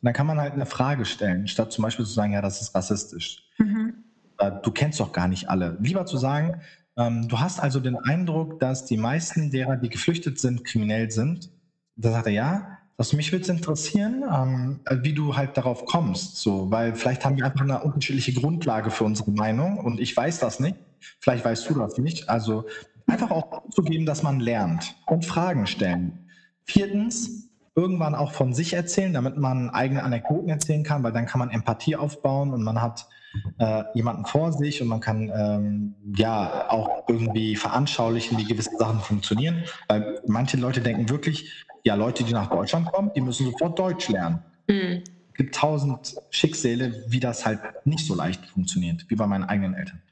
Und 0.00 0.06
dann 0.06 0.12
kann 0.12 0.26
man 0.26 0.40
halt 0.40 0.52
eine 0.52 0.66
Frage 0.66 1.04
stellen, 1.04 1.48
statt 1.48 1.72
zum 1.72 1.82
Beispiel 1.82 2.04
zu 2.04 2.12
sagen, 2.12 2.32
ja, 2.32 2.42
das 2.42 2.60
ist 2.60 2.74
rassistisch. 2.74 3.44
Mhm 3.58 4.04
du 4.50 4.70
kennst 4.70 5.00
doch 5.00 5.12
gar 5.12 5.28
nicht 5.28 5.48
alle. 5.48 5.76
Lieber 5.80 6.06
zu 6.06 6.16
sagen, 6.16 6.60
ähm, 6.96 7.28
du 7.28 7.40
hast 7.40 7.60
also 7.60 7.80
den 7.80 7.96
Eindruck, 7.96 8.60
dass 8.60 8.84
die 8.84 8.96
meisten 8.96 9.50
derer, 9.50 9.76
die 9.76 9.88
geflüchtet 9.88 10.38
sind, 10.38 10.64
kriminell 10.64 11.10
sind. 11.10 11.50
Da 11.96 12.12
sagt 12.12 12.26
er, 12.26 12.32
ja, 12.32 12.78
was 12.96 13.12
mich 13.12 13.32
würde 13.32 13.42
es 13.42 13.48
interessieren, 13.48 14.22
ähm, 14.30 14.80
wie 15.02 15.12
du 15.12 15.36
halt 15.36 15.56
darauf 15.56 15.86
kommst. 15.86 16.36
So, 16.36 16.70
weil 16.70 16.94
vielleicht 16.94 17.24
haben 17.24 17.36
wir 17.36 17.44
einfach 17.44 17.62
eine 17.62 17.82
unterschiedliche 17.82 18.32
Grundlage 18.32 18.90
für 18.90 19.04
unsere 19.04 19.30
Meinung 19.30 19.78
und 19.78 20.00
ich 20.00 20.16
weiß 20.16 20.38
das 20.38 20.60
nicht. 20.60 20.76
Vielleicht 21.18 21.44
weißt 21.44 21.68
du 21.68 21.74
das 21.74 21.98
nicht. 21.98 22.28
Also 22.28 22.66
einfach 23.06 23.30
auch 23.30 23.68
zugeben, 23.70 24.06
dass 24.06 24.22
man 24.22 24.40
lernt 24.40 24.94
und 25.06 25.24
Fragen 25.24 25.66
stellen. 25.66 26.28
Viertens, 26.64 27.48
irgendwann 27.74 28.14
auch 28.14 28.32
von 28.32 28.52
sich 28.52 28.74
erzählen, 28.74 29.12
damit 29.12 29.36
man 29.36 29.70
eigene 29.70 30.02
Anekdoten 30.02 30.48
erzählen 30.48 30.84
kann, 30.84 31.02
weil 31.02 31.12
dann 31.12 31.26
kann 31.26 31.38
man 31.38 31.50
Empathie 31.50 31.96
aufbauen 31.96 32.52
und 32.52 32.62
man 32.62 32.80
hat 32.80 33.08
äh, 33.58 33.84
jemanden 33.94 34.26
vor 34.26 34.52
sich 34.52 34.82
und 34.82 34.88
man 34.88 35.00
kann 35.00 35.30
ähm, 35.34 35.94
ja 36.16 36.70
auch 36.70 37.04
irgendwie 37.08 37.56
veranschaulichen, 37.56 38.38
wie 38.38 38.44
gewisse 38.44 38.76
Sachen 38.78 39.00
funktionieren. 39.00 39.64
Weil 39.88 40.20
manche 40.26 40.56
Leute 40.56 40.80
denken 40.80 41.08
wirklich, 41.08 41.64
ja, 41.84 41.94
Leute, 41.94 42.24
die 42.24 42.32
nach 42.32 42.50
Deutschland 42.50 42.90
kommen, 42.92 43.10
die 43.14 43.20
müssen 43.20 43.46
sofort 43.46 43.78
Deutsch 43.78 44.08
lernen. 44.08 44.42
Mhm. 44.68 45.02
Es 45.30 45.34
gibt 45.36 45.54
tausend 45.54 46.14
Schicksale, 46.30 47.04
wie 47.08 47.20
das 47.20 47.46
halt 47.46 47.60
nicht 47.84 48.06
so 48.06 48.14
leicht 48.14 48.44
funktioniert, 48.46 49.06
wie 49.08 49.16
bei 49.16 49.26
meinen 49.26 49.44
eigenen 49.44 49.74
Eltern. 49.74 50.02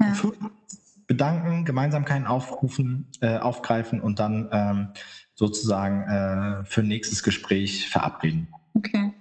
Ja. 0.00 0.14
Bedanken, 1.06 1.64
Gemeinsamkeiten 1.64 2.26
aufrufen, 2.26 3.06
äh, 3.20 3.38
aufgreifen 3.38 4.00
und 4.00 4.18
dann 4.18 4.48
ähm, 4.50 4.88
sozusagen 5.34 6.02
äh, 6.02 6.64
für 6.64 6.80
ein 6.80 6.88
nächstes 6.88 7.22
Gespräch 7.22 7.88
verabreden. 7.88 8.48
Okay. 8.74 9.12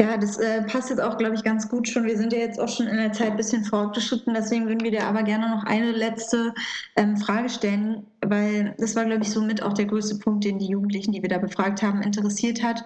Ja, 0.00 0.16
das 0.16 0.38
äh, 0.38 0.62
passt 0.62 0.88
jetzt 0.88 1.02
auch, 1.02 1.18
glaube 1.18 1.34
ich, 1.34 1.44
ganz 1.44 1.68
gut 1.68 1.86
schon. 1.86 2.04
Wir 2.04 2.16
sind 2.16 2.32
ja 2.32 2.38
jetzt 2.38 2.58
auch 2.58 2.70
schon 2.70 2.86
in 2.86 2.96
der 2.96 3.12
Zeit 3.12 3.32
ein 3.32 3.36
bisschen 3.36 3.66
fortgeschritten. 3.66 4.32
Deswegen 4.32 4.66
würden 4.66 4.82
wir 4.82 4.92
dir 4.92 5.06
aber 5.06 5.22
gerne 5.24 5.50
noch 5.50 5.64
eine 5.64 5.92
letzte 5.92 6.54
ähm, 6.96 7.18
Frage 7.18 7.50
stellen, 7.50 8.06
weil 8.22 8.74
das 8.78 8.96
war, 8.96 9.04
glaube 9.04 9.24
ich, 9.24 9.30
somit 9.30 9.62
auch 9.62 9.74
der 9.74 9.84
größte 9.84 10.14
Punkt, 10.14 10.44
den 10.44 10.58
die 10.58 10.68
Jugendlichen, 10.68 11.12
die 11.12 11.20
wir 11.20 11.28
da 11.28 11.36
befragt 11.36 11.82
haben, 11.82 12.00
interessiert 12.00 12.62
hat 12.62 12.82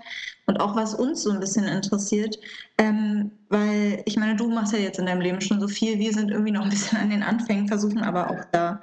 und 0.46 0.58
auch 0.58 0.74
was 0.74 0.92
uns 0.92 1.22
so 1.22 1.30
ein 1.30 1.38
bisschen 1.38 1.66
interessiert. 1.66 2.36
Ähm, 2.78 3.30
weil 3.48 4.02
ich 4.06 4.16
meine, 4.16 4.34
du 4.34 4.50
machst 4.50 4.72
ja 4.72 4.80
jetzt 4.80 4.98
in 4.98 5.06
deinem 5.06 5.20
Leben 5.20 5.40
schon 5.40 5.60
so 5.60 5.68
viel. 5.68 6.00
Wir 6.00 6.12
sind 6.12 6.32
irgendwie 6.32 6.50
noch 6.50 6.64
ein 6.64 6.70
bisschen 6.70 6.98
an 6.98 7.10
den 7.10 7.22
Anfängen, 7.22 7.68
versuchen 7.68 8.02
aber 8.02 8.28
auch 8.28 8.44
da 8.50 8.80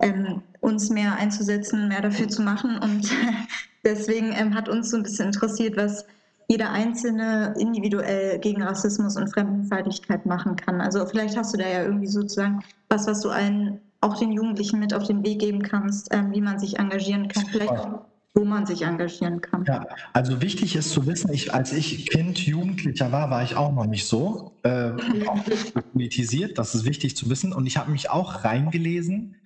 ähm, 0.00 0.40
uns 0.60 0.88
mehr 0.88 1.16
einzusetzen, 1.16 1.88
mehr 1.88 2.00
dafür 2.00 2.28
zu 2.28 2.40
machen. 2.40 2.78
Und 2.78 3.10
deswegen 3.84 4.32
ähm, 4.32 4.54
hat 4.54 4.70
uns 4.70 4.88
so 4.88 4.96
ein 4.96 5.02
bisschen 5.02 5.26
interessiert, 5.26 5.76
was 5.76 6.06
jeder 6.48 6.70
Einzelne 6.70 7.54
individuell 7.58 8.38
gegen 8.38 8.62
Rassismus 8.62 9.16
und 9.16 9.28
Fremdenfeindlichkeit 9.28 10.26
machen 10.26 10.56
kann. 10.56 10.80
Also 10.80 11.06
vielleicht 11.06 11.36
hast 11.36 11.54
du 11.54 11.58
da 11.58 11.68
ja 11.68 11.82
irgendwie 11.82 12.06
sozusagen 12.06 12.62
was, 12.88 13.06
was 13.06 13.20
du 13.20 13.30
allen, 13.30 13.80
auch 14.00 14.18
den 14.18 14.32
Jugendlichen 14.32 14.80
mit 14.80 14.92
auf 14.92 15.04
den 15.04 15.24
Weg 15.24 15.38
geben 15.38 15.62
kannst, 15.62 16.12
ähm, 16.12 16.32
wie 16.32 16.40
man 16.40 16.58
sich 16.58 16.78
engagieren 16.78 17.28
kann. 17.28 17.46
Vielleicht 17.46 17.70
auch, 17.70 18.00
wo 18.34 18.44
man 18.44 18.66
sich 18.66 18.82
engagieren 18.82 19.40
kann. 19.40 19.64
Ja, 19.64 19.86
also 20.12 20.42
wichtig 20.42 20.76
ist 20.76 20.90
zu 20.90 21.06
wissen, 21.06 21.32
ich, 21.32 21.54
als 21.54 21.72
ich 21.72 22.10
Kind, 22.10 22.38
Jugendlicher 22.38 23.12
war, 23.12 23.30
war 23.30 23.42
ich 23.42 23.56
auch 23.56 23.72
noch 23.72 23.86
nicht 23.86 24.06
so 24.06 24.52
äh, 24.62 24.90
politisiert. 25.92 26.58
Das 26.58 26.74
ist 26.74 26.84
wichtig 26.84 27.16
zu 27.16 27.30
wissen. 27.30 27.52
Und 27.52 27.66
ich 27.66 27.76
habe 27.76 27.90
mich 27.90 28.10
auch 28.10 28.44
reingelesen 28.44 29.36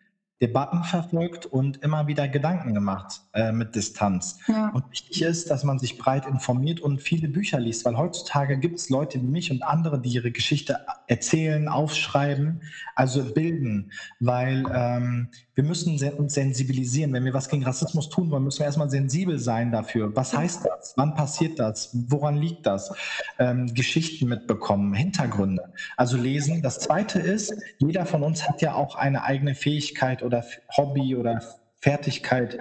Debatten 0.41 0.85
verfolgt 0.85 1.47
und 1.47 1.79
immer 1.79 2.07
wieder 2.07 2.29
Gedanken 2.29 2.73
gemacht 2.73 3.23
äh, 3.33 3.51
mit 3.51 3.75
Distanz. 3.75 4.39
Ja. 4.47 4.69
Und 4.69 4.89
wichtig 4.91 5.23
ist, 5.23 5.51
dass 5.51 5.65
man 5.65 5.81
sich 5.81 5.99
breit 5.99 6.27
informiert 6.27 6.81
und 6.81 7.03
viele 7.03 7.29
Bücher 7.29 7.59
liest, 7.59 7.85
weil 7.85 7.97
heutzutage 7.97 8.59
gibt 8.59 8.79
es 8.79 8.89
Leute 8.89 9.21
wie 9.21 9.27
mich 9.27 9.51
und 9.51 9.63
andere, 9.63 10.01
die 10.01 10.11
ihre 10.11 10.31
Geschichte 10.31 10.79
erzählen, 11.09 11.69
aufschreiben, 11.69 12.63
also 12.95 13.25
bilden, 13.35 13.91
weil 14.21 14.65
ähm, 14.73 15.29
wir 15.59 15.65
müssen 15.65 15.99
uns 16.19 16.35
sensibilisieren. 16.35 17.13
Wenn 17.13 17.25
wir 17.25 17.35
was 17.35 17.49
gegen 17.49 17.65
Rassismus 17.65 18.09
tun 18.09 18.31
wollen, 18.31 18.45
müssen 18.45 18.61
wir 18.61 18.67
erstmal 18.67 18.91
sensibel 18.91 19.41
sein 19.41 19.73
dafür. 19.73 20.15
Was 20.15 20.37
heißt 20.37 20.65
das? 20.65 20.95
Wann 20.97 21.17
passiert 21.17 21.59
das? 21.59 21.91
Woran 22.09 22.37
liegt 22.37 22.65
das? 22.65 22.95
Ähm, 23.41 23.75
Geschichten 23.75 24.29
mitbekommen, 24.29 24.95
Hintergründe. 24.95 25.73
Also 25.97 26.17
lesen. 26.17 26.63
Das 26.63 26.79
Zweite 26.79 27.19
ist, 27.19 27.53
jeder 27.79 28.07
von 28.07 28.23
uns 28.23 28.49
hat 28.49 28.63
ja 28.63 28.75
auch 28.75 28.95
eine 28.95 29.25
eigene 29.25 29.57
Fähigkeit 29.57 30.23
oder 30.29 30.45
Hobby 30.77 31.17
oder 31.17 31.43
Fertigkeit. 31.81 32.59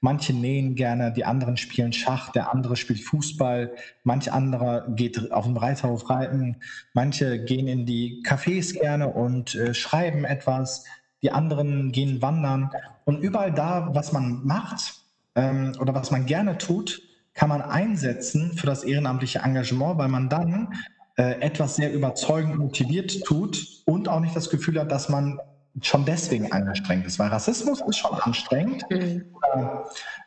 Manche 0.00 0.32
nähen 0.32 0.74
gerne, 0.74 1.12
die 1.12 1.24
anderen 1.24 1.56
spielen 1.56 1.92
Schach, 1.92 2.32
der 2.32 2.52
andere 2.52 2.74
spielt 2.74 2.98
Fußball, 3.00 3.72
manch 4.02 4.32
anderer 4.32 4.88
geht 4.88 5.30
auf 5.30 5.44
dem 5.44 5.56
Reiterhof 5.56 6.10
reiten, 6.10 6.56
manche 6.92 7.44
gehen 7.44 7.68
in 7.68 7.86
die 7.86 8.20
Cafés 8.26 8.72
gerne 8.72 9.08
und 9.08 9.54
äh, 9.54 9.74
schreiben 9.74 10.24
etwas 10.24 10.84
die 11.22 11.30
anderen 11.30 11.92
gehen 11.92 12.20
wandern. 12.20 12.70
Und 13.04 13.20
überall 13.20 13.52
da, 13.52 13.90
was 13.92 14.12
man 14.12 14.44
macht 14.44 14.94
ähm, 15.36 15.72
oder 15.80 15.94
was 15.94 16.10
man 16.10 16.26
gerne 16.26 16.58
tut, 16.58 17.00
kann 17.34 17.48
man 17.48 17.62
einsetzen 17.62 18.52
für 18.56 18.66
das 18.66 18.82
ehrenamtliche 18.84 19.38
Engagement, 19.38 19.98
weil 19.98 20.08
man 20.08 20.28
dann 20.28 20.74
äh, 21.16 21.40
etwas 21.40 21.76
sehr 21.76 21.92
überzeugend 21.92 22.58
motiviert 22.58 23.22
tut 23.24 23.82
und 23.86 24.08
auch 24.08 24.20
nicht 24.20 24.34
das 24.34 24.50
Gefühl 24.50 24.80
hat, 24.80 24.90
dass 24.90 25.08
man 25.08 25.38
schon 25.80 26.04
deswegen 26.04 26.52
angestrengt 26.52 27.06
ist, 27.06 27.18
weil 27.18 27.28
Rassismus 27.28 27.80
ist 27.80 27.96
schon 27.96 28.14
anstrengend, 28.14 28.84
mhm. 28.90 29.24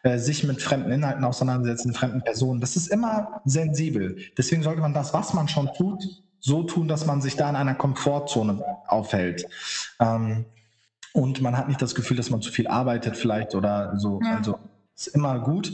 äh, 0.03 0.17
sich 0.17 0.43
mit 0.43 0.61
fremden 0.61 0.91
Inhalten 0.91 1.23
auseinandersetzen, 1.23 1.93
fremden 1.93 2.23
Personen. 2.23 2.61
Das 2.61 2.75
ist 2.75 2.87
immer 2.87 3.41
sensibel. 3.45 4.17
Deswegen 4.37 4.63
sollte 4.63 4.81
man 4.81 4.93
das, 4.93 5.13
was 5.13 5.33
man 5.33 5.47
schon 5.47 5.69
tut, 5.73 6.03
so 6.39 6.63
tun, 6.63 6.87
dass 6.87 7.05
man 7.05 7.21
sich 7.21 7.35
da 7.35 7.49
in 7.49 7.55
einer 7.55 7.75
Komfortzone 7.75 8.63
aufhält. 8.87 9.45
Ähm, 9.99 10.45
und 11.13 11.41
man 11.41 11.57
hat 11.57 11.67
nicht 11.67 11.81
das 11.81 11.95
Gefühl, 11.95 12.17
dass 12.17 12.29
man 12.29 12.41
zu 12.41 12.51
viel 12.51 12.67
arbeitet 12.67 13.15
vielleicht 13.15 13.55
oder 13.55 13.97
so. 13.97 14.19
Ja. 14.23 14.37
Also 14.37 14.59
ist 14.95 15.07
immer 15.07 15.39
gut. 15.39 15.73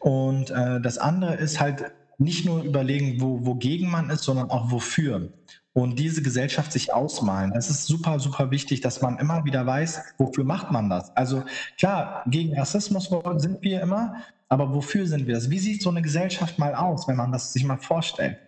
Und 0.00 0.50
äh, 0.50 0.80
das 0.80 0.98
andere 0.98 1.34
ist 1.34 1.60
halt 1.60 1.92
nicht 2.18 2.44
nur 2.44 2.62
überlegen, 2.62 3.20
wo, 3.20 3.46
wogegen 3.46 3.90
man 3.90 4.10
ist, 4.10 4.22
sondern 4.22 4.50
auch 4.50 4.70
wofür 4.70 5.32
und 5.74 5.98
diese 5.98 6.22
Gesellschaft 6.22 6.72
sich 6.72 6.92
ausmalen. 6.92 7.52
Es 7.52 7.70
ist 7.70 7.86
super, 7.86 8.20
super 8.20 8.50
wichtig, 8.50 8.80
dass 8.82 9.00
man 9.00 9.18
immer 9.18 9.44
wieder 9.44 9.66
weiß, 9.66 10.02
wofür 10.18 10.44
macht 10.44 10.70
man 10.70 10.90
das. 10.90 11.16
Also 11.16 11.44
klar, 11.78 12.24
gegen 12.26 12.58
Rassismus 12.58 13.10
sind 13.36 13.62
wir 13.62 13.80
immer, 13.80 14.16
aber 14.48 14.74
wofür 14.74 15.06
sind 15.06 15.26
wir 15.26 15.34
das? 15.34 15.48
Wie 15.48 15.58
sieht 15.58 15.82
so 15.82 15.90
eine 15.90 16.02
Gesellschaft 16.02 16.58
mal 16.58 16.74
aus, 16.74 17.08
wenn 17.08 17.16
man 17.16 17.32
das 17.32 17.52
sich 17.52 17.64
mal 17.64 17.78
vorstellt? 17.78 18.38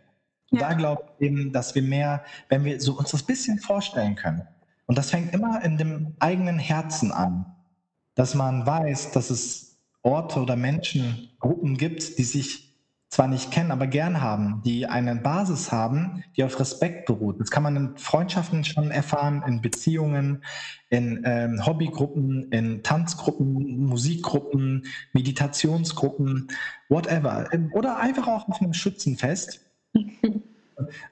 Ja. 0.50 0.60
Da 0.60 0.74
glaube 0.74 1.04
ich 1.18 1.26
eben, 1.26 1.52
dass 1.52 1.74
wir 1.74 1.82
mehr, 1.82 2.22
wenn 2.48 2.64
wir 2.64 2.80
so 2.80 2.98
uns 2.98 3.10
das 3.10 3.22
bisschen 3.22 3.58
vorstellen 3.58 4.14
können. 4.14 4.46
Und 4.86 4.98
das 4.98 5.10
fängt 5.10 5.32
immer 5.32 5.64
in 5.64 5.78
dem 5.78 6.14
eigenen 6.18 6.58
Herzen 6.58 7.10
an, 7.10 7.46
dass 8.14 8.34
man 8.34 8.66
weiß, 8.66 9.12
dass 9.12 9.30
es 9.30 9.78
Orte 10.02 10.40
oder 10.40 10.56
Menschen, 10.56 11.30
Gruppen 11.40 11.78
gibt, 11.78 12.18
die 12.18 12.24
sich 12.24 12.73
zwar 13.08 13.28
nicht 13.28 13.50
kennen, 13.52 13.70
aber 13.70 13.86
gern 13.86 14.20
haben, 14.20 14.60
die 14.64 14.86
eine 14.86 15.14
Basis 15.14 15.70
haben, 15.70 16.24
die 16.36 16.42
auf 16.42 16.58
Respekt 16.58 17.06
beruht. 17.06 17.40
Das 17.40 17.50
kann 17.50 17.62
man 17.62 17.76
in 17.76 17.96
Freundschaften 17.96 18.64
schon 18.64 18.90
erfahren, 18.90 19.44
in 19.46 19.60
Beziehungen, 19.60 20.42
in 20.90 21.22
ähm, 21.24 21.64
Hobbygruppen, 21.64 22.50
in 22.50 22.82
Tanzgruppen, 22.82 23.86
Musikgruppen, 23.86 24.86
Meditationsgruppen, 25.12 26.48
whatever. 26.88 27.48
Oder 27.72 27.98
einfach 27.98 28.26
auch 28.26 28.48
auf 28.48 28.60
einem 28.60 28.74
Schützenfest. 28.74 29.60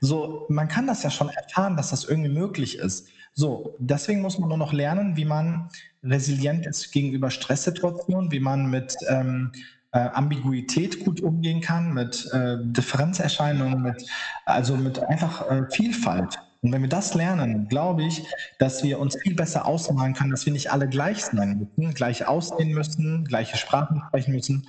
So, 0.00 0.46
man 0.48 0.66
kann 0.66 0.88
das 0.88 1.04
ja 1.04 1.10
schon 1.10 1.28
erfahren, 1.28 1.76
dass 1.76 1.90
das 1.90 2.04
irgendwie 2.04 2.30
möglich 2.30 2.78
ist. 2.78 3.08
So, 3.32 3.76
deswegen 3.78 4.20
muss 4.20 4.38
man 4.38 4.48
nur 4.48 4.58
noch 4.58 4.72
lernen, 4.72 5.16
wie 5.16 5.24
man 5.24 5.68
resilient 6.02 6.66
ist 6.66 6.90
gegenüber 6.92 7.30
Stresssituationen, 7.30 8.30
wie 8.30 8.40
man 8.40 8.68
mit 8.68 8.96
ähm, 9.08 9.52
äh, 9.92 9.98
Ambiguität 9.98 11.04
gut 11.04 11.20
umgehen 11.20 11.60
kann, 11.60 11.92
mit 11.92 12.28
äh, 12.32 12.56
Differenzerscheinungen, 12.60 13.82
mit, 13.82 14.06
also 14.44 14.76
mit 14.76 14.98
einfach 15.00 15.50
äh, 15.50 15.64
Vielfalt. 15.70 16.38
Und 16.62 16.72
wenn 16.72 16.82
wir 16.82 16.88
das 16.88 17.14
lernen, 17.14 17.68
glaube 17.68 18.04
ich, 18.04 18.24
dass 18.58 18.84
wir 18.84 19.00
uns 19.00 19.16
viel 19.20 19.34
besser 19.34 19.66
ausmalen 19.66 20.14
können, 20.14 20.30
dass 20.30 20.46
wir 20.46 20.52
nicht 20.52 20.70
alle 20.70 20.88
gleich 20.88 21.24
sein 21.24 21.68
müssen, 21.76 21.92
gleich 21.94 22.26
aussehen 22.26 22.72
müssen, 22.72 23.24
gleiche 23.24 23.56
Sprachen 23.56 24.02
sprechen 24.08 24.32
müssen, 24.32 24.66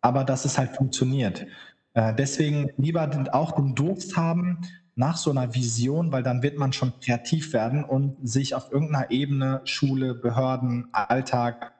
aber 0.00 0.24
dass 0.24 0.44
es 0.44 0.58
halt 0.58 0.74
funktioniert. 0.74 1.46
Äh, 1.92 2.14
deswegen 2.14 2.70
lieber 2.76 3.28
auch 3.32 3.52
den 3.52 3.74
Durst 3.74 4.16
haben 4.16 4.62
nach 4.96 5.16
so 5.16 5.30
einer 5.30 5.54
Vision, 5.54 6.12
weil 6.12 6.22
dann 6.22 6.42
wird 6.42 6.58
man 6.58 6.72
schon 6.72 6.98
kreativ 7.00 7.52
werden 7.52 7.84
und 7.84 8.16
sich 8.26 8.54
auf 8.54 8.72
irgendeiner 8.72 9.10
Ebene, 9.10 9.60
Schule, 9.64 10.14
Behörden, 10.14 10.88
Alltag, 10.92 11.72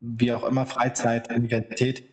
wie 0.00 0.32
auch 0.32 0.44
immer, 0.44 0.66
Freizeit, 0.66 1.32
Universität, 1.32 2.04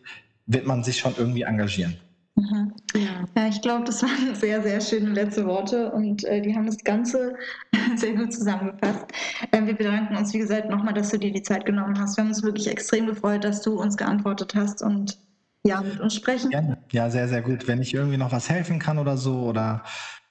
wird 0.52 0.66
man 0.66 0.82
sich 0.82 0.98
schon 0.98 1.14
irgendwie 1.16 1.42
engagieren. 1.42 1.96
Mhm. 2.34 2.72
Ja. 2.94 3.24
ja. 3.36 3.48
ich 3.48 3.60
glaube, 3.60 3.84
das 3.84 4.02
waren 4.02 4.34
sehr, 4.34 4.62
sehr 4.62 4.80
schöne 4.80 5.10
letzte 5.10 5.46
Worte 5.46 5.92
und 5.92 6.24
äh, 6.24 6.40
die 6.40 6.54
haben 6.54 6.66
das 6.66 6.82
Ganze 6.82 7.36
sehr 7.96 8.14
gut 8.14 8.32
zusammengefasst. 8.32 9.06
Äh, 9.50 9.66
wir 9.66 9.74
bedanken 9.74 10.16
uns, 10.16 10.32
wie 10.32 10.38
gesagt, 10.38 10.70
nochmal, 10.70 10.94
dass 10.94 11.10
du 11.10 11.18
dir 11.18 11.32
die 11.32 11.42
Zeit 11.42 11.66
genommen 11.66 11.98
hast. 11.98 12.16
Wir 12.16 12.24
haben 12.24 12.30
uns 12.30 12.42
wirklich 12.42 12.68
extrem 12.68 13.06
gefreut, 13.06 13.44
dass 13.44 13.60
du 13.62 13.80
uns 13.80 13.96
geantwortet 13.96 14.54
hast 14.54 14.82
und 14.82 15.18
ja, 15.64 15.80
mit 15.80 16.00
uns 16.00 16.14
sprechen. 16.14 16.50
Gerne. 16.50 16.78
Ja, 16.90 17.08
sehr, 17.10 17.28
sehr 17.28 17.42
gut. 17.42 17.68
Wenn 17.68 17.80
ich 17.80 17.94
irgendwie 17.94 18.16
noch 18.16 18.32
was 18.32 18.50
helfen 18.50 18.78
kann 18.78 18.98
oder 18.98 19.16
so 19.16 19.42
oder 19.42 19.84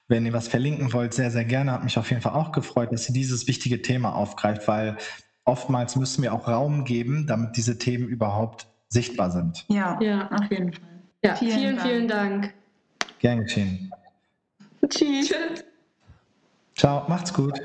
wenn 0.08 0.26
ihr 0.26 0.32
was 0.32 0.48
verlinken 0.48 0.92
wollt, 0.92 1.14
sehr, 1.14 1.30
sehr 1.30 1.44
gerne. 1.44 1.72
Hat 1.72 1.84
mich 1.84 1.98
auf 1.98 2.10
jeden 2.10 2.20
Fall 2.20 2.34
auch 2.34 2.52
gefreut, 2.52 2.92
dass 2.92 3.08
ihr 3.08 3.14
dieses 3.14 3.46
wichtige 3.46 3.80
Thema 3.80 4.14
aufgreift, 4.14 4.68
weil 4.68 4.98
oftmals 5.44 5.96
müssen 5.96 6.22
wir 6.22 6.34
auch 6.34 6.48
Raum 6.48 6.84
geben, 6.84 7.26
damit 7.26 7.56
diese 7.56 7.78
Themen 7.78 8.08
überhaupt 8.08 8.66
sichtbar 8.92 9.30
sind. 9.30 9.64
Ja, 9.68 9.98
ja, 10.00 10.30
auf 10.30 10.50
jeden 10.50 10.72
Fall. 10.72 10.82
Ja, 11.24 11.34
vielen, 11.36 11.58
vielen 11.58 11.76
Dank. 11.76 11.88
Vielen 11.88 12.08
Dank. 12.08 12.54
Gern 13.18 13.42
geschehen. 13.44 13.92
Tschüss. 14.88 15.32
Ciao, 16.76 17.04
macht's 17.08 17.32
gut. 17.32 17.60